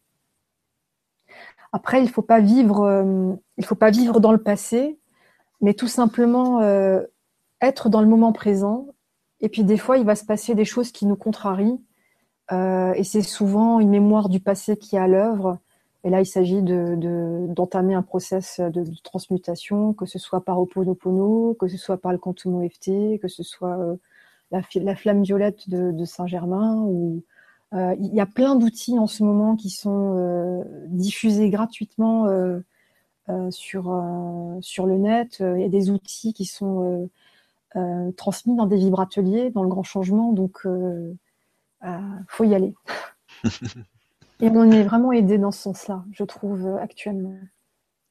Après, 1.72 2.02
il 2.02 2.08
faut 2.10 2.22
pas 2.22 2.40
vivre, 2.40 3.36
il 3.58 3.64
faut 3.64 3.74
pas 3.74 3.90
vivre 3.90 4.20
dans 4.20 4.32
le 4.32 4.42
passé, 4.42 4.98
mais 5.60 5.74
tout 5.74 5.88
simplement 5.88 6.62
être 7.60 7.88
dans 7.90 8.00
le 8.00 8.06
moment 8.06 8.32
présent. 8.32 8.86
Et 9.40 9.48
puis 9.48 9.64
des 9.64 9.76
fois, 9.76 9.98
il 9.98 10.06
va 10.06 10.14
se 10.14 10.24
passer 10.24 10.54
des 10.54 10.64
choses 10.64 10.92
qui 10.92 11.04
nous 11.04 11.16
contrarient, 11.16 11.78
et 12.50 13.04
c'est 13.04 13.22
souvent 13.22 13.80
une 13.80 13.90
mémoire 13.90 14.28
du 14.28 14.40
passé 14.40 14.76
qui 14.78 14.96
est 14.96 15.00
à 15.00 15.08
l'œuvre. 15.08 15.58
Et 16.06 16.08
là, 16.08 16.20
il 16.20 16.26
s'agit 16.26 16.62
d'entamer 16.62 17.94
un 17.94 18.02
process 18.02 18.60
de, 18.60 18.84
transmutation, 19.02 19.92
que 19.92 20.06
ce 20.06 20.20
soit 20.20 20.44
par 20.44 20.60
Oponopono, 20.60 21.54
que 21.58 21.66
ce 21.66 21.76
soit 21.76 21.96
par 21.96 22.12
le 22.12 22.18
Quantum 22.18 22.62
EFT, 22.62 23.18
que 23.20 23.26
ce 23.26 23.42
soit 23.42 23.76
euh, 23.76 23.96
la, 24.52 24.94
flamme 24.94 25.24
violette 25.24 25.68
de, 25.68 26.04
Saint-Germain 26.04 26.76
ou 26.86 27.24
il 27.72 28.14
y 28.14 28.20
a 28.20 28.26
plein 28.26 28.54
d'outils 28.54 29.00
en 29.00 29.08
ce 29.08 29.24
moment 29.24 29.56
qui 29.56 29.68
sont 29.68 30.64
diffusés 30.86 31.50
gratuitement 31.50 32.26
sur, 33.50 34.04
sur 34.60 34.86
le 34.86 34.98
net. 34.98 35.38
Il 35.40 35.60
y 35.60 35.64
a 35.64 35.68
des 35.68 35.90
outils 35.90 36.32
qui 36.34 36.44
sont 36.44 37.10
transmis 38.16 38.54
dans 38.54 38.66
des 38.66 38.76
vibrateliers, 38.76 39.50
dans 39.50 39.64
le 39.64 39.68
grand 39.68 39.82
changement. 39.82 40.32
Donc, 40.32 40.68
faut 42.28 42.44
y 42.44 42.54
aller. 42.54 42.74
Et 44.40 44.48
on 44.48 44.70
est 44.70 44.82
vraiment 44.82 45.12
aidé 45.12 45.38
dans 45.38 45.50
ce 45.50 45.62
sens-là, 45.62 46.04
je 46.12 46.24
trouve, 46.24 46.76
actuellement. 46.80 47.38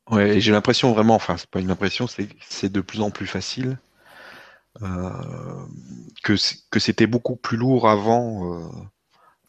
Ouais, 0.10 0.40
j'ai 0.40 0.52
l'impression 0.52 0.92
vraiment, 0.92 1.16
enfin, 1.16 1.38
c'est 1.38 1.50
pas 1.50 1.60
une 1.60 1.72
impression, 1.72 2.08
c'est 2.08 2.72
de 2.72 2.82
plus 2.82 3.02
en 3.02 3.12
plus 3.12 3.28
facile. 3.28 3.78
Euh, 4.82 5.66
que, 6.24 6.34
que 6.70 6.80
c'était 6.80 7.08
beaucoup 7.08 7.38
plus 7.38 7.56
lourd 7.56 7.88
avant, 7.88 8.54
euh, 8.54 8.68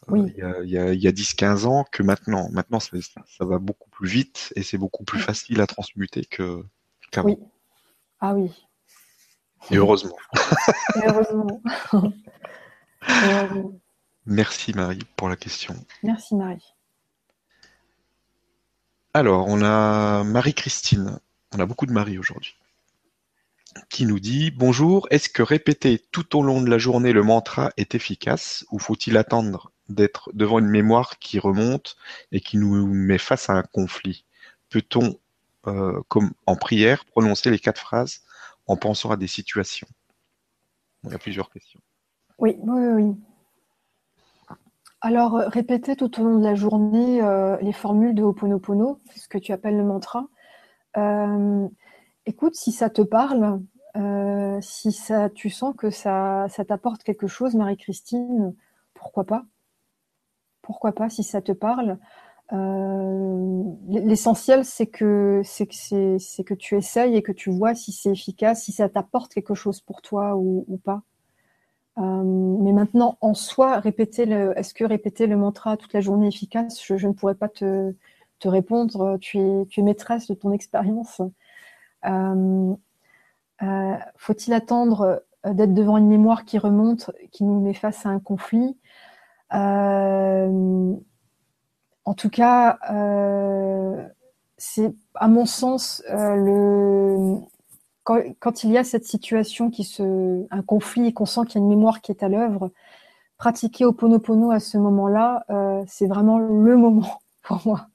oui. 0.07 0.33
il 0.37 0.69
y 0.69 0.77
a, 0.77 0.83
a, 0.83 0.93
10-15 0.93 1.65
ans, 1.65 1.85
que 1.91 2.01
maintenant. 2.01 2.49
Maintenant, 2.51 2.79
ça, 2.79 2.95
ça, 3.01 3.45
va 3.45 3.57
beaucoup 3.57 3.89
plus 3.89 4.07
vite 4.07 4.53
et 4.55 4.63
c'est 4.63 4.77
beaucoup 4.77 5.03
plus 5.03 5.19
facile 5.19 5.59
à 5.59 5.67
transmuter 5.67 6.23
que 6.23 6.63
qu'avant. 7.11 7.29
Oui. 7.29 7.37
Ah 8.21 8.33
oui. 8.33 8.51
Et 9.69 9.75
heureusement. 9.75 10.15
et 10.95 11.07
heureusement. 11.07 11.61
et 11.93 13.33
heureusement. 13.33 13.73
Merci 14.27 14.73
Marie 14.73 14.99
pour 15.15 15.29
la 15.29 15.37
question. 15.37 15.73
Merci 16.03 16.35
Marie. 16.35 16.75
Alors, 19.13 19.47
on 19.47 19.61
a 19.63 20.25
Marie-Christine. 20.25 21.19
On 21.55 21.59
a 21.59 21.65
beaucoup 21.65 21.85
de 21.85 21.93
Marie 21.93 22.19
aujourd'hui. 22.19 22.57
Qui 23.89 24.05
nous 24.05 24.19
dit 24.19 24.51
Bonjour, 24.51 25.07
est-ce 25.11 25.29
que 25.29 25.41
répéter 25.41 26.03
tout 26.11 26.37
au 26.37 26.43
long 26.43 26.61
de 26.61 26.69
la 26.69 26.77
journée 26.77 27.13
le 27.13 27.23
mantra 27.23 27.71
est 27.77 27.95
efficace 27.95 28.65
ou 28.69 28.79
faut-il 28.79 29.15
attendre 29.15 29.71
d'être 29.87 30.29
devant 30.33 30.59
une 30.59 30.67
mémoire 30.67 31.19
qui 31.19 31.39
remonte 31.39 31.95
et 32.33 32.41
qui 32.41 32.57
nous 32.57 32.85
met 32.85 33.17
face 33.17 33.49
à 33.49 33.53
un 33.53 33.63
conflit? 33.63 34.25
Peut-on, 34.69 35.17
euh, 35.67 36.01
comme 36.09 36.33
en 36.45 36.57
prière, 36.57 37.05
prononcer 37.05 37.49
les 37.49 37.59
quatre 37.59 37.79
phrases 37.79 38.23
en 38.65 38.75
pensant 38.75 39.09
à 39.09 39.15
des 39.15 39.27
situations? 39.27 39.87
Il 41.05 41.11
y 41.11 41.15
a 41.15 41.19
plusieurs 41.19 41.49
questions. 41.49 41.79
Oui, 42.39 42.57
oui, 42.59 42.87
oui. 42.87 43.15
Alors, 45.01 45.35
euh, 45.35 45.47
répéter 45.47 45.95
tout 45.95 46.19
au 46.19 46.23
long 46.23 46.39
de 46.39 46.43
la 46.43 46.55
journée 46.55 47.21
euh, 47.21 47.57
les 47.61 47.71
formules 47.73 48.15
de 48.15 48.23
Ho'oponopono, 48.23 48.99
ce 49.15 49.27
que 49.27 49.37
tu 49.37 49.51
appelles 49.51 49.77
le 49.77 49.83
mantra. 49.83 50.27
Euh, 50.97 51.67
écoute, 52.25 52.55
si 52.55 52.71
ça 52.71 52.89
te 52.89 53.01
parle, 53.01 53.61
si 54.61 54.91
ça, 54.91 55.29
tu 55.29 55.49
sens 55.49 55.75
que 55.75 55.89
ça, 55.89 56.47
t'apporte 56.67 57.03
quelque 57.03 57.27
chose, 57.27 57.55
Marie-Christine, 57.55 58.53
pourquoi 58.93 59.23
pas? 59.23 59.45
Pourquoi 60.61 60.91
pas 60.91 61.09
si 61.09 61.23
ça 61.23 61.41
te 61.41 61.51
parle? 61.51 61.97
L'essentiel, 63.89 64.65
c'est 64.65 64.87
que, 64.87 65.41
c'est, 65.43 65.65
que, 65.67 65.75
c'est, 66.19 66.43
que 66.43 66.53
tu 66.53 66.75
essayes 66.75 67.15
et 67.15 67.23
que 67.23 67.31
tu 67.31 67.49
vois 67.49 67.73
si 67.73 67.91
c'est 67.91 68.11
efficace, 68.11 68.63
si 68.63 68.71
ça 68.71 68.87
t'apporte 68.89 69.33
quelque 69.33 69.55
chose 69.55 69.81
pour 69.81 70.01
toi 70.01 70.35
ou 70.35 70.79
pas. 70.83 71.01
Euh, 71.97 72.01
mais 72.03 72.73
maintenant, 72.73 73.17
en 73.21 73.33
soi, 73.33 73.79
répéter 73.79 74.25
le, 74.25 74.57
est-ce 74.57 74.73
que 74.73 74.83
répéter 74.83 75.25
le 75.25 75.35
mantra 75.35 75.77
toute 75.77 75.93
la 75.93 76.01
journée 76.01 76.27
est 76.27 76.29
efficace 76.29 76.83
je, 76.83 77.07
ne 77.07 77.13
pourrais 77.13 77.35
pas 77.35 77.49
te, 77.49 77.95
te, 78.39 78.47
répondre. 78.47 79.17
Tu 79.19 79.39
es, 79.39 79.81
maîtresse 79.81 80.27
de 80.27 80.35
ton 80.35 80.51
expérience. 80.51 81.21
Euh, 82.05 82.75
euh, 83.63 83.95
faut-il 84.17 84.53
attendre 84.53 85.23
d'être 85.43 85.73
devant 85.73 85.97
une 85.97 86.07
mémoire 86.07 86.45
qui 86.45 86.59
remonte, 86.59 87.11
qui 87.31 87.43
nous 87.43 87.59
met 87.61 87.73
face 87.73 88.05
à 88.05 88.09
un 88.09 88.19
conflit? 88.19 88.77
En 89.49 90.99
tout 92.15 92.29
cas, 92.29 92.77
c'est 94.57 94.93
à 95.15 95.27
mon 95.27 95.45
sens 95.45 96.03
le, 96.09 97.39
quand, 98.39 98.63
il 98.63 98.71
y 98.71 98.77
a 98.77 98.83
cette 98.83 99.03
situation, 99.03 99.69
qui 99.69 99.83
se, 99.83 100.47
un 100.49 100.61
conflit, 100.61 101.13
qu'on 101.13 101.25
sent 101.25 101.41
qu'il 101.45 101.55
y 101.55 101.57
a 101.57 101.65
une 101.65 101.69
mémoire 101.69 102.01
qui 102.01 102.11
est 102.11 102.23
à 102.23 102.29
l'œuvre, 102.29 102.71
pratiquer 103.37 103.85
Oponopono 103.85 104.51
à 104.51 104.59
ce 104.59 104.77
moment-là, 104.77 105.45
euh, 105.49 105.83
c'est 105.87 106.07
vraiment 106.07 106.39
le 106.39 106.77
moment 106.77 107.19
pour 107.43 107.61
moi. 107.65 107.87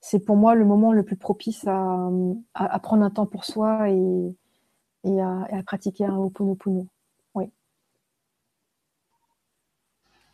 C'est 0.00 0.18
pour 0.20 0.36
moi 0.36 0.54
le 0.54 0.64
moment 0.64 0.92
le 0.92 1.04
plus 1.04 1.16
propice 1.16 1.66
à, 1.66 2.10
à, 2.54 2.78
prendre 2.80 3.04
un 3.04 3.10
temps 3.10 3.26
pour 3.26 3.44
soi 3.44 3.90
et, 3.90 4.36
et, 5.04 5.20
à, 5.20 5.46
à, 5.50 5.62
pratiquer 5.62 6.04
un 6.04 6.16
Oponopono. 6.16 6.88
Oui. 7.34 7.50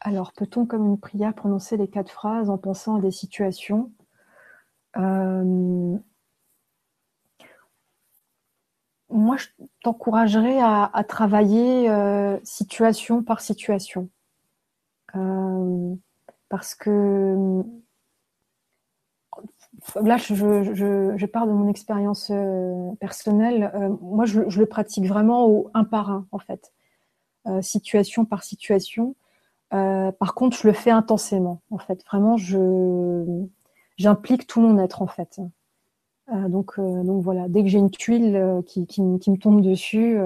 Alors, 0.01 0.33
peut-on, 0.33 0.65
comme 0.67 0.87
une 0.87 0.99
prière, 0.99 1.35
prononcer 1.35 1.77
les 1.77 1.89
quatre 1.89 2.11
phrases 2.11 2.49
en 2.49 2.59
pensant 2.59 2.97
à 2.97 3.01
des 3.01 3.11
situations? 3.11 3.93
Euh, 4.97 5.99
moi, 9.11 9.37
je 9.37 9.47
t'encouragerais 9.83 10.59
à, 10.61 11.05
travailler 11.07 11.91
euh, 11.91 12.39
situation 12.45 13.23
par 13.23 13.41
situation. 13.41 14.09
Euh, 15.17 15.95
parce 16.49 16.75
que 16.75 16.91
euh, 16.91 17.63
là, 20.03 20.17
je, 20.17 20.35
je, 20.35 21.15
je, 21.17 21.27
pars 21.27 21.47
de 21.47 21.53
mon 21.53 21.69
expérience 21.69 22.33
personnelle. 23.01 23.73
moi, 24.01 24.25
je, 24.25 24.41
le 24.41 24.67
pratique 24.67 25.07
vraiment 25.07 25.47
au 25.47 25.71
un 25.75 25.85
par 25.85 26.11
un, 26.11 26.27
en 26.33 26.39
fait, 26.39 26.73
situation 27.63 28.25
par 28.25 28.45
situation. 28.45 29.17
par 29.71 30.35
contre, 30.35 30.57
je 30.57 30.67
le 30.67 30.73
fais 30.73 30.91
intensément, 30.91 31.63
en 31.71 31.79
fait. 31.79 32.05
Vraiment, 32.05 32.37
je 32.37 33.47
j'implique 33.97 34.47
tout 34.47 34.61
mon 34.61 34.79
être, 34.79 35.03
en 35.03 35.07
fait. 35.07 35.41
Euh, 36.33 36.49
donc, 36.49 36.79
euh, 36.79 37.03
donc 37.03 37.23
voilà, 37.23 37.49
dès 37.49 37.63
que 37.63 37.69
j'ai 37.69 37.79
une 37.79 37.91
tuile 37.91 38.37
euh, 38.37 38.63
qui, 38.63 39.03
me 39.03 39.37
tombe 39.37 39.63
dessus, 39.63 40.19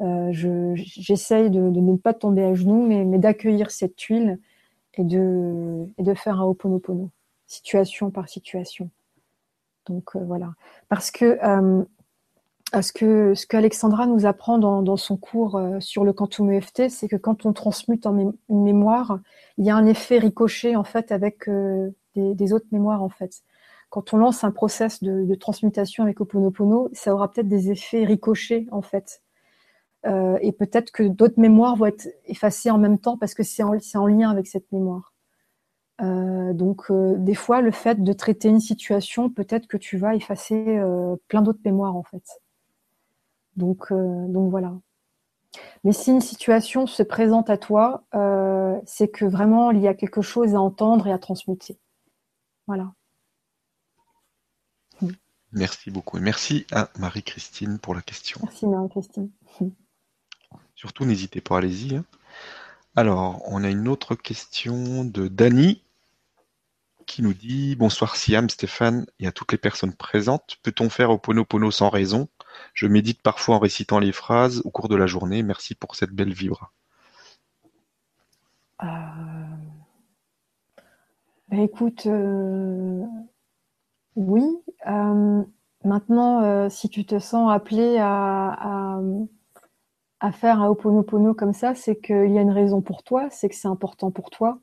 j'essaye 0.00 1.50
de, 1.50 1.60
ne 1.60 1.96
pas 1.96 2.14
tomber 2.14 2.44
à 2.44 2.54
genoux, 2.54 2.86
mais, 2.86 3.18
d'accueillir 3.18 3.70
cette 3.70 3.96
tuile 3.96 4.38
et 4.94 5.04
de, 5.04 6.14
faire 6.14 6.40
un 6.40 6.44
ho'oponopono, 6.44 7.10
situation 7.46 8.10
par 8.10 8.28
situation. 8.28 8.90
Donc 9.86 10.16
voilà. 10.16 10.52
Parce 10.88 11.10
que 11.10 11.38
ce 12.74 12.92
que 12.92 13.34
qu'Alexandra 13.46 14.06
nous 14.06 14.26
apprend 14.26 14.58
dans, 14.58 14.82
dans 14.82 14.96
son 14.96 15.16
cours 15.16 15.60
sur 15.80 16.04
le 16.04 16.12
quantum 16.12 16.50
EFT, 16.52 16.88
c'est 16.88 17.08
que 17.08 17.16
quand 17.16 17.46
on 17.46 17.52
transmute 17.52 18.06
en 18.06 18.16
une 18.18 18.34
mémoire, 18.48 19.18
il 19.56 19.64
y 19.64 19.70
a 19.70 19.76
un 19.76 19.86
effet 19.86 20.18
ricochet 20.18 20.76
en 20.76 20.84
fait 20.84 21.10
avec 21.10 21.48
des, 21.48 22.34
des, 22.34 22.52
autres 22.52 22.66
mémoires 22.70 23.02
en 23.02 23.08
fait 23.08 23.42
quand 23.92 24.14
on 24.14 24.16
lance 24.16 24.42
un 24.42 24.50
process 24.50 25.02
de, 25.02 25.34
transmutation 25.34 26.02
avec 26.02 26.18
Oponopono, 26.18 26.88
ça 26.94 27.12
aura 27.12 27.30
peut-être 27.30 27.48
des 27.48 27.70
effets 27.70 28.06
ricochés 28.06 28.66
en 28.72 28.80
fait. 28.80 29.20
Euh, 30.06 30.38
et 30.40 30.52
peut-être 30.52 30.92
que 30.92 31.02
d'autres 31.02 31.38
mémoires 31.38 31.76
vont 31.76 31.84
être 31.84 32.08
effacées 32.24 32.70
en 32.70 32.78
même 32.78 32.98
temps 32.98 33.18
parce 33.18 33.34
que 33.34 33.42
c'est 33.42 33.62
en, 33.62 33.74
en, 33.94 34.06
lien 34.06 34.30
avec 34.30 34.46
cette 34.46 34.72
mémoire. 34.72 35.12
Euh, 36.00 36.54
donc 36.54 36.90
euh, 36.90 37.16
des 37.18 37.34
fois, 37.34 37.60
le 37.60 37.70
fait 37.70 38.02
de 38.02 38.12
traiter 38.14 38.48
une 38.48 38.60
situation, 38.60 39.28
peut-être 39.28 39.66
que 39.66 39.76
tu 39.76 39.98
vas 39.98 40.16
effacer 40.16 40.80
plein 41.28 41.42
d'autres 41.42 41.60
mémoires 41.62 41.94
en 41.94 42.02
fait. 42.02 42.24
Donc, 43.56 43.92
donc 43.92 44.50
voilà. 44.50 44.72
Mais 45.84 45.92
si 45.92 46.12
une 46.12 46.22
situation 46.22 46.86
se 46.86 47.02
présente 47.02 47.50
à 47.50 47.58
toi, 47.58 48.04
c'est 48.86 49.08
que 49.08 49.26
vraiment 49.26 49.70
il 49.70 49.80
y 49.80 49.88
a 49.88 49.92
quelque 49.92 50.22
chose 50.22 50.54
à 50.54 50.60
entendre 50.62 51.08
et 51.08 51.12
à 51.12 51.18
transmuter. 51.18 51.76
Voilà. 52.66 52.94
Merci 55.52 55.90
beaucoup. 55.90 56.18
Et 56.18 56.20
merci 56.20 56.66
à 56.72 56.88
Marie-Christine 56.98 57.78
pour 57.78 57.94
la 57.94 58.02
question. 58.02 58.40
Merci 58.42 58.66
Marie-Christine. 58.66 59.30
Surtout, 60.74 61.04
n'hésitez 61.04 61.40
pas, 61.40 61.58
allez-y. 61.58 61.96
Hein. 61.96 62.04
Alors, 62.96 63.42
on 63.46 63.62
a 63.62 63.70
une 63.70 63.88
autre 63.88 64.14
question 64.14 65.04
de 65.04 65.28
Dany 65.28 65.82
qui 67.06 67.22
nous 67.22 67.34
dit 67.34 67.76
Bonsoir 67.76 68.16
Siam, 68.16 68.48
Stéphane 68.48 69.06
et 69.18 69.26
à 69.26 69.32
toutes 69.32 69.52
les 69.52 69.58
personnes 69.58 69.94
présentes. 69.94 70.56
Peut-on 70.62 70.88
faire 70.88 71.10
au 71.10 71.18
Pono 71.18 71.70
sans 71.70 71.90
raison? 71.90 72.28
Je 72.74 72.86
médite 72.86 73.22
parfois 73.22 73.56
en 73.56 73.58
récitant 73.58 73.98
les 73.98 74.12
phrases 74.12 74.62
au 74.64 74.70
cours 74.70 74.88
de 74.88 74.96
la 74.96 75.06
journée. 75.06 75.42
Merci 75.42 75.74
pour 75.74 75.96
cette 75.96 76.10
belle 76.10 76.32
vibra. 76.32 76.72
Euh... 78.82 78.86
Bah, 81.48 81.58
écoute, 81.58 82.06
euh, 82.06 83.04
oui. 84.16 84.44
Euh, 84.86 85.42
maintenant, 85.84 86.42
euh, 86.42 86.68
si 86.68 86.88
tu 86.88 87.04
te 87.04 87.18
sens 87.18 87.50
appelé 87.52 87.98
à, 87.98 88.98
à, 90.20 90.32
faire 90.32 90.60
un 90.60 90.68
Ho'oponopono 90.68 91.34
comme 91.34 91.52
ça, 91.52 91.74
c'est 91.74 91.96
qu'il 91.96 92.30
y 92.30 92.38
a 92.38 92.42
une 92.42 92.50
raison 92.50 92.80
pour 92.80 93.02
toi, 93.02 93.28
c'est 93.30 93.48
que 93.48 93.54
c'est 93.54 93.68
important 93.68 94.10
pour 94.10 94.30
toi. 94.30 94.60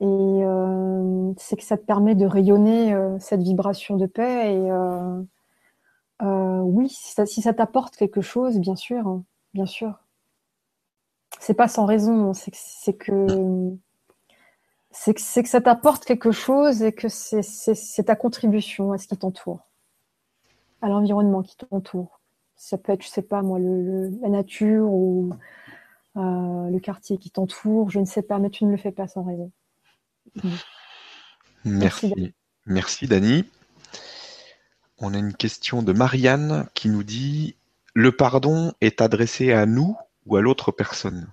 Et 0.00 0.04
euh, 0.06 1.32
c'est 1.36 1.56
que 1.56 1.64
ça 1.64 1.76
te 1.76 1.84
permet 1.84 2.14
de 2.14 2.26
rayonner 2.26 2.96
cette 3.18 3.42
vibration 3.42 3.96
de 3.96 4.06
paix. 4.06 4.54
Et 4.54 4.70
oui, 6.20 6.88
si 6.90 7.42
ça, 7.42 7.54
t'apporte 7.54 7.96
quelque 7.96 8.20
chose, 8.20 8.58
bien 8.58 8.76
sûr, 8.76 9.06
hein, 9.06 9.24
bien 9.54 9.66
sûr. 9.66 9.98
C'est 11.40 11.54
pas 11.54 11.68
sans 11.68 11.84
raison, 11.84 12.32
c'est 12.34 12.92
que 12.94 13.76
c'est 15.00 15.14
que, 15.14 15.42
que, 15.42 15.48
ça 15.48 15.60
t'apporte 15.60 16.04
quelque 16.04 16.32
chose 16.32 16.82
et 16.82 16.92
que 16.92 17.08
c'est 17.08 18.04
ta 18.04 18.16
contribution 18.16 18.92
à 18.92 18.98
ce 18.98 19.06
qui 19.06 19.16
t'entoure, 19.16 19.60
à 20.82 20.88
l'environnement 20.88 21.42
qui 21.42 21.56
t'entoure. 21.56 22.20
Ça 22.56 22.78
peut 22.78 22.92
être, 22.92 23.02
je 23.04 23.08
sais 23.08 23.22
pas 23.22 23.42
moi, 23.42 23.60
le, 23.60 24.10
la 24.20 24.28
nature 24.28 24.90
ou 24.90 25.30
euh, 26.16 26.70
le 26.70 26.78
quartier 26.80 27.16
qui 27.18 27.30
t'entoure, 27.30 27.90
je 27.90 28.00
ne 28.00 28.04
sais 28.04 28.22
pas, 28.22 28.40
mais 28.40 28.50
tu 28.50 28.64
ne 28.64 28.72
le 28.72 28.76
fais 28.76 28.90
pas 28.90 29.06
sans 29.06 29.22
raison. 29.22 29.52
Merci. 31.64 32.34
Merci, 32.66 33.06
Dani. 33.06 33.44
On 34.98 35.14
a 35.14 35.18
une 35.18 35.34
question 35.34 35.82
de 35.82 35.92
Marianne 35.92 36.66
qui 36.74 36.88
nous 36.88 37.04
dit 37.04 37.56
Le 37.94 38.10
pardon 38.10 38.72
est 38.80 39.00
adressé 39.00 39.52
à 39.52 39.64
nous 39.64 39.96
ou 40.26 40.36
à 40.36 40.42
l'autre 40.42 40.72
personne? 40.72 41.28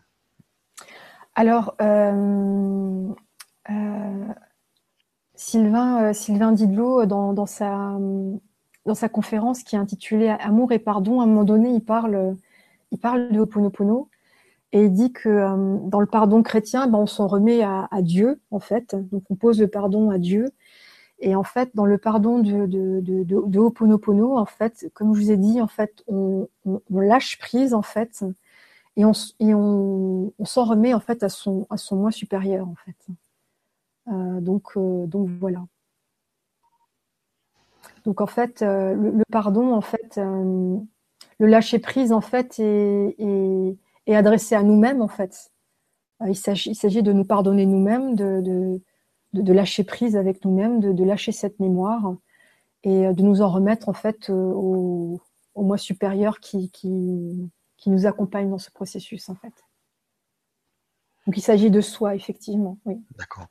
Alors, 1.33 1.75
euh, 1.81 3.13
Sylvain, 5.35 6.13
Sylvain 6.13 6.51
Didlot, 6.51 7.05
dans, 7.05 7.45
sa, 7.45 7.97
dans 8.85 8.95
sa 8.95 9.09
conférence 9.09 9.63
qui 9.63 9.75
est 9.75 9.79
intitulée 9.79 10.29
Amour 10.29 10.71
et 10.71 10.79
pardon, 10.79 11.19
à 11.19 11.23
un 11.23 11.27
moment 11.27 11.43
donné, 11.43 11.71
il 11.71 11.83
parle, 11.83 12.35
de 12.91 13.39
Ho'oponopono 13.39 14.09
et 14.75 14.83
il 14.85 14.91
dit 14.91 15.13
que 15.13 15.29
euh, 15.29 15.77
dans 15.83 16.01
le 16.01 16.05
pardon 16.05 16.43
chrétien, 16.43 16.87
ben, 16.87 16.99
on 16.99 17.05
s'en 17.05 17.27
remet 17.27 17.63
à, 17.63 17.87
Dieu, 18.01 18.41
en 18.51 18.59
fait. 18.59 18.93
Donc 19.09 19.23
on 19.29 19.35
pose 19.35 19.61
le 19.61 19.69
pardon 19.69 20.09
à 20.09 20.17
Dieu. 20.17 20.51
Et 21.19 21.33
en 21.33 21.43
fait, 21.43 21.71
dans 21.75 21.85
le 21.85 21.97
pardon 21.97 22.39
de, 22.39 23.57
Ho'oponopono, 23.57 24.37
en 24.37 24.45
fait, 24.45 24.91
comme 24.93 25.13
je 25.15 25.21
vous 25.21 25.31
ai 25.31 25.37
dit, 25.37 25.61
en 25.61 25.67
fait, 25.67 26.03
on, 26.07 26.49
lâche 26.89 27.39
prise, 27.39 27.73
en 27.73 27.83
fait, 27.83 28.25
et 28.97 29.05
on, 29.05 29.13
et 29.39 29.53
on, 29.53 30.33
s'en 30.43 30.65
remet, 30.65 30.93
en 30.93 30.99
fait, 30.99 31.23
à 31.23 31.29
son, 31.29 31.67
à 31.69 31.77
son 31.77 31.95
moi 31.95 32.11
supérieur, 32.11 32.67
en 32.67 32.75
fait. 32.75 32.97
Euh, 34.07 34.39
donc, 34.41 34.77
euh, 34.77 35.05
donc 35.07 35.29
voilà. 35.29 35.65
Donc 38.05 38.21
en 38.21 38.27
fait, 38.27 38.61
le, 38.61 39.23
pardon, 39.31 39.73
en 39.73 39.81
fait, 39.81 40.19
le 40.19 41.47
lâcher 41.47 41.79
prise, 41.79 42.11
en 42.11 42.21
fait, 42.21 42.59
est, 42.59 43.77
adressé 44.07 44.55
à 44.55 44.63
nous-mêmes 44.63 45.01
en 45.01 45.07
fait. 45.07 45.51
Euh, 46.21 46.29
il 46.29 46.35
s'agit 46.35 47.03
de 47.03 47.11
nous 47.11 47.25
pardonner 47.25 47.65
nous-mêmes, 47.65 48.15
de, 48.15 48.81
lâcher 49.33 49.83
prise 49.83 50.15
avec 50.15 50.45
nous-mêmes, 50.45 50.79
de, 50.79 51.03
lâcher 51.03 51.31
cette 51.31 51.59
mémoire 51.59 52.15
et 52.83 53.07
euh, 53.07 53.13
de 53.13 53.21
nous 53.21 53.41
en 53.41 53.49
remettre 53.49 53.89
en 53.89 53.93
fait 53.93 54.29
euh, 54.29 54.33
au, 54.33 55.21
au 55.55 55.63
moi 55.63 55.77
supérieur 55.77 56.39
qui, 56.39 56.71
nous 57.87 58.05
accompagne 58.07 58.49
dans 58.49 58.57
ce 58.57 58.71
processus 58.71 59.29
en 59.29 59.35
fait. 59.35 59.53
Donc 61.27 61.37
il 61.37 61.41
s'agit 61.41 61.69
de 61.69 61.81
soi 61.81 62.15
effectivement. 62.15 62.77
D'accord. 63.15 63.45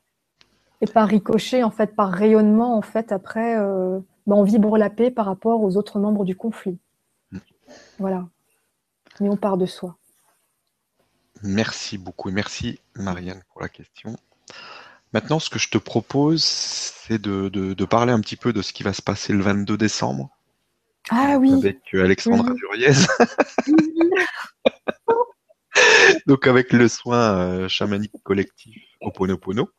Et 0.81 0.87
par 0.87 1.07
ricochet 1.07 1.63
en 1.63 1.71
fait, 1.71 1.95
par 1.95 2.11
rayonnement 2.11 2.77
en 2.77 2.81
fait 2.81 3.11
après, 3.11 3.57
ben, 3.57 4.35
on 4.35 4.43
vibre 4.43 4.77
la 4.77 4.89
paix 4.89 5.11
par 5.11 5.25
rapport 5.25 5.61
aux 5.61 5.77
autres 5.77 5.99
membres 5.99 6.25
du 6.25 6.35
conflit. 6.35 6.77
Mm. 7.31 7.39
Voilà. 7.99 8.27
Mais 9.19 9.29
on 9.29 9.37
part 9.37 9.57
de 9.57 9.65
soi. 9.65 9.97
Merci 11.43 11.97
beaucoup 11.97 12.29
et 12.29 12.31
merci 12.31 12.79
Marianne 12.95 13.41
pour 13.51 13.61
la 13.61 13.69
question. 13.69 14.15
Maintenant, 15.13 15.39
ce 15.39 15.49
que 15.49 15.59
je 15.59 15.69
te 15.69 15.77
propose, 15.77 16.43
c'est 16.43 17.21
de, 17.21 17.85
parler 17.85 18.11
un 18.11 18.19
petit 18.19 18.35
peu 18.35 18.51
de 18.51 18.61
ce 18.61 18.73
qui 18.73 18.83
va 18.83 18.93
se 18.93 19.01
passer 19.01 19.31
le 19.31 19.41
22 19.41 19.77
décembre. 19.77 20.29
Ah 21.09 21.37
oui. 21.39 21.53
Avec 21.53 21.79
euh, 21.93 22.03
Alexandra 22.03 22.51
Duriez. 22.53 22.91
Donc 26.25 26.47
avec 26.47 26.73
le 26.73 26.87
soin 26.87 27.37
euh, 27.37 27.69
chamanique 27.69 28.11
collectif 28.23 28.81
Oponopono. 29.01 29.69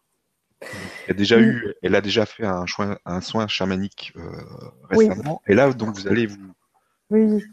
Elle 0.60 1.10
a 1.10 1.14
déjà 1.14 1.38
eu, 1.38 1.74
elle 1.82 1.94
a 1.94 2.00
déjà 2.00 2.26
fait 2.26 2.44
un, 2.44 2.66
soin, 2.66 2.98
un 3.04 3.20
soin 3.20 3.46
chamanique 3.46 4.12
euh, 4.16 4.30
récemment. 4.90 5.42
Et 5.46 5.54
là, 5.54 5.72
donc 5.72 5.94
vous 5.94 6.08
allez 6.08 6.26
vous 6.26 6.52
oui. 7.10 7.44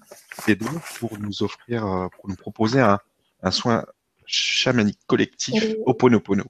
aider 0.47 0.65
pour 0.99 1.19
nous 1.19 1.43
offrir, 1.43 2.09
pour 2.15 2.29
nous 2.29 2.35
proposer 2.35 2.79
un, 2.79 2.99
un 3.43 3.51
soin 3.51 3.85
chamanique 4.25 4.99
collectif 5.05 5.75
Oponopono. 5.85 6.45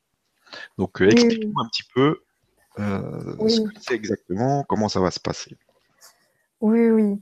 Donc, 0.78 1.02
euh, 1.02 1.10
explique-nous 1.10 1.60
un 1.60 1.68
petit 1.68 1.84
peu 1.94 2.22
euh, 2.80 3.48
ce 3.48 3.62
que 3.62 3.70
c'est 3.80 3.96
exactement, 3.96 4.64
comment 4.68 4.90
ça 4.90 5.00
va 5.00 5.12
se 5.12 5.20
passer. 5.20 5.58
Oui, 6.62 6.90
oui. 6.90 7.20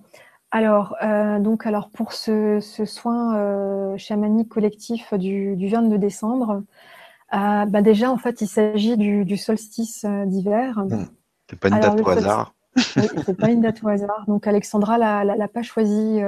Alors, 0.51 0.95
euh, 1.01 1.39
donc, 1.39 1.65
alors 1.65 1.89
pour 1.89 2.13
ce, 2.13 2.59
soin 2.59 3.97
chamanique 3.97 4.49
collectif 4.49 5.13
du, 5.13 5.55
22 5.67 5.97
décembre, 5.97 6.63
bah 7.31 7.81
déjà, 7.81 8.11
en 8.11 8.17
fait, 8.17 8.41
il 8.41 8.47
s'agit 8.47 8.97
du, 8.97 9.37
solstice 9.37 10.05
d'hiver. 10.25 10.79
Hmm. 10.79 11.05
C'est 11.49 11.59
pas 11.59 11.69
une 11.69 11.79
date 11.79 12.01
au 12.01 12.09
hasard. 12.09 12.53
oui, 12.95 13.07
c'est 13.25 13.37
pas 13.37 13.49
une 13.49 13.61
date 13.61 13.83
au 13.83 13.87
hasard. 13.89 14.23
Donc, 14.27 14.47
Alexandra 14.47 14.97
l'a 14.97 15.47
pas 15.47 15.63
choisi 15.63 16.21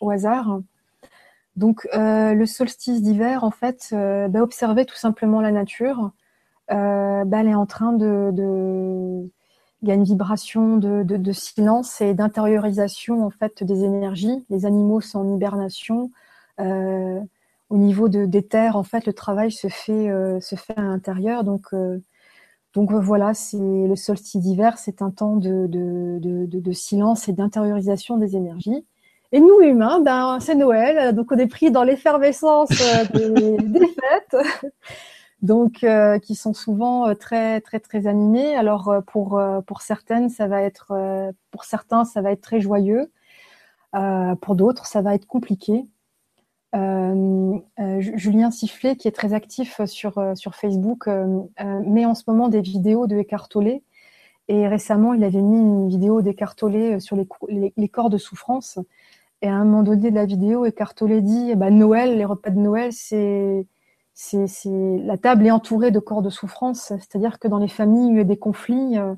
au 0.00 0.10
hasard. 0.10 0.60
Donc 1.56 1.86
euh, 1.94 2.34
le 2.34 2.46
solstice 2.46 3.02
d'hiver, 3.02 3.44
en 3.44 3.50
fait, 3.50 3.90
euh, 3.92 4.28
bah, 4.28 4.42
observer 4.42 4.86
tout 4.86 4.96
simplement 4.96 5.40
la 5.40 5.52
nature. 5.52 6.10
Euh, 6.70 7.24
bah, 7.24 7.38
elle 7.40 7.48
est 7.48 7.54
en 7.54 7.66
train 7.66 7.92
de, 7.92 8.30
de... 8.32 9.30
Il 9.82 9.88
y 9.88 9.90
a 9.90 9.94
une 9.94 10.04
vibration 10.04 10.76
de, 10.76 11.02
de, 11.02 11.16
de 11.16 11.32
silence 11.32 12.00
et 12.00 12.14
d'intériorisation 12.14 13.26
en 13.26 13.30
fait 13.30 13.64
des 13.64 13.84
énergies. 13.84 14.44
Les 14.48 14.64
animaux 14.64 15.00
sont 15.00 15.20
en 15.20 15.34
hibernation. 15.34 16.10
Euh, 16.60 17.20
au 17.72 17.78
niveau 17.78 18.08
de, 18.08 18.26
des 18.26 18.42
terres, 18.46 18.76
en 18.76 18.82
fait, 18.82 19.06
le 19.06 19.12
travail 19.12 19.50
se 19.50 19.68
fait, 19.68 20.10
euh, 20.10 20.40
se 20.40 20.56
fait 20.56 20.76
à 20.76 20.82
l'intérieur. 20.82 21.44
Donc, 21.44 21.68
donc 22.74 22.92
voilà, 22.92 23.34
c'est 23.34 23.58
le 23.58 23.96
solstice 23.96 24.40
d'hiver, 24.40 24.78
c'est 24.78 25.02
un 25.02 25.10
temps 25.10 25.36
de, 25.36 25.66
de 25.68 26.72
silence 26.72 27.28
et 27.28 27.32
d'intériorisation 27.32 28.16
des 28.18 28.36
énergies. 28.36 28.84
Et 29.34 29.40
nous, 29.40 29.62
humains, 29.62 30.00
ben, 30.00 30.38
c'est 30.40 30.54
Noël, 30.54 31.14
donc 31.14 31.32
on 31.32 31.38
est 31.38 31.46
pris 31.46 31.70
dans 31.70 31.84
l'effervescence 31.84 32.68
euh, 32.70 33.56
des, 33.58 33.86
fêtes, 33.86 34.72
donc 35.42 35.82
euh, 35.84 36.18
qui 36.18 36.34
sont 36.34 36.52
souvent 36.52 37.08
euh, 37.08 37.14
très 37.14 37.62
très 37.62 37.80
très 37.80 38.06
animées. 38.06 38.54
Alors 38.54 38.94
pour 39.06 39.42
pour 39.66 39.80
certaines, 39.80 40.28
ça 40.28 40.48
va 40.48 40.60
être 40.62 40.92
pour 41.50 41.64
certains, 41.64 42.04
ça 42.04 42.20
va 42.20 42.30
être 42.32 42.42
très 42.42 42.60
joyeux. 42.60 43.10
pour 44.42 44.54
d'autres, 44.54 44.84
ça 44.84 45.00
va 45.00 45.14
être 45.14 45.26
compliqué. 45.26 45.86
Julien 46.72 48.50
Sifflet, 48.50 48.96
qui 48.96 49.08
est 49.08 49.12
très 49.12 49.34
actif 49.34 49.84
sur 49.84 50.14
sur 50.34 50.54
Facebook, 50.54 51.08
met 51.84 52.06
en 52.06 52.14
ce 52.14 52.24
moment 52.26 52.48
des 52.48 52.60
vidéos 52.60 53.06
de 53.06 53.16
Eckhart 53.16 53.48
Tolle. 53.48 53.80
Et 54.48 54.66
récemment, 54.66 55.14
il 55.14 55.24
avait 55.24 55.40
mis 55.40 55.58
une 55.58 55.88
vidéo 55.88 56.20
d'Eckhart 56.20 56.56
Tolle 56.56 57.00
sur 57.00 57.16
les, 57.16 57.88
corps 57.88 58.10
de 58.10 58.18
souffrance. 58.18 58.78
Et 59.40 59.48
à 59.48 59.54
un 59.54 59.64
moment 59.64 59.82
donné 59.82 60.10
de 60.10 60.14
la 60.14 60.26
vidéo, 60.26 60.66
Eckhart 60.66 60.94
Tolle 60.94 61.22
dit 61.22 61.54
bah, 61.54 61.70
Noël, 61.70 62.16
les 62.16 62.24
repas 62.24 62.50
de 62.50 62.58
Noël, 62.58 62.92
c'est 62.92 63.66
c'est 64.14 64.46
la 64.66 65.16
table 65.16 65.46
est 65.46 65.50
entourée 65.50 65.90
de 65.90 65.98
corps 65.98 66.22
de 66.22 66.30
souffrance, 66.30 66.92
c'est-à-dire 66.98 67.38
que 67.38 67.48
dans 67.48 67.58
les 67.58 67.68
familles 67.68 68.10
il 68.10 68.16
y 68.18 68.20
a 68.20 68.24
des 68.24 68.36
conflits, 68.36 68.98
euh, 68.98 69.14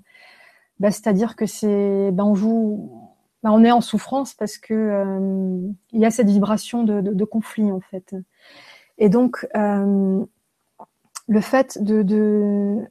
bah, 0.80 0.90
c'est-à-dire 0.90 1.36
que 1.36 1.46
c'est 1.46 2.10
bah, 2.12 2.24
on 2.24 2.34
joue, 2.34 3.03
bah, 3.44 3.50
on 3.52 3.62
est 3.62 3.70
en 3.70 3.82
souffrance 3.82 4.32
parce 4.32 4.56
que 4.56 4.72
euh, 4.72 5.70
il 5.92 6.00
y 6.00 6.06
a 6.06 6.10
cette 6.10 6.30
vibration 6.30 6.82
de, 6.82 7.24
conflit 7.24 7.70
en 7.70 7.80
fait. 7.80 8.16
Et 8.96 9.10
donc 9.10 9.46
euh, 9.54 10.24
le 11.28 11.40
fait 11.42 11.78
de, 11.82 12.88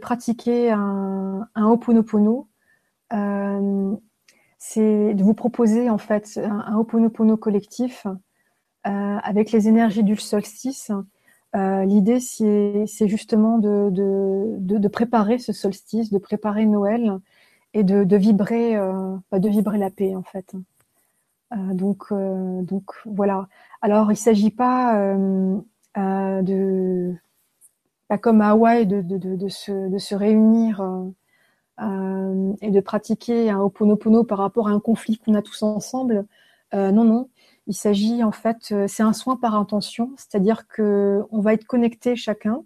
pratiquer 0.00 0.70
un, 0.70 1.48
un 1.56 1.78
euh, 3.12 3.96
c'est 4.58 5.14
de 5.14 5.22
vous 5.24 5.34
proposer 5.34 5.90
en 5.90 5.98
fait 5.98 6.38
un, 6.40 6.84
un 6.84 7.36
collectif 7.36 8.06
avec 8.84 9.50
les 9.50 9.66
énergies 9.66 10.04
du 10.04 10.14
solstice. 10.14 10.92
L'idée, 11.52 12.20
c'est 12.20 13.08
justement 13.08 13.58
de, 13.58 14.88
préparer 14.88 15.38
ce 15.38 15.52
solstice, 15.52 16.12
de 16.12 16.18
préparer 16.18 16.64
Noël 16.64 17.18
et 17.74 17.84
de, 17.84 18.04
de 18.04 18.16
vibrer, 18.16 18.76
euh, 18.76 19.16
bah, 19.30 19.38
de 19.38 19.48
vibrer 19.48 19.78
la 19.78 19.90
paix 19.90 20.14
en 20.14 20.22
fait. 20.22 20.54
Euh, 21.52 21.74
donc, 21.74 22.04
euh, 22.12 22.62
donc 22.62 22.84
voilà. 23.06 23.48
Alors, 23.82 24.12
il 24.12 24.16
s'agit 24.16 24.50
pas 24.50 25.16
de, 25.94 27.14
pas 28.08 28.18
comme 28.18 28.40
à 28.40 28.50
Hawaï, 28.50 28.86
de, 28.86 29.00
de, 29.02 29.18
de, 29.18 29.48
se, 29.48 29.98
se 29.98 30.14
réunir 30.14 30.82
et 31.80 32.70
de 32.70 32.80
pratiquer 32.80 33.50
un 33.50 33.60
Ho'oponopono 33.60 34.24
par 34.24 34.38
rapport 34.38 34.68
à 34.68 34.72
un 34.72 34.80
conflit 34.80 35.18
qu'on 35.18 35.34
a 35.34 35.42
tous 35.42 35.62
ensemble. 35.62 36.26
Non, 36.72 37.04
non. 37.04 37.28
Il 37.68 37.74
s'agit 37.74 38.24
en 38.24 38.32
fait, 38.32 38.74
c'est 38.88 39.02
un 39.02 39.12
soin 39.12 39.36
par 39.36 39.54
intention, 39.54 40.12
c'est-à-dire 40.16 40.66
que 40.66 41.22
on 41.30 41.40
va 41.40 41.52
être 41.52 41.66
connecté 41.66 42.16
chacun, 42.16 42.64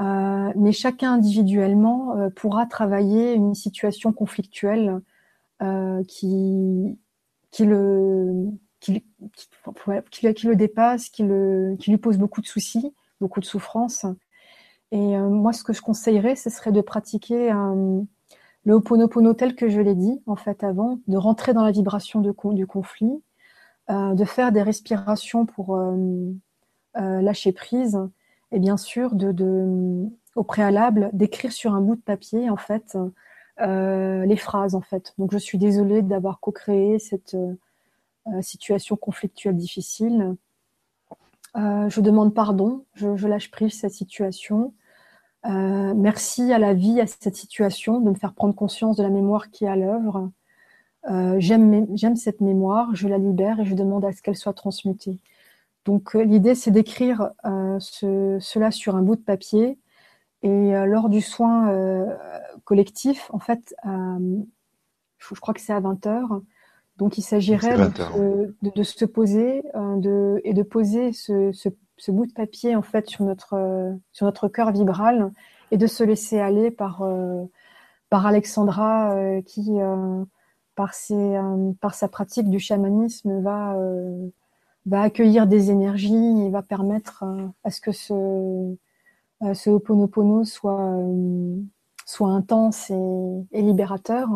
euh, 0.00 0.52
mais 0.56 0.72
chacun 0.72 1.12
individuellement 1.14 2.16
euh, 2.16 2.30
pourra 2.30 2.66
travailler 2.66 3.34
une 3.34 3.54
situation 3.54 4.12
conflictuelle 4.12 5.00
euh, 5.62 6.02
qui, 6.04 6.98
qui 7.50 7.64
le 7.64 8.46
qui, 8.80 9.04
qui, 9.30 10.46
le 10.48 10.56
dépasse, 10.56 11.08
qui, 11.08 11.22
le, 11.22 11.76
qui 11.78 11.90
lui 11.90 11.98
pose 11.98 12.18
beaucoup 12.18 12.40
de 12.40 12.46
soucis, 12.46 12.92
beaucoup 13.20 13.38
de 13.38 13.44
souffrances. 13.44 14.06
Et 14.90 15.16
moi, 15.16 15.52
ce 15.52 15.62
que 15.62 15.72
je 15.72 15.80
conseillerais, 15.80 16.34
ce 16.34 16.50
serait 16.50 16.72
de 16.72 16.80
pratiquer 16.80 17.52
le 18.64 18.74
Ho'oponopono 18.74 19.34
tel 19.34 19.54
que 19.54 19.68
je 19.68 19.80
l'ai 19.80 19.94
dit 19.94 20.20
en 20.26 20.34
fait 20.34 20.64
avant, 20.64 20.98
de 21.06 21.16
rentrer 21.16 21.54
dans 21.54 21.62
la 21.62 21.70
vibration 21.70 22.20
du 22.20 22.66
conflit, 22.66 23.22
de 23.88 24.24
faire 24.24 24.50
des 24.50 24.62
respirations 24.62 25.46
pour 25.46 25.80
lâcher 26.96 27.52
prise, 27.52 28.00
et 28.52 28.58
bien 28.58 28.76
sûr 28.76 29.12
au 30.34 30.44
préalable 30.44 31.10
d'écrire 31.12 31.52
sur 31.52 31.74
un 31.74 31.80
bout 31.80 31.96
de 31.96 32.00
papier 32.00 32.50
en 32.50 32.56
fait 32.56 32.96
euh, 33.60 34.24
les 34.24 34.36
phrases 34.36 34.74
en 34.74 34.80
fait. 34.80 35.14
Donc 35.18 35.32
je 35.32 35.38
suis 35.38 35.58
désolée 35.58 36.02
d'avoir 36.02 36.40
co-créé 36.40 36.98
cette 36.98 37.34
euh, 37.34 38.42
situation 38.42 38.96
conflictuelle 38.96 39.56
difficile. 39.56 40.36
Euh, 41.56 41.88
je 41.88 42.00
demande 42.00 42.34
pardon, 42.34 42.84
je, 42.94 43.26
lâche 43.26 43.50
prise 43.50 43.78
cette 43.78 43.92
situation. 43.92 44.72
merci 45.44 46.52
à 46.52 46.58
la 46.58 46.72
vie, 46.72 47.00
à 47.00 47.06
cette 47.06 47.36
situation, 47.36 48.00
de 48.00 48.10
me 48.10 48.14
faire 48.14 48.32
prendre 48.32 48.54
conscience 48.54 48.96
de 48.96 49.02
la 49.02 49.10
mémoire 49.10 49.50
qui 49.50 49.64
est 49.64 49.68
à 49.68 49.76
l'œuvre. 49.76 50.30
J'aime 51.38 52.16
cette 52.16 52.40
mémoire, 52.40 52.94
je 52.94 53.08
la 53.08 53.18
libère 53.18 53.60
et 53.60 53.64
je 53.64 53.74
demande 53.74 54.04
à 54.04 54.12
ce 54.12 54.22
qu'elle 54.22 54.36
soit 54.36 54.54
transmutée. 54.54 55.18
Donc 55.84 56.14
l'idée, 56.14 56.54
c'est 56.54 56.70
d'écrire 56.70 57.30
cela 57.78 58.70
sur 58.70 58.96
un 58.96 59.02
bout 59.02 59.16
de 59.16 59.22
papier. 59.22 59.78
Et 60.42 60.74
euh, 60.74 60.86
lors 60.86 61.08
du 61.08 61.20
soin 61.20 61.70
euh, 61.70 62.06
collectif, 62.64 63.30
en 63.32 63.38
fait, 63.38 63.74
je, 63.84 65.40
crois 65.40 65.54
que 65.54 65.60
c'est 65.60 65.72
à 65.72 65.80
20h, 65.80 66.42
donc 66.96 67.16
il 67.16 67.22
s'agirait 67.22 67.76
de, 67.78 68.82
se 68.82 69.04
poser 69.04 69.62
euh, 69.74 69.96
de, 69.96 70.40
et 70.44 70.52
de 70.52 70.62
poser 70.62 71.12
ce, 71.12 71.52
ce, 71.52 72.10
bout 72.10 72.26
de 72.26 72.32
papier 72.32 72.74
en 72.74 72.82
fait 72.82 73.08
sur 73.08 73.24
notre, 73.24 73.94
sur 74.10 74.26
notre 74.26 74.48
cœur 74.48 74.72
vibral 74.72 75.30
et 75.70 75.76
de 75.76 75.86
se 75.86 76.02
laisser 76.02 76.40
aller 76.40 76.72
par, 76.72 77.04
par 78.10 78.26
Alexandra 78.26 79.14
qui, 79.46 79.70
par, 80.74 80.92
ses, 80.92 81.38
par 81.80 81.94
sa 81.94 82.08
pratique 82.08 82.50
du 82.50 82.58
chamanisme, 82.58 83.40
va, 83.40 83.76
va 84.86 85.02
accueillir 85.02 85.46
des 85.46 85.70
énergies 85.70 86.42
et 86.42 86.50
va 86.50 86.62
permettre 86.62 87.24
à 87.64 87.70
ce 87.70 87.80
que 87.80 87.92
ce 87.92 88.76
euh, 89.42 89.54
ce 89.54 89.70
Ho'oponopono 89.70 90.44
soit, 90.44 90.80
euh, 90.80 91.60
soit 92.06 92.28
intense 92.28 92.90
et, 92.90 93.62
libérateur. 93.62 94.28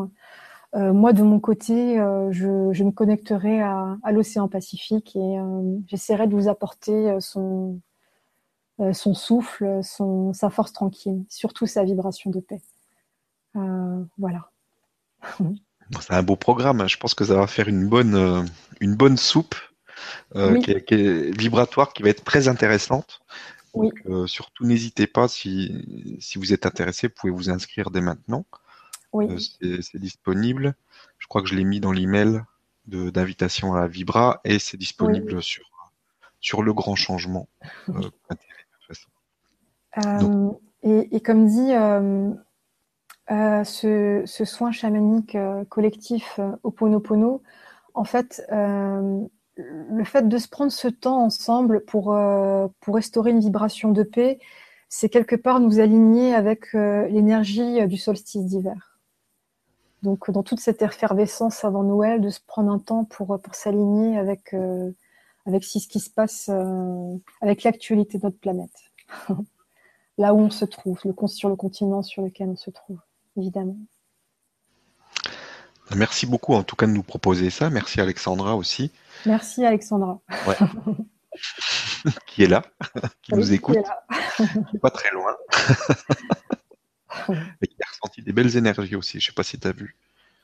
Euh, 0.74 0.92
moi, 0.92 1.12
de 1.12 1.22
mon 1.22 1.38
côté, 1.38 1.96
je, 2.30 2.82
me 2.82 2.90
connecterai 2.90 3.62
à, 3.62 3.96
l'océan 4.10 4.48
Pacifique 4.48 5.16
et 5.16 5.36
j'essaierai 5.86 6.26
de 6.26 6.34
vous 6.34 6.48
apporter 6.48 7.16
son, 7.20 7.80
son 8.92 9.14
souffle, 9.14 9.80
son, 9.82 10.32
sa 10.32 10.50
force 10.50 10.72
tranquille, 10.72 11.24
surtout 11.28 11.66
sa 11.66 11.84
vibration 11.84 12.30
de 12.30 12.40
paix. 12.40 12.60
voilà. 14.18 14.50
C'est 16.00 16.14
un 16.14 16.22
beau 16.24 16.34
programme. 16.34 16.80
Hein. 16.80 16.88
Je 16.88 16.96
pense 16.96 17.14
que 17.14 17.24
ça 17.24 17.36
va 17.36 17.46
faire 17.46 17.68
une 17.68 17.88
bonne, 17.88 18.48
une 18.80 18.96
bonne 18.96 19.16
soupe 19.16 19.54
qui, 20.34 20.70
est, 20.70 21.38
vibratoire, 21.38 21.92
qui 21.92 22.02
va 22.02 22.10
être 22.10 22.24
très 22.24 22.48
intéressante. 22.48 23.20
Donc, 23.76 24.02
euh, 24.06 24.26
surtout, 24.26 24.64
n'hésitez 24.64 25.06
pas, 25.06 25.28
si, 25.28 26.16
si 26.18 26.38
vous 26.38 26.52
êtes 26.52 26.66
intéressé, 26.66 27.08
vous 27.08 27.14
pouvez 27.14 27.32
vous 27.32 27.50
inscrire 27.50 27.90
dès 27.90 28.00
maintenant. 28.00 28.46
Oui. 29.12 29.28
Euh, 29.62 29.80
c'est 29.82 29.98
disponible. 29.98 30.74
Je 31.18 31.26
crois 31.26 31.42
que 31.42 31.48
je 31.48 31.54
l'ai 31.54 31.64
mis 31.64 31.80
dans 31.80 31.92
l'email 31.92 32.42
d'invitation 32.86 33.74
à 33.74 33.86
Vibra 33.86 34.40
et 34.44 34.58
c'est 34.58 34.76
disponible 34.76 35.42
sur, 35.42 35.64
sur 36.40 36.62
le 36.62 36.72
grand 36.72 36.94
changement. 36.94 37.48
Euh, 40.04 40.50
et, 40.82 41.16
et, 41.16 41.20
comme 41.20 41.46
dit, 41.46 41.72
ce, 43.28 44.22
ce, 44.24 44.44
soin 44.44 44.72
chamanique 44.72 45.36
collectif 45.68 46.38
Oponopono, 46.62 47.42
en 47.94 48.04
fait, 48.04 48.42
le 49.56 50.04
fait 50.04 50.28
de 50.28 50.38
se 50.38 50.48
prendre 50.48 50.72
ce 50.72 50.88
temps 50.88 51.22
ensemble 51.22 51.84
pour, 51.84 52.12
euh, 52.12 52.68
pour 52.80 52.94
restaurer 52.94 53.30
une 53.30 53.40
vibration 53.40 53.90
de 53.90 54.02
paix, 54.02 54.38
c'est 54.88 55.08
quelque 55.08 55.36
part 55.36 55.60
nous 55.60 55.80
aligner 55.80 56.34
avec 56.34 56.74
euh, 56.74 57.06
l'énergie 57.08 57.80
euh, 57.80 57.86
du 57.86 57.96
solstice 57.96 58.44
d'hiver. 58.44 58.98
Donc 60.02 60.30
dans 60.30 60.42
toute 60.42 60.60
cette 60.60 60.82
effervescence 60.82 61.64
avant 61.64 61.82
Noël, 61.82 62.20
de 62.20 62.30
se 62.30 62.40
prendre 62.46 62.70
un 62.70 62.78
temps 62.78 63.04
pour, 63.04 63.38
s'aligner 63.52 64.18
avec, 64.18 64.50
ce 64.52 65.88
qui 65.88 66.00
se 66.00 66.10
passe, 66.10 66.50
avec 67.40 67.64
l'actualité 67.64 68.18
de 68.18 68.24
notre 68.24 68.38
planète. 68.38 68.92
Là 70.18 70.32
où 70.32 70.38
on 70.38 70.50
se 70.50 70.64
trouve, 70.64 71.00
sur 71.26 71.48
le 71.48 71.56
continent 71.56 72.02
sur 72.02 72.22
lequel 72.22 72.50
on 72.50 72.56
se 72.56 72.70
trouve, 72.70 73.00
évidemment. 73.36 73.76
Merci 75.96 76.26
beaucoup 76.26 76.52
en 76.52 76.62
tout 76.62 76.76
cas 76.76 76.86
de 76.86 76.92
nous 76.92 77.02
proposer 77.02 77.50
ça. 77.50 77.70
Merci 77.70 78.00
Alexandra 78.00 78.54
aussi. 78.54 78.92
Merci 79.24 79.64
Alexandra. 79.64 80.20
qui 82.26 82.44
est 82.44 82.48
là, 82.48 82.62
qui 83.22 83.34
nous 83.34 83.52
écoute. 83.52 83.78
Qui 84.70 84.78
pas 84.78 84.90
très 84.90 85.10
loin. 85.12 85.34
Et 87.62 87.66
qui 87.66 87.82
a 87.82 87.86
ressenti 87.90 88.22
des 88.22 88.32
belles 88.32 88.56
énergies 88.56 88.96
aussi. 88.96 89.20
Je 89.20 89.26
ne 89.26 89.30
sais 89.30 89.34
pas 89.34 89.42
si 89.42 89.58
tu 89.58 89.66
as 89.66 89.72
vu. 89.72 89.96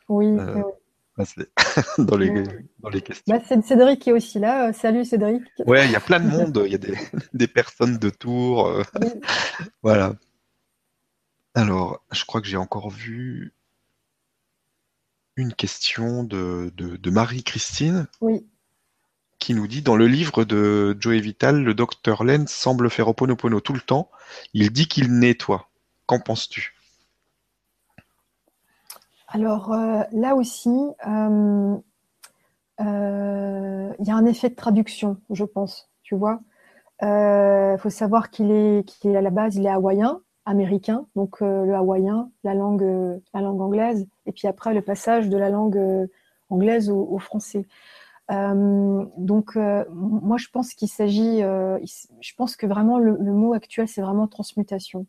Oui. 0.09 0.27
Euh, 0.27 0.63
dans, 1.99 2.17
les, 2.17 2.43
dans 2.81 2.89
les 2.89 3.03
questions. 3.03 3.25
Bah, 3.27 3.41
Cédric 3.63 4.01
qui 4.01 4.11
est 4.11 4.13
aussi 4.13 4.39
là. 4.39 4.69
Euh, 4.69 4.73
salut 4.73 5.05
Cédric. 5.05 5.43
Ouais, 5.67 5.85
il 5.85 5.93
y 5.93 5.97
a 5.97 6.01
plein 6.01 6.21
de 6.21 6.29
monde. 6.29 6.63
Il 6.65 6.73
y 6.73 6.75
a 6.75 6.79
des, 6.79 6.97
des 7.35 7.47
personnes 7.47 7.99
de 7.99 8.09
Tours. 8.11 8.67
Euh, 8.67 8.83
voilà. 9.83 10.15
Alors, 11.55 12.03
je 12.13 12.25
crois 12.25 12.41
que 12.41 12.47
j'ai 12.47 12.57
encore 12.57 12.89
vu 12.89 13.53
une 15.37 15.53
question 15.53 16.25
de, 16.25 16.73
de 16.77 17.11
Marie-Christine. 17.11 18.07
Oui 18.21 18.47
qui 19.43 19.55
nous 19.55 19.67
dit 19.67 19.83
dans 19.83 19.97
le 19.97 20.07
livre 20.07 20.45
de 20.45 20.97
Joey 21.01 21.19
Vital, 21.19 21.65
le 21.65 21.75
docteur 21.75 22.23
Len 22.23 22.47
semble 22.47 22.89
faire 22.89 23.09
Oponopono 23.09 23.59
tout 23.59 23.73
le 23.73 23.81
temps. 23.81 24.09
Il 24.55 24.71
dit 24.71 24.87
qu'il 24.87 25.19
nettoie. 25.19 25.69
Qu'en 26.07 26.21
penses-tu? 26.21 26.77
Alors 29.27 29.73
euh, 29.73 30.03
là 30.13 30.37
aussi, 30.37 30.71
euh, 31.09 31.77
euh, 32.83 33.93
il 33.99 34.07
y 34.07 34.11
a 34.13 34.15
un 34.15 34.27
effet 34.27 34.49
de 34.49 34.55
traduction, 34.55 35.17
je 35.31 35.45
pense. 35.45 35.91
Tu 36.05 36.15
vois, 36.15 36.41
il 37.01 37.79
faut 37.81 37.91
savoir 37.91 38.31
qu'il 38.31 38.53
est, 38.53 38.85
à 39.05 39.21
la 39.21 39.31
base, 39.31 39.57
il 39.57 39.67
est 39.67 39.71
hawaïen, 39.71 40.21
américain, 40.45 41.07
donc 41.17 41.41
le 41.41 41.75
hawaïen, 41.75 42.31
la 42.45 42.55
langue, 42.55 43.21
la 43.35 43.41
langue 43.41 43.61
anglaise, 43.61 44.07
et 44.27 44.31
puis 44.31 44.47
après 44.47 44.73
le 44.73 44.83
passage 44.83 45.29
de 45.29 45.37
la 45.37 45.51
langue 45.51 46.09
anglaise 46.49 46.91
au 46.91 47.19
français. 47.19 47.67
Euh, 48.31 49.05
donc, 49.17 49.57
euh, 49.57 49.85
moi, 49.91 50.37
je 50.39 50.49
pense 50.49 50.75
qu'il 50.75 50.89
s'agit, 50.89 51.43
euh, 51.43 51.79
je 52.21 52.33
pense 52.37 52.57
que 52.57 52.67
vraiment 52.67 52.99
le, 52.99 53.17
mot 53.17 53.53
actuel, 53.53 53.89
c'est 53.89 54.01
vraiment 54.01 54.29
transmutation. 54.29 55.07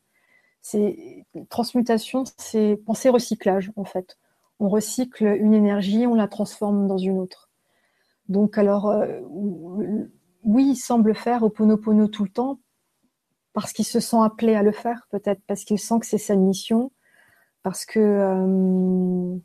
C'est 0.62 1.26
transmutation, 1.50 2.24
c'est 2.38 2.78
penser 2.86 3.10
recyclage 3.10 3.72
en 3.76 3.84
fait. 3.84 4.18
On 4.60 4.70
recycle 4.70 5.26
une 5.26 5.54
énergie, 5.54 6.08
on 6.08 6.16
la 6.16 6.28
transforme 6.28 6.88
dans 6.88 6.98
une 6.98 7.20
autre. 7.20 7.50
Donc, 8.30 8.58
alors, 8.58 8.96
oui, 10.44 10.70
il 10.72 10.76
semble 10.78 11.16
faire 11.16 11.44
Oponopono 11.44 12.08
tout 12.08 12.24
le 12.24 12.30
temps 12.30 12.60
parce 13.54 13.74
qu'il 13.74 13.86
se 13.86 14.00
sent 14.00 14.18
appelé 14.24 14.56
à 14.56 14.64
le 14.64 14.72
faire, 14.72 15.08
peut-être 15.12 15.42
parce 15.48 15.66
qu'il 15.66 15.80
sent 15.80 16.00
que 16.00 16.06
c'est 16.06 16.18
sa 16.18 16.36
mission, 16.36 16.92
parce 17.62 17.86
que 17.86 19.38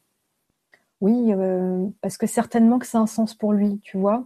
oui, 1.01 1.33
euh, 1.33 1.87
parce 2.01 2.17
que 2.17 2.27
certainement 2.27 2.79
que 2.79 2.87
ça 2.87 2.99
a 2.99 3.03
un 3.03 3.07
sens 3.07 3.35
pour 3.35 3.53
lui, 3.53 3.81
tu 3.83 3.99
vois. 3.99 4.25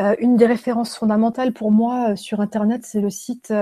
Euh, 0.00 0.14
une 0.20 0.36
des 0.36 0.46
références 0.46 0.96
fondamentales 0.96 1.52
pour 1.52 1.72
moi 1.72 2.10
euh, 2.12 2.16
sur 2.16 2.40
Internet, 2.40 2.84
c'est 2.84 3.00
le 3.00 3.10
site 3.10 3.52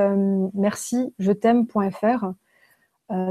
merci 0.55 1.15
je 1.19 1.33
t'aime.fr, 1.33 2.33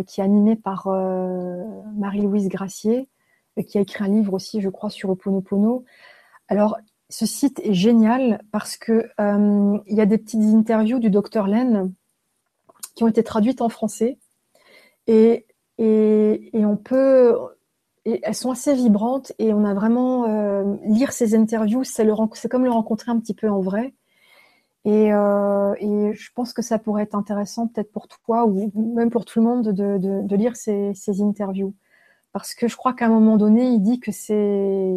qui 0.07 0.22
est 0.22 0.24
animé 0.24 0.55
par 0.55 0.88
Marie-Louise 0.88 2.47
Gracier, 2.49 3.09
qui 3.68 3.78
a 3.78 3.82
écrit 3.82 4.03
un 4.05 4.07
livre 4.07 4.34
aussi, 4.34 4.61
je 4.61 4.70
crois, 4.70 4.89
sur 4.89 5.09
Oponopono. 5.09 5.86
Alors, 6.47 6.78
ce 7.09 7.26
site 7.26 7.59
est 7.63 7.74
génial 7.74 8.41
parce 8.51 8.78
que 8.78 9.09
il 9.20 9.95
y 9.95 10.01
a 10.01 10.05
des 10.05 10.18
petites 10.18 10.41
interviews 10.41 10.99
du 10.99 11.09
docteur 11.09 11.47
Len 11.47 11.93
qui 12.95 13.03
ont 13.03 13.07
été 13.07 13.24
traduites 13.24 13.61
en 13.61 13.70
français. 13.70 14.18
Et, 15.07 15.45
on 15.78 16.78
peut, 16.78 17.38
elles 18.06 18.36
sont 18.36 18.51
assez 18.51 18.74
vibrantes 18.74 19.32
et 19.39 19.53
on 19.53 19.66
a 19.66 19.74
vraiment 19.74 20.26
euh, 20.26 20.76
lire 20.84 21.12
ces 21.12 21.36
interviews, 21.36 21.84
c'est 21.84 22.06
comme 22.49 22.64
le 22.64 22.72
rencontrer 22.72 23.12
un 23.12 23.20
petit 23.20 23.34
peu 23.34 23.49
en 23.49 23.62
vrai. 23.62 23.93
Et, 24.86 25.12
euh, 25.12 25.74
et, 25.80 26.14
je 26.14 26.32
pense 26.36 26.53
que 26.53 26.62
ça 26.62 26.78
pourrait 26.78 27.03
être 27.03 27.16
intéressant 27.16 27.68
peut-être 27.68 27.91
pour 27.91 28.08
toi 28.08 28.45
ou 28.45 28.72
même 28.76 29.10
pour 29.10 29.26
tout 29.26 29.39
le 29.39 29.45
monde 29.45 29.70
de, 29.70 29.97
de, 29.97 30.22
de 30.22 30.36
lire 30.36 30.56
ces, 30.56 30.93
ces, 30.93 31.24
interviews. 31.24 31.74
Parce 32.34 32.53
que 32.53 32.68
je 32.68 32.78
crois 32.78 32.93
qu'à 32.93 33.08
un 33.08 33.10
moment 33.10 33.38
donné, 33.38 33.66
il 33.70 33.82
dit 33.82 33.99
que 33.99 34.12
c'est 34.12 34.93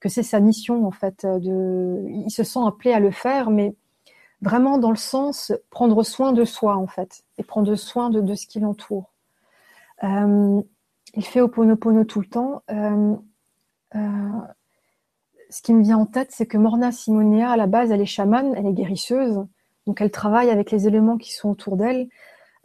que 0.00 0.08
c'est 0.08 0.22
sa 0.22 0.38
mission 0.38 0.86
en 0.86 0.92
fait. 0.92 1.26
De, 1.26 2.04
il 2.08 2.30
se 2.30 2.44
sent 2.44 2.60
appelé 2.64 2.92
à 2.92 3.00
le 3.00 3.10
faire, 3.10 3.50
mais 3.50 3.74
vraiment 4.40 4.78
dans 4.78 4.90
le 4.90 4.96
sens 4.96 5.52
prendre 5.70 6.02
soin 6.04 6.32
de 6.32 6.44
soi 6.44 6.76
en 6.76 6.86
fait 6.86 7.24
et 7.38 7.42
prendre 7.42 7.74
soin 7.74 8.10
de, 8.10 8.34
ce 8.34 8.46
qui 8.46 8.60
l'entoure. 8.60 9.12
Euh, 10.04 10.62
il 11.14 11.24
fait 11.24 11.40
Oponopono 11.40 12.04
tout 12.04 12.20
le 12.20 12.26
temps. 12.26 12.62
Euh, 12.70 13.14
euh, 13.94 14.40
ce 15.50 15.62
qui 15.62 15.72
me 15.72 15.82
vient 15.82 15.98
en 15.98 16.06
tête, 16.06 16.28
c'est 16.30 16.46
que 16.46 16.58
Morna 16.58 16.92
Simonia, 16.92 17.50
à 17.50 17.56
la 17.56 17.66
base, 17.66 17.90
elle 17.90 18.00
est 18.00 18.06
chamane, 18.06 18.54
elle 18.56 18.66
est 18.66 18.72
guérisseuse, 18.72 19.46
donc 19.86 20.00
elle 20.00 20.10
travaille 20.10 20.50
avec 20.50 20.70
les 20.70 20.86
éléments 20.86 21.16
qui 21.16 21.32
sont 21.32 21.50
autour 21.50 21.76
d'elle. 21.76 22.08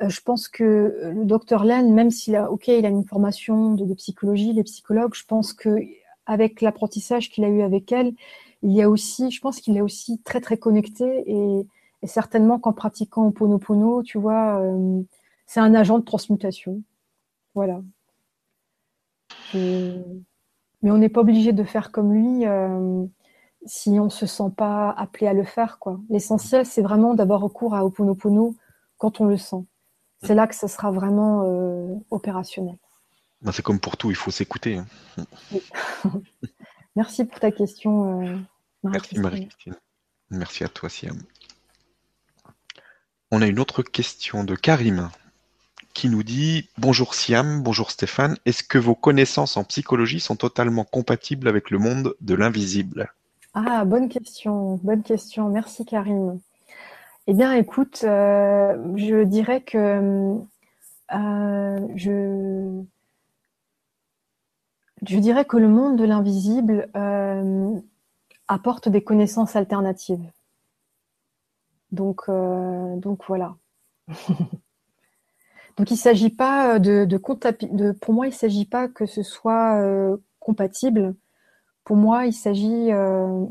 je 0.02 0.20
pense 0.22 0.50
que 0.50 1.14
le 1.16 1.26
docteur 1.26 1.64
Len, 1.64 1.94
même 1.94 2.12
s'il 2.12 2.36
a, 2.36 2.52
ok, 2.52 2.68
a 2.68 2.74
une 2.74 3.06
formation 3.06 3.74
de, 3.76 3.86
de 3.86 3.94
psychologie, 3.94 4.52
les 4.52 4.64
psychologues, 4.64 5.14
je 5.14 5.26
pense 5.26 5.54
que 5.54 5.78
avec 6.26 6.62
l'apprentissage 6.62 7.30
qu'il 7.30 7.44
a 7.44 7.50
eu 7.50 7.62
avec 7.62 7.92
elle, 7.92 8.14
il 8.64 8.72
y 8.72 8.82
a 8.82 8.90
aussi, 8.90 9.30
je 9.30 9.42
pense 9.42 9.60
qu'il 9.60 9.78
est 9.78 9.82
aussi 9.82 10.20
très 10.24 10.42
très 10.42 10.58
connecté 10.58 11.24
et, 11.28 11.68
certainement 12.06 12.60
qu'en 12.60 12.74
pratiquant 12.74 13.32
Ponopono, 13.32 14.04
tu 14.04 14.18
vois, 14.18 14.60
euh, 14.60 15.02
c'est 15.46 15.62
un 15.62 15.74
agent 15.74 16.00
de 16.00 16.04
transmutation. 16.04 16.82
Voilà. 17.56 17.82
Mais 19.54 20.92
on 20.92 20.98
n'est 20.98 21.10
pas 21.10 21.22
obligé 21.22 21.54
de 21.54 21.64
faire 21.64 21.92
comme 21.92 22.14
lui 22.14 22.46
euh, 22.46 23.06
si 23.66 23.92
on 24.00 24.10
se 24.10 24.26
sent 24.26 24.52
pas 24.56 24.92
appelé 24.92 25.28
à 25.28 25.34
le 25.34 25.44
faire. 25.44 25.80
quoi. 25.80 26.00
L'essentiel, 26.10 26.66
c'est 26.66 26.82
vraiment 26.82 27.14
d'avoir 27.14 27.42
recours 27.42 27.76
à 27.76 27.86
Oponopono 27.86 28.56
quand 28.98 29.22
on 29.22 29.26
le 29.26 29.38
sent. 29.38 29.64
C'est 30.24 30.36
là 30.36 30.48
que 30.48 30.56
ça 30.56 30.68
sera 30.68 30.92
vraiment 30.92 31.44
euh, 31.46 31.96
opérationnel. 32.10 32.78
Bah, 33.42 33.52
c'est 33.54 33.62
comme 33.62 33.80
pour 33.80 33.98
tout, 33.98 34.10
il 34.10 34.16
faut 34.16 34.32
s'écouter. 34.32 34.78
Hein. 34.78 35.26
Merci 36.96 37.26
pour 37.26 37.40
ta 37.40 37.52
question. 37.52 38.46
Merci 38.84 39.20
Marie-Christine. 39.20 39.76
Merci 40.30 40.64
à 40.64 40.70
toi 40.70 40.90
Siam. 40.90 41.18
On 43.32 43.42
a 43.42 43.48
une 43.48 43.60
autre 43.60 43.82
question 43.82 44.44
de 44.44 44.56
Karim 44.56 45.10
qui 45.94 46.10
nous 46.10 46.24
dit 46.24 46.70
Bonjour 46.78 47.16
Siam, 47.16 47.62
bonjour 47.62 47.92
Stéphane, 47.92 48.38
est-ce 48.46 48.64
que 48.64 48.78
vos 48.78 48.96
connaissances 48.96 49.58
en 49.58 49.64
psychologie 49.64 50.20
sont 50.20 50.36
totalement 50.36 50.84
compatibles 50.84 51.48
avec 51.48 51.70
le 51.70 51.80
monde 51.80 52.16
de 52.22 52.36
l'invisible? 52.36 53.14
Ah, 53.54 53.86
bonne 53.86 54.10
question, 54.10 54.80
bonne 54.84 55.04
question. 55.04 55.50
Merci 55.50 55.86
Karim. 55.86 56.40
Eh 57.28 57.34
bien, 57.34 57.54
écoute, 57.54 58.02
euh, 58.04 58.76
je 58.98 59.24
dirais 59.24 59.62
que 59.62 60.38
euh, 61.14 61.88
je, 61.96 62.84
je 65.06 65.18
dirais 65.20 65.46
que 65.46 65.58
le 65.58 65.70
monde 65.70 65.98
de 65.98 66.04
l'invisible 66.04 66.90
euh, 66.96 67.80
apporte 68.48 68.90
des 68.90 69.04
connaissances 69.04 69.56
alternatives. 69.56 70.32
Donc, 71.92 72.24
donc 72.28 73.22
voilà. 73.28 73.56
donc 75.78 75.90
il 75.90 75.94
ne 75.94 76.00
s'agit 76.00 76.30
pas 76.30 76.80
de, 76.80 77.06
de, 77.06 77.18
pour 77.92 78.14
moi, 78.14 78.28
il 78.28 78.30
ne 78.32 78.36
s'agit 78.36 78.66
pas 78.66 78.88
que 78.88 79.06
ce 79.06 79.24
soit 79.24 79.82
euh, 79.82 80.18
compatible. 80.40 81.16
Pour 81.84 81.96
moi, 81.96 82.26
il 82.26 82.34
s'agit, 82.34 82.92
euh, 82.92 83.46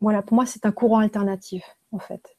voilà, 0.00 0.22
pour 0.22 0.34
moi, 0.34 0.46
c'est 0.46 0.66
un 0.66 0.72
courant 0.72 0.98
alternatif 0.98 1.64
en 1.92 1.98
fait. 1.98 2.36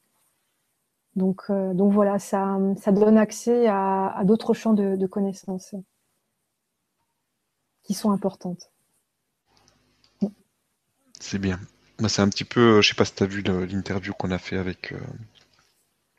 Donc, 1.14 1.50
donc 1.50 1.92
voilà, 1.92 2.18
ça, 2.18 2.58
ça 2.76 2.92
donne 2.92 3.16
accès 3.16 3.66
à 3.68 4.20
d'autres 4.24 4.52
champs 4.52 4.74
de 4.74 5.06
connaissances 5.06 5.74
qui 7.84 7.94
sont 7.94 8.10
importantes. 8.10 8.70
C'est 11.20 11.38
bien. 11.38 11.58
C'est 12.08 12.20
un 12.20 12.28
petit 12.28 12.44
peu, 12.44 12.82
je 12.82 12.88
sais 12.90 12.94
pas 12.94 13.04
si 13.04 13.14
tu 13.14 13.22
as 13.22 13.26
vu 13.26 13.42
l'interview 13.42 14.12
qu'on 14.12 14.30
a 14.30 14.38
fait 14.38 14.58
avec 14.58 14.92
euh, 14.92 15.00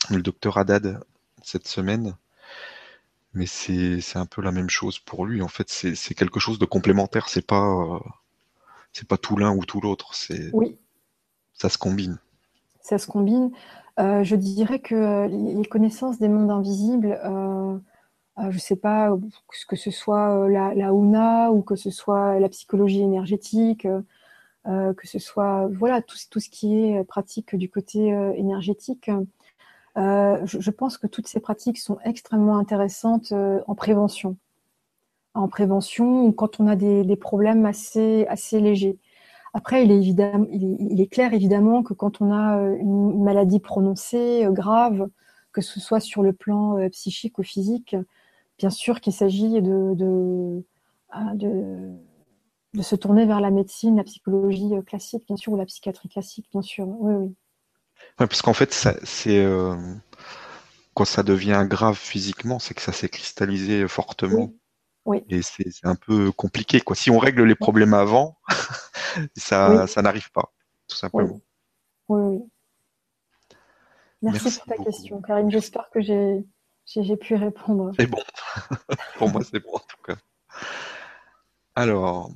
le 0.10 0.22
docteur 0.22 0.58
Haddad 0.58 1.04
cette 1.44 1.68
semaine, 1.68 2.16
mais 3.38 3.46
c'est 3.46 4.18
un 4.18 4.26
peu 4.26 4.42
la 4.42 4.52
même 4.52 4.70
chose 4.70 5.00
pour 5.00 5.26
lui. 5.26 5.42
En 5.42 5.48
fait, 5.48 5.70
c'est 5.70 6.14
quelque 6.14 6.40
chose 6.40 6.60
de 6.60 6.66
complémentaire. 6.66 7.30
C'est 7.30 7.46
pas 7.46 7.66
euh, 7.66 8.00
c'est 8.94 9.08
pas 9.08 9.18
tout 9.18 9.38
l'un 9.38 9.52
ou 9.52 9.64
tout 9.66 9.80
l'autre. 9.80 10.14
C'est 10.16 10.50
oui. 10.54 10.78
Ça 11.54 11.70
se 11.70 11.78
combine. 11.78 12.20
Ça 12.82 12.98
se 12.98 13.08
combine. 13.08 13.52
Euh, 14.00 14.24
je 14.24 14.36
dirais 14.36 14.80
que 14.80 15.28
les 15.28 15.66
connaissances 15.66 16.20
des 16.20 16.30
mondes 16.30 16.52
invisibles, 16.52 17.20
je 18.50 18.60
sais 18.60 18.76
pas 18.76 19.12
que 19.68 19.76
ce 19.76 19.90
soit 19.90 20.48
la, 20.50 20.74
la 20.76 20.92
UNA 20.92 21.52
ou 21.52 21.62
que 21.62 21.76
ce 21.76 21.90
soit 21.90 22.40
la 22.40 22.50
psychologie 22.50 23.02
énergétique 23.02 23.88
euh, 24.68 24.94
que 24.94 25.08
ce 25.08 25.18
soit 25.18 25.70
voilà 25.72 26.02
tout, 26.02 26.18
tout, 26.30 26.42
ce 26.42 26.50
qui 26.50 26.76
est 26.78 27.02
pratique 27.06 27.56
du 27.56 27.70
côté 27.70 28.14
euh, 28.14 28.34
énergétique. 28.34 29.10
Euh, 29.98 30.46
je, 30.46 30.72
pense 30.72 30.98
que 30.98 31.08
toutes 31.08 31.28
ces 31.28 31.40
pratiques 31.40 31.80
sont 31.80 31.98
extrêmement 32.04 32.58
intéressantes 32.58 33.32
en 33.32 33.76
prévention. 33.76 34.38
En 35.34 35.48
prévention, 35.48 36.32
quand 36.32 36.60
on 36.60 36.68
a 36.68 36.76
des, 36.76 37.16
problèmes 37.16 37.66
assez, 37.66 38.26
assez 38.28 38.60
légers. 38.60 38.98
Après, 39.54 39.86
il 39.86 39.92
est, 41.02 41.08
clair 41.08 41.34
évidemment 41.34 41.82
que 41.82 41.94
quand 41.94 42.22
on 42.22 42.32
a 42.32 42.58
une 42.80 43.24
maladie 43.24 43.60
prononcée, 43.60 44.46
grave, 44.52 45.10
que 45.52 45.62
ce 45.62 45.80
soit 45.80 46.00
sur 46.00 46.22
le 46.22 46.34
plan 46.34 46.78
psychique 46.90 47.40
ou 47.40 47.44
physique, 47.44 47.96
bien 48.60 48.70
sûr 48.70 49.02
qu'il 49.02 49.14
s'agit 49.14 49.62
de, 49.62 49.94
de, 49.96 50.64
de, 51.34 51.98
de 52.74 52.82
se 52.82 52.96
tourner 52.96 53.26
vers 53.26 53.42
la 53.42 53.52
médecine, 53.52 53.98
la 53.98 54.04
psychologie 54.04 54.76
euh, 54.76 54.82
classique, 54.82 55.26
bien 55.28 55.36
sûr, 55.36 55.54
ou 55.54 55.58
la 55.58 55.66
psychiatrie 55.66 56.10
classique, 56.10 56.48
bien 56.52 56.62
sûr. 56.62 56.88
Oui, 56.88 57.14
oui. 57.14 57.36
Parce 58.18 58.42
qu'en 58.42 58.54
fait, 58.54 58.74
c'est 58.74 59.44
euh, 59.44 59.76
quand 60.94 61.06
ça 61.06 61.24
devient 61.24 61.66
grave 61.70 61.98
physiquement, 61.98 62.60
c'est 62.60 62.74
que 62.74 62.82
ça 62.82 62.92
s'est 62.92 63.10
cristallisé 63.10 63.88
fortement. 63.88 64.54
Oui. 65.06 65.24
Et 65.30 65.42
c'est 65.42 65.70
un 65.84 65.96
peu 65.96 66.32
compliqué. 66.32 66.82
Quoi. 66.82 66.96
Si 66.96 67.10
on 67.12 67.18
règle 67.18 67.44
les 67.44 67.56
problèmes 67.56 67.94
avant, 67.94 68.38
ça, 69.38 69.88
ça 69.88 70.02
n'arrive 70.02 70.32
pas, 70.32 70.52
tout 70.88 70.98
simplement. 70.98 71.40
Oui, 72.10 72.22
oui. 72.22 72.40
Merci, 74.22 74.58
pour 74.58 74.66
ta 74.66 74.84
question, 74.84 75.22
Karine. 75.22 75.52
J'espère 75.52 75.90
que 75.92 76.02
j'ai 76.02 77.18
pu 77.18 77.36
répondre. 77.36 77.92
C'est 77.98 78.08
bon. 78.08 78.22
pour 79.18 79.30
moi, 79.30 79.42
c'est 79.44 79.60
bon 79.60 79.76
en 79.76 79.80
tout 79.80 80.02
cas. 80.04 80.16
Alors, 81.76 82.32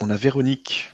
on 0.00 0.10
a 0.10 0.16
Véronique 0.16 0.92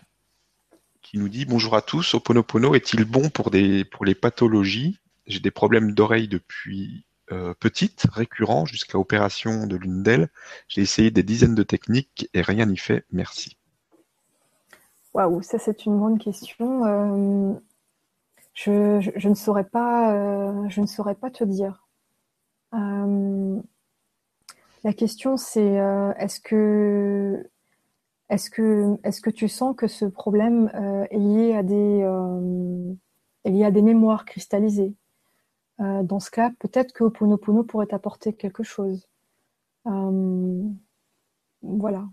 qui 1.13 1.19
nous 1.19 1.29
dit 1.29 1.45
bonjour 1.45 1.77
à 1.77 1.83
tous. 1.83 2.15
Oponopono 2.15 2.75
est-il 2.75 3.05
bon 3.05 3.29
pour, 3.29 3.51
des, 3.51 3.85
pour 3.85 4.07
les 4.07 4.15
pathologies? 4.15 4.99
J'ai 5.27 5.41
des 5.41 5.51
problèmes 5.51 5.93
d'oreille 5.93 6.27
depuis 6.27 7.05
euh, 7.31 7.53
petite, 7.53 8.07
récurrents, 8.11 8.65
jusqu'à 8.65 8.99
opération 8.99 9.67
de 9.67 9.77
l'une 9.77 10.03
d'elles. 10.03 10.31
J'ai 10.69 10.81
essayé 10.81 11.11
des 11.11 11.23
dizaines 11.23 11.55
de 11.55 11.63
techniques 11.63 12.31
et 12.33 12.41
rien 12.41 12.65
n'y 12.65 12.79
fait. 12.79 13.05
Merci. 13.13 13.59
Waouh, 15.13 15.43
ça 15.43 15.59
c'est 15.59 15.85
une 15.85 15.99
bonne 15.99 16.19
question. 16.19 16.87
Euh, 16.87 17.53
je, 18.55 19.29
ne 19.29 19.35
saurais 19.35 19.65
pas, 19.65 20.15
euh, 20.15 20.67
je 20.71 20.81
ne 20.81 20.87
saurais 20.87 21.15
pas 21.15 21.31
te 21.31 21.45
dire. 21.45 21.87
la 22.73 23.61
question 24.95 25.37
c'est 25.37 25.79
est-ce 26.17 26.41
que 26.41 27.51
est-ce 28.33 28.49
que, 28.49 28.97
est 29.05 29.21
que 29.21 29.29
tu 29.29 29.47
sens 29.47 29.77
que 29.77 29.87
ce 29.87 30.07
problème 30.07 30.71
euh, 30.75 31.05
est, 31.11 31.19
lié 31.19 31.55
à 31.55 31.63
des, 31.63 32.01
euh, 32.03 32.95
à 33.45 33.71
des 33.71 33.83
mémoires 33.83 34.25
cristallisées? 34.25 34.95
Euh, 35.81 36.03
Dans 36.03 36.19
ce 36.19 36.31
cas, 36.31 36.51
peut-être 36.59 36.95
que 36.95 37.05
Oponopono 37.05 37.63
pourrait 37.63 37.93
apporter 37.93 38.33
quelque 38.33 38.63
chose. 38.63 39.07
voilà. 39.85 42.09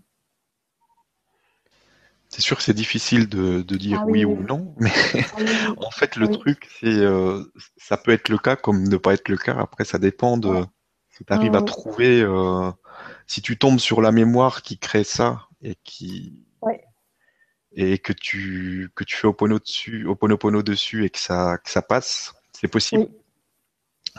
C'est 2.28 2.42
sûr 2.42 2.58
que 2.58 2.62
c'est 2.62 2.74
difficile 2.74 3.26
de, 3.26 3.62
dire 3.62 4.00
ah 4.02 4.06
oui, 4.06 4.26
ou 4.26 4.42
non, 4.42 4.74
mais 4.78 4.92
ah 5.14 5.36
en 5.78 5.90
fait, 5.90 6.16
le 6.16 6.28
truc, 6.28 6.68
c'est 6.78 7.02
ça 7.78 7.96
peut 7.96 8.12
être 8.12 8.28
le 8.28 8.38
cas 8.38 8.56
comme 8.56 8.86
ne 8.86 8.96
pas 8.98 9.14
être 9.14 9.30
le 9.30 9.38
cas. 9.38 9.56
Après, 9.58 9.84
ça 9.84 9.98
dépend 9.98 10.36
de 10.36 10.64
si 11.08 11.24
tu 11.24 11.32
arrives 11.32 11.56
à 11.56 11.62
trouver. 11.62 12.24
si 13.26 13.40
tu 13.40 13.56
tombes 13.58 13.80
sur 13.80 14.02
la 14.02 14.12
mémoire 14.12 14.62
qui 14.62 14.78
crée 14.78 15.02
ça, 15.02 15.48
et 15.62 15.76
qui 15.84 16.44
et 17.72 17.98
que 17.98 18.12
tu 18.12 18.90
que 18.94 19.04
tu 19.04 19.16
fais 19.16 19.26
Opono 19.26 19.58
dessus, 19.58 20.06
Oponopono 20.06 20.62
dessus 20.62 21.04
et 21.04 21.10
que 21.10 21.18
ça 21.18 21.58
que 21.58 21.70
ça 21.70 21.82
passe, 21.82 22.34
c'est 22.52 22.68
possible? 22.68 23.08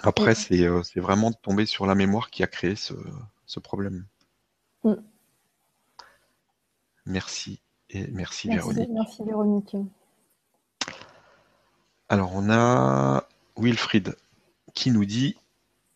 Après, 0.04 0.36
c'est 0.36 0.62
euh, 0.62 0.84
c'est 0.84 1.02
vraiment 1.02 1.32
de 1.32 1.36
tomber 1.36 1.66
sur 1.66 1.86
la 1.86 1.96
mémoire 1.96 2.30
qui 2.30 2.44
a 2.44 2.48
créé 2.48 2.76
ce, 2.76 2.94
ce 3.46 3.60
problème. 3.60 4.06
Mm. 4.84 4.94
Merci 7.06 7.60
et 7.90 8.08
merci, 8.08 8.48
Véronique. 8.48 8.90
Merci 8.90 9.24
Véronique. 9.24 9.76
Alors 12.08 12.32
on 12.36 12.50
a 12.50 13.28
Wilfried 13.58 14.16
qui 14.74 14.92
nous 14.92 15.06
dit 15.06 15.36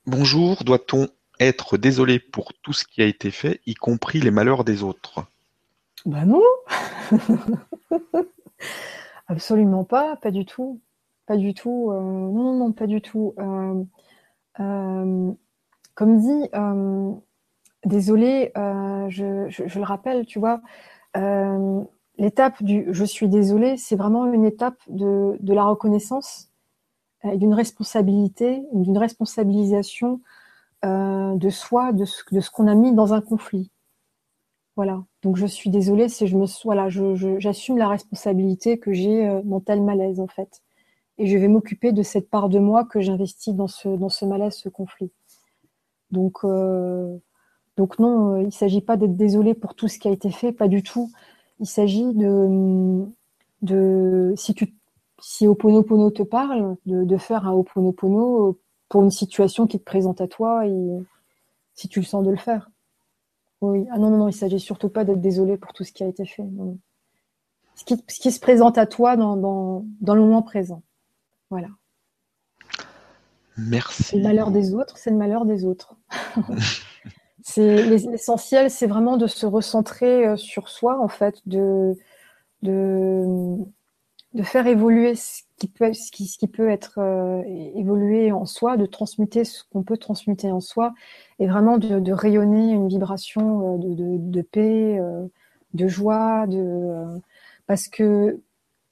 Bonjour, 0.06 0.64
doit-on 0.64 1.08
être 1.40 1.78
désolé 1.78 2.20
pour 2.20 2.54
tout 2.54 2.74
ce 2.74 2.86
qui 2.86 3.02
a 3.02 3.06
été 3.06 3.32
fait, 3.32 3.62
y 3.66 3.74
compris 3.76 4.20
les 4.20 4.32
malheurs 4.32 4.64
des 4.64 4.84
autres? 4.84 5.26
Ben 6.06 6.26
non 6.26 6.42
Absolument 9.28 9.84
pas, 9.84 10.16
pas 10.18 10.32
du 10.32 10.46
tout. 10.46 10.80
pas 11.26 11.38
du 11.38 11.54
tout. 11.54 11.92
non, 11.92 12.32
non, 12.32 12.54
non, 12.58 12.72
pas 12.72 12.88
du 12.88 13.02
tout. 13.02 13.34
comme 15.96 16.18
dit, 16.20 16.50
désolé, 17.86 18.52
je, 18.56 19.80
le 19.80 19.84
rappelle, 19.84 20.26
tu 20.26 20.40
vois, 20.40 20.62
l'étape 22.18 22.62
du 22.64 22.88
je 22.92 23.06
suis 23.06 23.28
désolé, 23.28 23.78
c'est 23.78 23.96
vraiment 23.96 24.26
une 24.32 24.46
étape 24.46 24.80
de, 24.88 25.38
la 25.42 25.66
reconnaissance 25.66 26.50
et 27.24 27.38
d'une 27.38 27.54
responsabilité, 27.54 28.64
d'une 28.74 28.98
responsabilisation 28.98 30.22
euh, 30.84 31.36
de 31.36 31.50
soi, 31.50 31.92
de 31.94 32.06
ce 32.06 32.52
qu'on 32.52 32.68
a 32.68 32.76
mis 32.76 32.94
dans 32.94 33.14
un 33.14 33.22
conflit. 33.22 33.72
Voilà. 34.76 35.04
Donc 35.22 35.38
je 35.38 35.46
suis 35.46 35.70
désolée, 35.70 36.10
c'est 36.10 36.28
je 36.28 36.36
me 36.38 36.46
voilà, 36.64 36.90
j'assume 37.40 37.78
la 37.78 37.88
responsabilité 37.88 38.78
que 38.78 38.92
j'ai 38.94 39.28
euh, 39.28 39.42
dans 39.44 39.62
tel 39.62 39.82
malaise 39.82 40.20
en 40.20 40.28
fait, 40.28 40.62
et 41.18 41.28
je 41.28 41.38
vais 41.38 41.48
m'occuper 41.48 41.94
de 41.94 42.04
cette 42.04 42.30
part 42.30 42.50
de 42.50 42.60
moi 42.60 42.86
que 42.86 43.00
j'investis 43.02 43.56
dans 43.56 43.68
ce 43.68 43.88
dans 43.90 44.10
ce 44.10 44.26
malaise, 44.26 44.56
ce 44.56 44.70
conflit. 44.70 45.12
Donc 46.12 46.40
euh, 46.44 47.18
donc 47.78 48.00
non, 48.00 48.38
il 48.42 48.52
s'agit 48.54 48.82
pas 48.82 48.98
d'être 48.98 49.16
désolé 49.18 49.54
pour 49.54 49.76
tout 49.76 49.88
ce 49.88 50.00
qui 50.00 50.08
a 50.08 50.12
été 50.12 50.32
fait, 50.32 50.52
pas 50.54 50.68
du 50.68 50.84
tout. 50.84 51.12
Il 51.60 51.68
s'agit 51.68 52.14
de 52.14 53.06
de 53.62 54.34
si 54.38 54.54
tu 54.56 54.76
si 55.22 55.48
Oponopono 55.48 56.12
te 56.12 56.24
parle, 56.24 56.78
de, 56.86 57.04
de 57.06 57.18
faire 57.18 57.48
un 57.48 57.54
Oponopono 57.54 58.60
pour 58.90 59.04
une 59.04 59.12
situation 59.12 59.68
qui 59.68 59.80
te 59.80 59.86
présente 59.86 60.22
à 60.22 60.28
toi 60.28 60.68
et 60.68 60.74
si 61.76 61.90
tu 61.90 62.00
le 62.00 62.06
sens 62.06 62.26
de 62.26 62.32
le 62.32 62.38
faire. 62.38 62.70
Oui. 63.72 63.88
Ah 63.92 63.98
non, 63.98 64.10
non, 64.10 64.18
non, 64.18 64.28
il 64.28 64.34
s'agit 64.34 64.60
surtout 64.60 64.90
pas 64.90 65.04
d'être 65.04 65.22
désolé 65.22 65.58
pour 65.58 65.74
tout 65.74 65.84
ce 65.84 65.92
qui 65.92 66.04
a 66.04 66.08
été 66.08 66.26
fait. 66.26 66.44
Ce, 67.76 67.84
qui, 67.84 67.96
ce, 68.08 68.20
qui, 68.20 68.32
se 68.32 68.40
présente 68.40 68.78
à 68.78 68.86
toi 68.86 69.18
dans, 69.18 69.36
dans, 69.36 69.86
dans 70.02 70.16
le 70.16 70.22
moment 70.22 70.42
présent. 70.42 70.84
Voilà. 71.50 71.70
Merci. 73.58 74.18
Le 74.18 74.24
malheur 74.24 74.52
des 74.52 74.74
autres, 74.74 74.98
c'est 74.98 75.10
le 75.10 75.18
malheur 75.18 75.46
des 75.46 75.66
autres. 75.66 75.96
c'est 77.44 77.84
l'essentiel, 77.84 78.70
c'est 78.70 78.88
vraiment 78.88 79.18
de 79.18 79.28
se 79.28 79.46
recentrer 79.46 80.28
euh, 80.28 80.36
sur 80.36 80.70
soi, 80.70 81.00
en 81.02 81.08
fait, 81.08 81.42
de, 81.46 81.96
de, 82.62 83.58
de 84.34 84.44
faire 84.44 84.68
évoluer 84.68 85.16
ce 85.16 85.44
qui 85.58 85.68
peut, 85.68 85.94
ce 85.94 86.12
qui, 86.12 86.28
ce 86.28 86.38
qui 86.38 86.48
peut 86.48 86.70
être 86.70 87.00
euh, 87.00 87.42
évolué 87.76 88.32
en 88.32 88.46
soi, 88.46 88.78
de 88.78 88.86
transmuter 88.86 89.46
ce 89.46 89.64
qu'on 89.72 89.84
peut 89.84 89.98
transmuter 89.98 90.52
en 90.52 90.60
soi, 90.60 90.94
et 91.40 91.48
vraiment 91.48 91.78
de, 91.78 92.00
de 92.00 92.12
rayonner 92.12 92.72
une 92.72 92.88
vibration 92.88 93.76
euh, 93.76 93.78
de, 93.78 93.94
de, 93.94 94.18
de 94.18 94.42
paix, 94.42 95.00
euh, 95.00 95.28
de 95.74 95.88
joie, 95.88 96.48
de 96.48 97.22
parce 97.68 97.88
que 97.88 98.42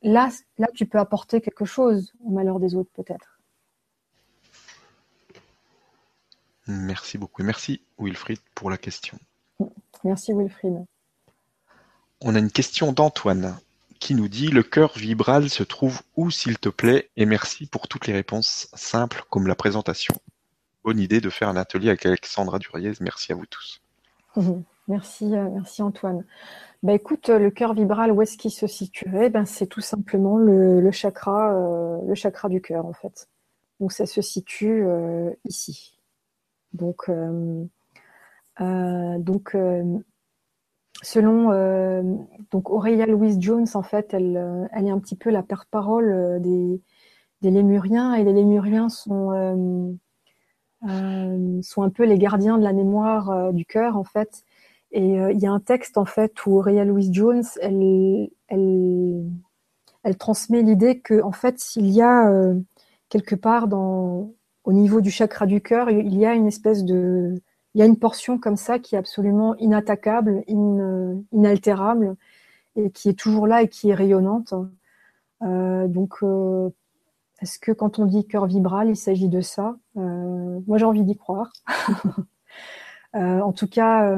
là, 0.01 0.29
là, 0.57 0.67
tu 0.73 0.85
peux 0.85 0.99
apporter 0.99 1.41
quelque 1.41 1.65
chose 1.65 2.13
au 2.23 2.31
malheur 2.31 2.59
des 2.59 2.75
autres, 2.75 2.89
peut-être. 2.93 3.39
Merci 6.67 7.17
beaucoup. 7.17 7.43
Merci 7.43 7.81
Wilfried 7.99 8.39
pour 8.55 8.69
la 8.69 8.77
question. 8.77 9.17
Merci 10.03 10.33
Wilfried. 10.33 10.85
On 12.21 12.35
a 12.35 12.39
une 12.39 12.51
question 12.51 12.93
d'Antoine 12.93 13.57
qui 14.03 14.15
nous 14.15 14.27
dit 14.27 14.49
Le 14.49 14.63
cœur 14.63 14.97
vibral 14.97 15.49
se 15.49 15.63
trouve 15.63 16.01
où 16.17 16.29
s'il 16.29 16.59
te 16.59 16.67
plaît 16.67 17.09
et 17.15 17.25
merci 17.25 17.67
pour 17.67 17.87
toutes 17.87 18.05
les 18.05 18.11
réponses 18.11 18.67
simples 18.73 19.23
comme 19.29 19.47
la 19.47 19.55
présentation. 19.55 20.13
Bonne 20.83 20.99
idée 20.99 21.21
de 21.21 21.29
faire 21.29 21.47
un 21.47 21.55
atelier 21.55 21.87
avec 21.87 22.05
Alexandra 22.05 22.59
Duriez. 22.59 22.91
Merci 22.99 23.31
à 23.31 23.35
vous 23.35 23.45
tous. 23.45 23.81
Merci, 24.89 25.33
euh, 25.33 25.47
merci 25.49 25.81
Antoine. 25.81 26.25
Bah 26.83 26.91
écoute, 26.91 27.29
le 27.29 27.49
cœur 27.49 27.73
vibral, 27.73 28.11
où 28.11 28.21
est-ce 28.21 28.37
qu'il 28.37 28.51
se 28.51 28.67
situerait 28.67 29.29
ben, 29.29 29.45
C'est 29.45 29.67
tout 29.67 29.79
simplement 29.79 30.37
le, 30.37 30.91
chakra, 30.91 31.53
euh, 31.53 31.99
le 32.05 32.13
chakra 32.13 32.49
du 32.49 32.59
cœur 32.59 32.85
en 32.85 32.91
fait. 32.91 33.29
Donc 33.79 33.93
ça 33.93 34.05
se 34.05 34.21
situe 34.21 34.83
euh, 34.85 35.31
ici. 35.45 35.97
Donc, 36.73 37.09
donc 38.59 39.55
Selon 41.01 41.51
euh, 41.51 42.03
donc 42.51 42.69
Aurelia 42.69 43.05
Louise 43.05 43.37
Jones, 43.39 43.67
en 43.73 43.81
fait, 43.81 44.13
elle, 44.13 44.37
euh, 44.37 44.67
est 44.73 44.89
un 44.89 44.99
petit 44.99 45.15
peu 45.15 45.31
la 45.31 45.41
porte-parole 45.43 46.11
euh, 46.11 46.39
des, 46.39 46.81
des 47.41 47.51
Lémuriens 47.51 48.13
et 48.13 48.23
les 48.23 48.33
Lémuriens 48.33 48.89
sont 48.89 49.97
sont 51.61 51.81
un 51.83 51.89
peu 51.89 52.03
les 52.03 52.17
gardiens 52.17 52.57
de 52.57 52.63
la 52.63 52.73
mémoire 52.73 53.53
du 53.53 53.65
cœur, 53.65 53.95
en 53.95 54.03
fait. 54.03 54.43
Et 54.91 55.13
il 55.13 55.39
y 55.39 55.45
a 55.47 55.51
un 55.51 55.61
texte 55.61 55.97
en 55.97 56.03
fait 56.03 56.45
où 56.45 56.57
Aurelia 56.57 56.83
Louise 56.83 57.09
Jones, 57.13 57.45
elle, 57.61 58.29
elle, 58.49 60.17
transmet 60.17 60.61
l'idée 60.61 60.99
que 60.99 61.21
en 61.21 61.31
fait, 61.31 61.57
s'il 61.59 61.89
y 61.89 62.01
a 62.01 62.29
quelque 63.07 63.35
part 63.35 63.69
dans 63.69 64.33
au 64.65 64.73
niveau 64.73 64.99
du 64.99 65.09
chakra 65.09 65.45
du 65.45 65.61
cœur, 65.61 65.89
il 65.89 66.17
y 66.17 66.25
a 66.25 66.33
une 66.33 66.47
espèce 66.47 66.83
de 66.83 67.41
il 67.73 67.79
y 67.79 67.81
a 67.81 67.85
une 67.85 67.97
portion 67.97 68.37
comme 68.37 68.57
ça 68.57 68.79
qui 68.79 68.95
est 68.95 68.97
absolument 68.97 69.55
inattaquable, 69.57 70.43
inaltérable, 70.47 72.15
et 72.75 72.91
qui 72.91 73.09
est 73.09 73.17
toujours 73.17 73.47
là 73.47 73.61
et 73.61 73.67
qui 73.67 73.89
est 73.89 73.95
rayonnante. 73.95 74.53
Euh, 75.41 75.87
donc, 75.87 76.15
euh, 76.23 76.69
est-ce 77.41 77.59
que 77.59 77.71
quand 77.71 77.99
on 77.99 78.05
dit 78.05 78.27
cœur 78.27 78.45
vibral, 78.45 78.89
il 78.89 78.95
s'agit 78.95 79.27
de 79.27 79.41
ça? 79.41 79.75
Euh, 79.97 80.59
Moi, 80.67 80.77
j'ai 80.77 80.85
envie 80.85 81.03
d'y 81.03 81.17
croire. 81.17 81.51
en 83.13 83.51
tout 83.53 83.67
cas, 83.67 84.17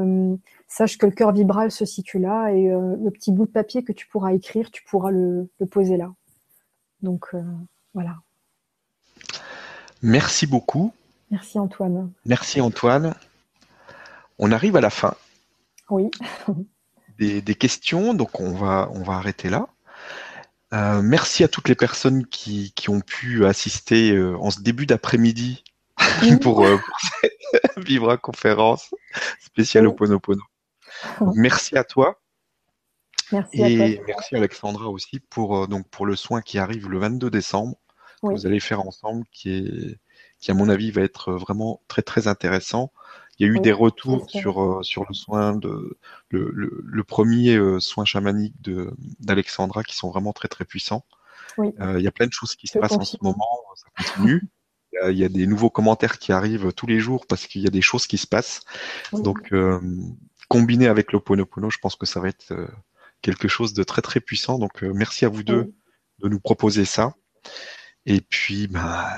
sache 0.67 0.97
que 0.97 1.05
le 1.05 1.11
cœur 1.11 1.31
vibral 1.33 1.71
se 1.71 1.85
situe 1.85 2.19
là, 2.19 2.49
et 2.49 2.67
le 2.69 3.09
petit 3.09 3.31
bout 3.31 3.45
de 3.45 3.51
papier 3.51 3.83
que 3.83 3.91
tu 3.91 4.07
pourras 4.07 4.33
écrire, 4.33 4.71
tu 4.71 4.83
pourras 4.83 5.11
le, 5.11 5.49
le 5.59 5.65
poser 5.65 5.97
là. 5.97 6.13
Donc, 7.01 7.35
voilà. 7.93 8.15
Merci 10.01 10.47
beaucoup. 10.47 10.93
Merci 11.31 11.59
Antoine. 11.59 12.11
Merci 12.25 12.61
Antoine. 12.61 13.15
On 14.37 14.51
arrive 14.51 14.75
à 14.75 14.81
la 14.81 14.89
fin. 14.89 15.15
Oui. 15.89 16.09
des, 17.17 17.55
questions, 17.55 18.13
donc 18.13 18.39
on 18.39 18.53
va, 18.53 18.89
on 18.93 19.03
va 19.03 19.13
arrêter 19.13 19.49
là. 19.49 19.67
Euh, 20.73 21.01
merci 21.01 21.43
à 21.43 21.47
toutes 21.47 21.69
les 21.69 21.75
personnes 21.75 22.25
qui, 22.25 22.73
ont 22.87 23.01
pu 23.01 23.45
assister 23.45 24.11
euh, 24.11 24.35
en 24.37 24.51
ce 24.51 24.61
début 24.61 24.85
d'après-midi 24.85 25.63
pour, 26.41 26.65
euh, 26.65 26.77
cette 27.21 27.77
Vibra 27.77 28.17
conférence 28.17 28.93
spéciale 29.39 29.87
au 29.87 29.93
Ponopono. 29.93 30.41
merci 31.35 31.77
à 31.77 31.83
toi. 31.83 32.19
Merci 33.31 33.61
et 33.61 34.01
merci 34.05 34.35
Alexandra 34.35 34.87
aussi 34.87 35.19
pour, 35.19 35.67
donc 35.67 35.87
pour 35.89 36.05
le 36.05 36.15
soin 36.15 36.41
qui 36.41 36.59
arrive 36.59 36.89
le 36.89 36.99
22 36.99 37.29
décembre, 37.29 37.75
que 38.21 38.27
vous 38.27 38.45
allez 38.45 38.59
faire 38.59 38.81
ensemble, 38.81 39.25
qui, 39.31 39.51
est, 39.51 39.99
qui 40.39 40.51
à 40.51 40.53
mon 40.53 40.69
avis 40.69 40.91
va 40.91 41.01
être 41.01 41.31
vraiment 41.33 41.81
très 41.87 42.01
très 42.01 42.27
intéressant. 42.27 42.91
Il 43.37 43.45
y 43.45 43.49
a 43.49 43.53
eu 43.53 43.59
des 43.59 43.71
retours 43.71 44.29
sur 44.29 44.61
euh, 44.61 44.83
sur 44.83 45.05
le 45.07 45.13
soin 45.13 45.55
de 45.55 45.97
le, 46.29 46.49
le, 46.51 47.03
premier 47.03 47.55
euh, 47.55 47.79
soin 47.79 48.05
chamanique 48.05 48.59
de 48.61 48.93
d'Alexandra 49.19 49.83
qui 49.83 49.95
sont 49.95 50.09
vraiment 50.09 50.33
très 50.33 50.47
très 50.47 50.65
puissants. 50.65 51.05
Oui. 51.57 51.73
Euh, 51.79 51.99
il 51.99 52.03
y 52.03 52.07
a 52.07 52.11
plein 52.11 52.27
de 52.27 52.33
choses 52.33 52.55
qui 52.55 52.67
se 52.67 52.79
passent 52.79 52.93
en 52.93 53.03
ce 53.03 53.17
moment, 53.21 53.47
ça 53.75 53.87
continue. 53.97 54.47
il 55.09 55.17
y 55.17 55.25
a 55.25 55.29
des 55.29 55.45
nouveaux 55.47 55.69
commentaires 55.69 56.19
qui 56.19 56.31
arrivent 56.31 56.71
tous 56.71 56.87
les 56.87 56.99
jours 56.99 57.27
parce 57.27 57.47
qu'il 57.47 57.61
y 57.61 57.67
a 57.67 57.69
des 57.69 57.81
choses 57.81 58.07
qui 58.07 58.17
se 58.17 58.27
passent. 58.27 58.61
Donc 59.11 59.53
combiné 60.47 60.87
avec 60.87 61.11
l'Oponopono, 61.11 61.69
je 61.69 61.79
pense 61.79 61.95
que 61.97 62.05
ça 62.05 62.21
va 62.21 62.29
être 62.29 62.53
quelque 63.21 63.49
chose 63.49 63.73
de 63.73 63.83
très 63.83 64.01
très 64.01 64.21
puissant. 64.21 64.57
Donc 64.59 64.81
merci 64.83 65.25
à 65.25 65.29
vous 65.29 65.43
deux 65.43 65.73
de 66.19 66.29
nous 66.29 66.39
proposer 66.39 66.85
ça. 66.85 67.13
Et 68.05 68.21
puis, 68.21 68.67
bah, 68.67 69.09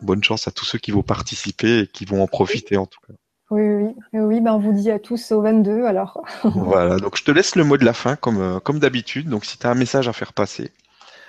bonne 0.00 0.22
chance 0.22 0.46
à 0.48 0.50
tous 0.50 0.64
ceux 0.64 0.78
qui 0.78 0.90
vont 0.90 1.02
participer 1.02 1.80
et 1.80 1.86
qui 1.86 2.04
vont 2.04 2.22
en 2.22 2.26
profiter 2.26 2.76
en 2.76 2.86
tout 2.86 3.00
cas. 3.06 3.14
Oui, 3.50 3.96
oui, 4.12 4.20
oui. 4.20 4.40
Ben, 4.40 4.54
on 4.54 4.58
vous 4.58 4.72
dit 4.72 4.92
à 4.92 5.00
tous 5.00 5.32
au 5.32 5.42
22 5.42 5.84
alors. 5.84 6.22
voilà, 6.44 6.98
donc 6.98 7.16
je 7.16 7.24
te 7.24 7.32
laisse 7.32 7.56
le 7.56 7.64
mot 7.64 7.76
de 7.76 7.84
la 7.84 7.92
fin 7.92 8.14
comme, 8.14 8.40
euh, 8.40 8.60
comme 8.60 8.78
d'habitude. 8.78 9.28
Donc 9.28 9.44
si 9.44 9.58
tu 9.58 9.66
as 9.66 9.70
un 9.70 9.74
message 9.74 10.08
à 10.08 10.12
faire 10.12 10.32
passer. 10.32 10.70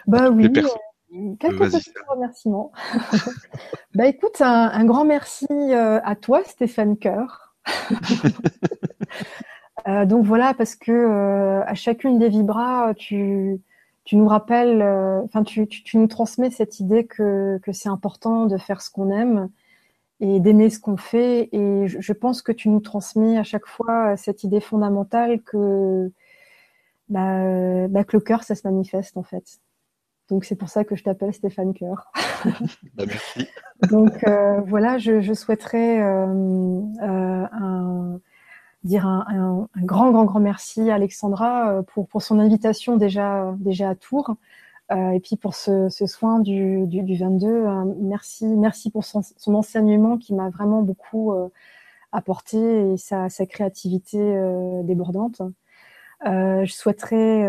Bah 0.05 0.29
oui, 0.29 0.45
euh, 0.45 0.67
quelques 1.39 1.71
petits 1.71 1.91
remerciements. 2.07 2.71
bah 3.95 4.05
écoute, 4.05 4.39
un, 4.39 4.85
grand 4.85 5.03
merci 5.03 5.47
euh, 5.49 5.99
à 6.03 6.15
toi, 6.15 6.43
Stéphane 6.45 6.95
Coeur. 6.97 7.55
donc 10.05 10.25
voilà, 10.25 10.53
parce 10.53 10.75
que 10.75 11.61
à 11.65 11.73
chacune 11.73 12.19
des 12.19 12.29
vibras, 12.29 12.93
tu, 12.93 13.61
tu 14.03 14.15
nous 14.15 14.27
rappelles, 14.27 14.83
enfin 15.23 15.43
tu, 15.43 15.67
tu, 15.67 15.83
tu, 15.83 15.97
nous 15.97 16.07
transmets 16.07 16.51
cette 16.51 16.79
idée 16.79 17.05
que, 17.05 17.59
que 17.63 17.71
c'est 17.71 17.89
important 17.89 18.45
de 18.45 18.57
faire 18.57 18.81
ce 18.81 18.91
qu'on 18.91 19.11
aime 19.11 19.49
et 20.21 20.39
d'aimer 20.39 20.69
ce 20.69 20.79
qu'on 20.79 20.97
fait. 20.97 21.49
Et 21.51 21.87
je, 21.87 22.13
pense 22.13 22.41
que 22.41 22.53
tu 22.53 22.69
nous 22.69 22.79
transmets 22.79 23.37
à 23.37 23.43
chaque 23.43 23.67
fois 23.67 24.15
cette 24.15 24.45
idée 24.45 24.61
fondamentale 24.61 25.41
que, 25.41 26.11
bah, 27.09 27.87
bah, 27.89 28.03
que 28.05 28.15
le 28.15 28.21
cœur, 28.21 28.43
ça 28.43 28.55
se 28.55 28.65
manifeste 28.65 29.17
en 29.17 29.23
fait. 29.23 29.59
Donc 30.29 30.45
c'est 30.45 30.55
pour 30.55 30.69
ça 30.69 30.85
que 30.85 30.95
je 30.95 31.03
t'appelle 31.03 31.33
Stéphane 31.33 31.73
Cœur. 31.73 32.09
bah, 32.95 33.03
merci. 33.05 33.47
Donc 33.89 34.23
euh, 34.25 34.61
voilà, 34.61 34.97
je, 34.97 35.19
je 35.19 35.33
souhaiterais 35.33 36.01
euh, 36.01 36.81
euh, 37.01 37.45
un, 37.51 38.19
dire 38.83 39.05
un, 39.05 39.25
un, 39.27 39.67
un, 39.75 39.85
grand, 39.85 40.11
grand, 40.11 40.23
grand 40.23 40.39
merci 40.39 40.89
à 40.89 40.95
Alexandra 40.95 41.71
euh, 41.71 41.81
pour, 41.81 42.07
pour 42.07 42.21
son 42.21 42.39
invitation 42.39 42.95
déjà, 42.95 43.53
déjà 43.59 43.89
à 43.89 43.95
Tours. 43.95 44.35
Et 44.91 45.19
puis 45.21 45.37
pour 45.37 45.55
ce, 45.55 45.89
soin 45.89 46.39
du, 46.39 46.85
du, 46.85 47.15
22, 47.15 47.65
merci, 47.99 48.45
merci 48.45 48.91
pour 48.91 49.05
son, 49.05 49.21
enseignement 49.53 50.17
qui 50.17 50.33
m'a 50.33 50.49
vraiment 50.49 50.81
beaucoup 50.81 51.33
apporté 52.11 52.93
et 52.93 52.97
sa, 52.97 53.29
créativité 53.47 54.19
débordante. 54.83 55.41
je 56.25 56.71
souhaiterais 56.71 57.47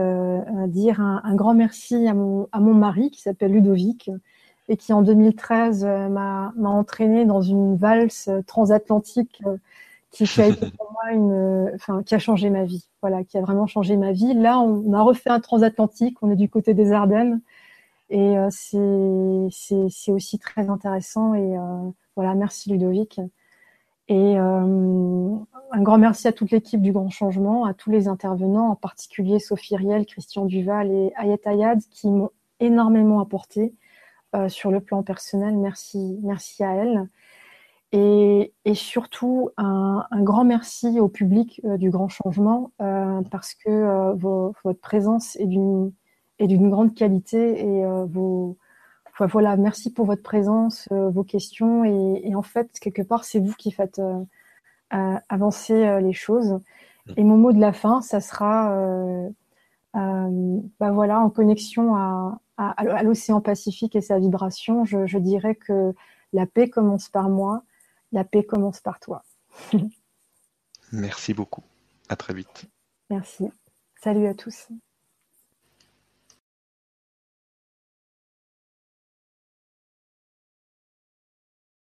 dire 0.69 1.01
un, 1.01 1.35
grand 1.35 1.55
merci 1.55 2.07
à 2.07 2.15
mon, 2.15 2.49
à 2.53 2.61
mon 2.61 2.75
mari 2.75 3.11
qui 3.11 3.21
s'appelle 3.21 3.53
Ludovic, 3.53 4.11
et 4.69 4.77
qui 4.77 4.93
en 4.93 5.03
2013 5.03 5.85
euh, 5.85 6.09
m'a 6.09 6.53
entraîné 6.65 7.25
dans 7.25 7.43
une 7.43 7.77
valse 7.77 8.31
transatlantique 8.47 9.43
euh, 9.47 9.57
qui, 10.13 10.25
a 10.41 10.47
été 10.47 10.71
pour 10.71 10.93
moi 10.93 11.13
une, 11.13 11.73
enfin, 11.75 12.03
qui 12.03 12.15
a 12.15 12.19
changé 12.19 12.51
ma 12.51 12.65
vie. 12.65 12.87
Voilà, 13.01 13.25
qui 13.25 13.39
a 13.39 13.41
vraiment 13.41 13.67
changé 13.67 13.97
ma 13.97 14.13
vie. 14.13 14.35
Là, 14.35 14.61
on 14.61 14.93
a 14.93 15.03
refait 15.03 15.31
un 15.31 15.41
transatlantique. 15.41 16.19
On 16.23 16.31
est 16.31 16.37
du 16.37 16.49
côté 16.49 16.75
des 16.75 16.93
Ardennes, 16.93 17.41
et 18.11 18.39
euh, 18.39 18.49
c'est 18.51 20.13
aussi 20.13 20.39
très 20.39 20.69
intéressant. 20.69 21.35
Et 21.35 21.57
voilà, 22.15 22.35
merci 22.35 22.71
Ludovic. 22.71 23.21
Et 24.09 24.37
un 25.73 25.81
grand 25.81 25.97
merci 25.97 26.29
à 26.29 26.33
toute 26.33 26.51
l'équipe 26.51 26.83
du 26.83 26.93
Grand 26.93 27.09
Changement, 27.09 27.65
à 27.65 27.73
tous 27.73 27.91
les 27.91 28.07
intervenants, 28.07 28.69
en 28.69 28.77
particulier 28.77 29.39
Sophie 29.39 29.75
Riel, 29.75 30.05
Christian 30.05 30.45
Duval 30.45 30.91
et 30.91 31.13
Ayet 31.17 31.41
Ayad, 31.47 31.81
qui 31.91 32.11
m'ont 32.11 32.31
énormément 32.61 33.21
apporté 33.21 33.75
euh, 34.37 34.51
sur 34.51 34.71
le 34.71 34.81
plan 34.81 35.03
personnel. 35.03 35.57
Merci, 35.57 36.19
merci 36.23 36.63
à 36.63 36.75
elle. 36.75 37.09
Et, 37.95 38.75
surtout, 38.75 39.51
un, 39.59 40.07
grand 40.23 40.45
merci 40.45 40.99
au 40.99 41.09
public 41.09 41.61
euh, 41.65 41.77
du 41.77 41.91
Grand 41.91 42.09
Changement 42.09 42.73
euh, 42.81 43.21
parce 43.31 43.55
que 43.55 44.15
votre 44.17 44.81
présence 44.81 45.37
est 45.37 45.47
d'une 45.47 45.93
d'une 46.41 46.71
grande 46.71 46.95
qualité 46.97 47.61
et 47.61 47.85
vos 48.09 48.57
voilà, 49.31 49.57
merci 49.57 49.93
pour 49.93 50.07
votre 50.07 50.25
présence, 50.25 50.89
vos 50.91 51.23
questions 51.23 51.85
et, 51.85 52.35
en 52.35 52.43
fait 52.43 52.81
quelque 52.81 53.03
part 53.03 53.25
c'est 53.25 53.39
vous 53.39 53.53
qui 53.53 53.71
faites 53.71 54.01
avancer 54.91 56.01
les 56.01 56.13
choses. 56.13 56.59
Mm. 57.07 57.13
Et 57.19 57.25
mon 57.25 57.37
mot 57.37 57.53
de 57.53 57.61
la 57.61 57.73
fin, 57.73 58.01
ça 58.01 58.21
sera 58.21 58.77
bah 59.95 60.91
voilà 60.91 61.21
en 61.21 61.31
connexion 61.31 61.95
à, 61.95 62.41
à, 62.57 63.03
l'océan 63.03 63.41
Pacifique 63.41 63.97
et 63.97 64.01
sa 64.01 64.19
vibration, 64.19 64.85
je, 64.85 65.19
dirais 65.19 65.55
que 65.55 65.95
la 66.33 66.47
paix 66.47 66.69
commence 66.69 67.09
par 67.09 67.29
moi, 67.29 67.63
la 68.13 68.25
paix 68.25 68.45
commence 68.45 68.81
par 68.81 69.01
toi. 69.01 69.23
Merci 70.93 71.35
beaucoup. 71.35 71.65
À 72.09 72.17
très 72.17 72.35
vite. 72.35 72.67
Merci. 73.11 73.49
Salut 74.03 74.27
à 74.27 74.35
tous. 74.35 74.69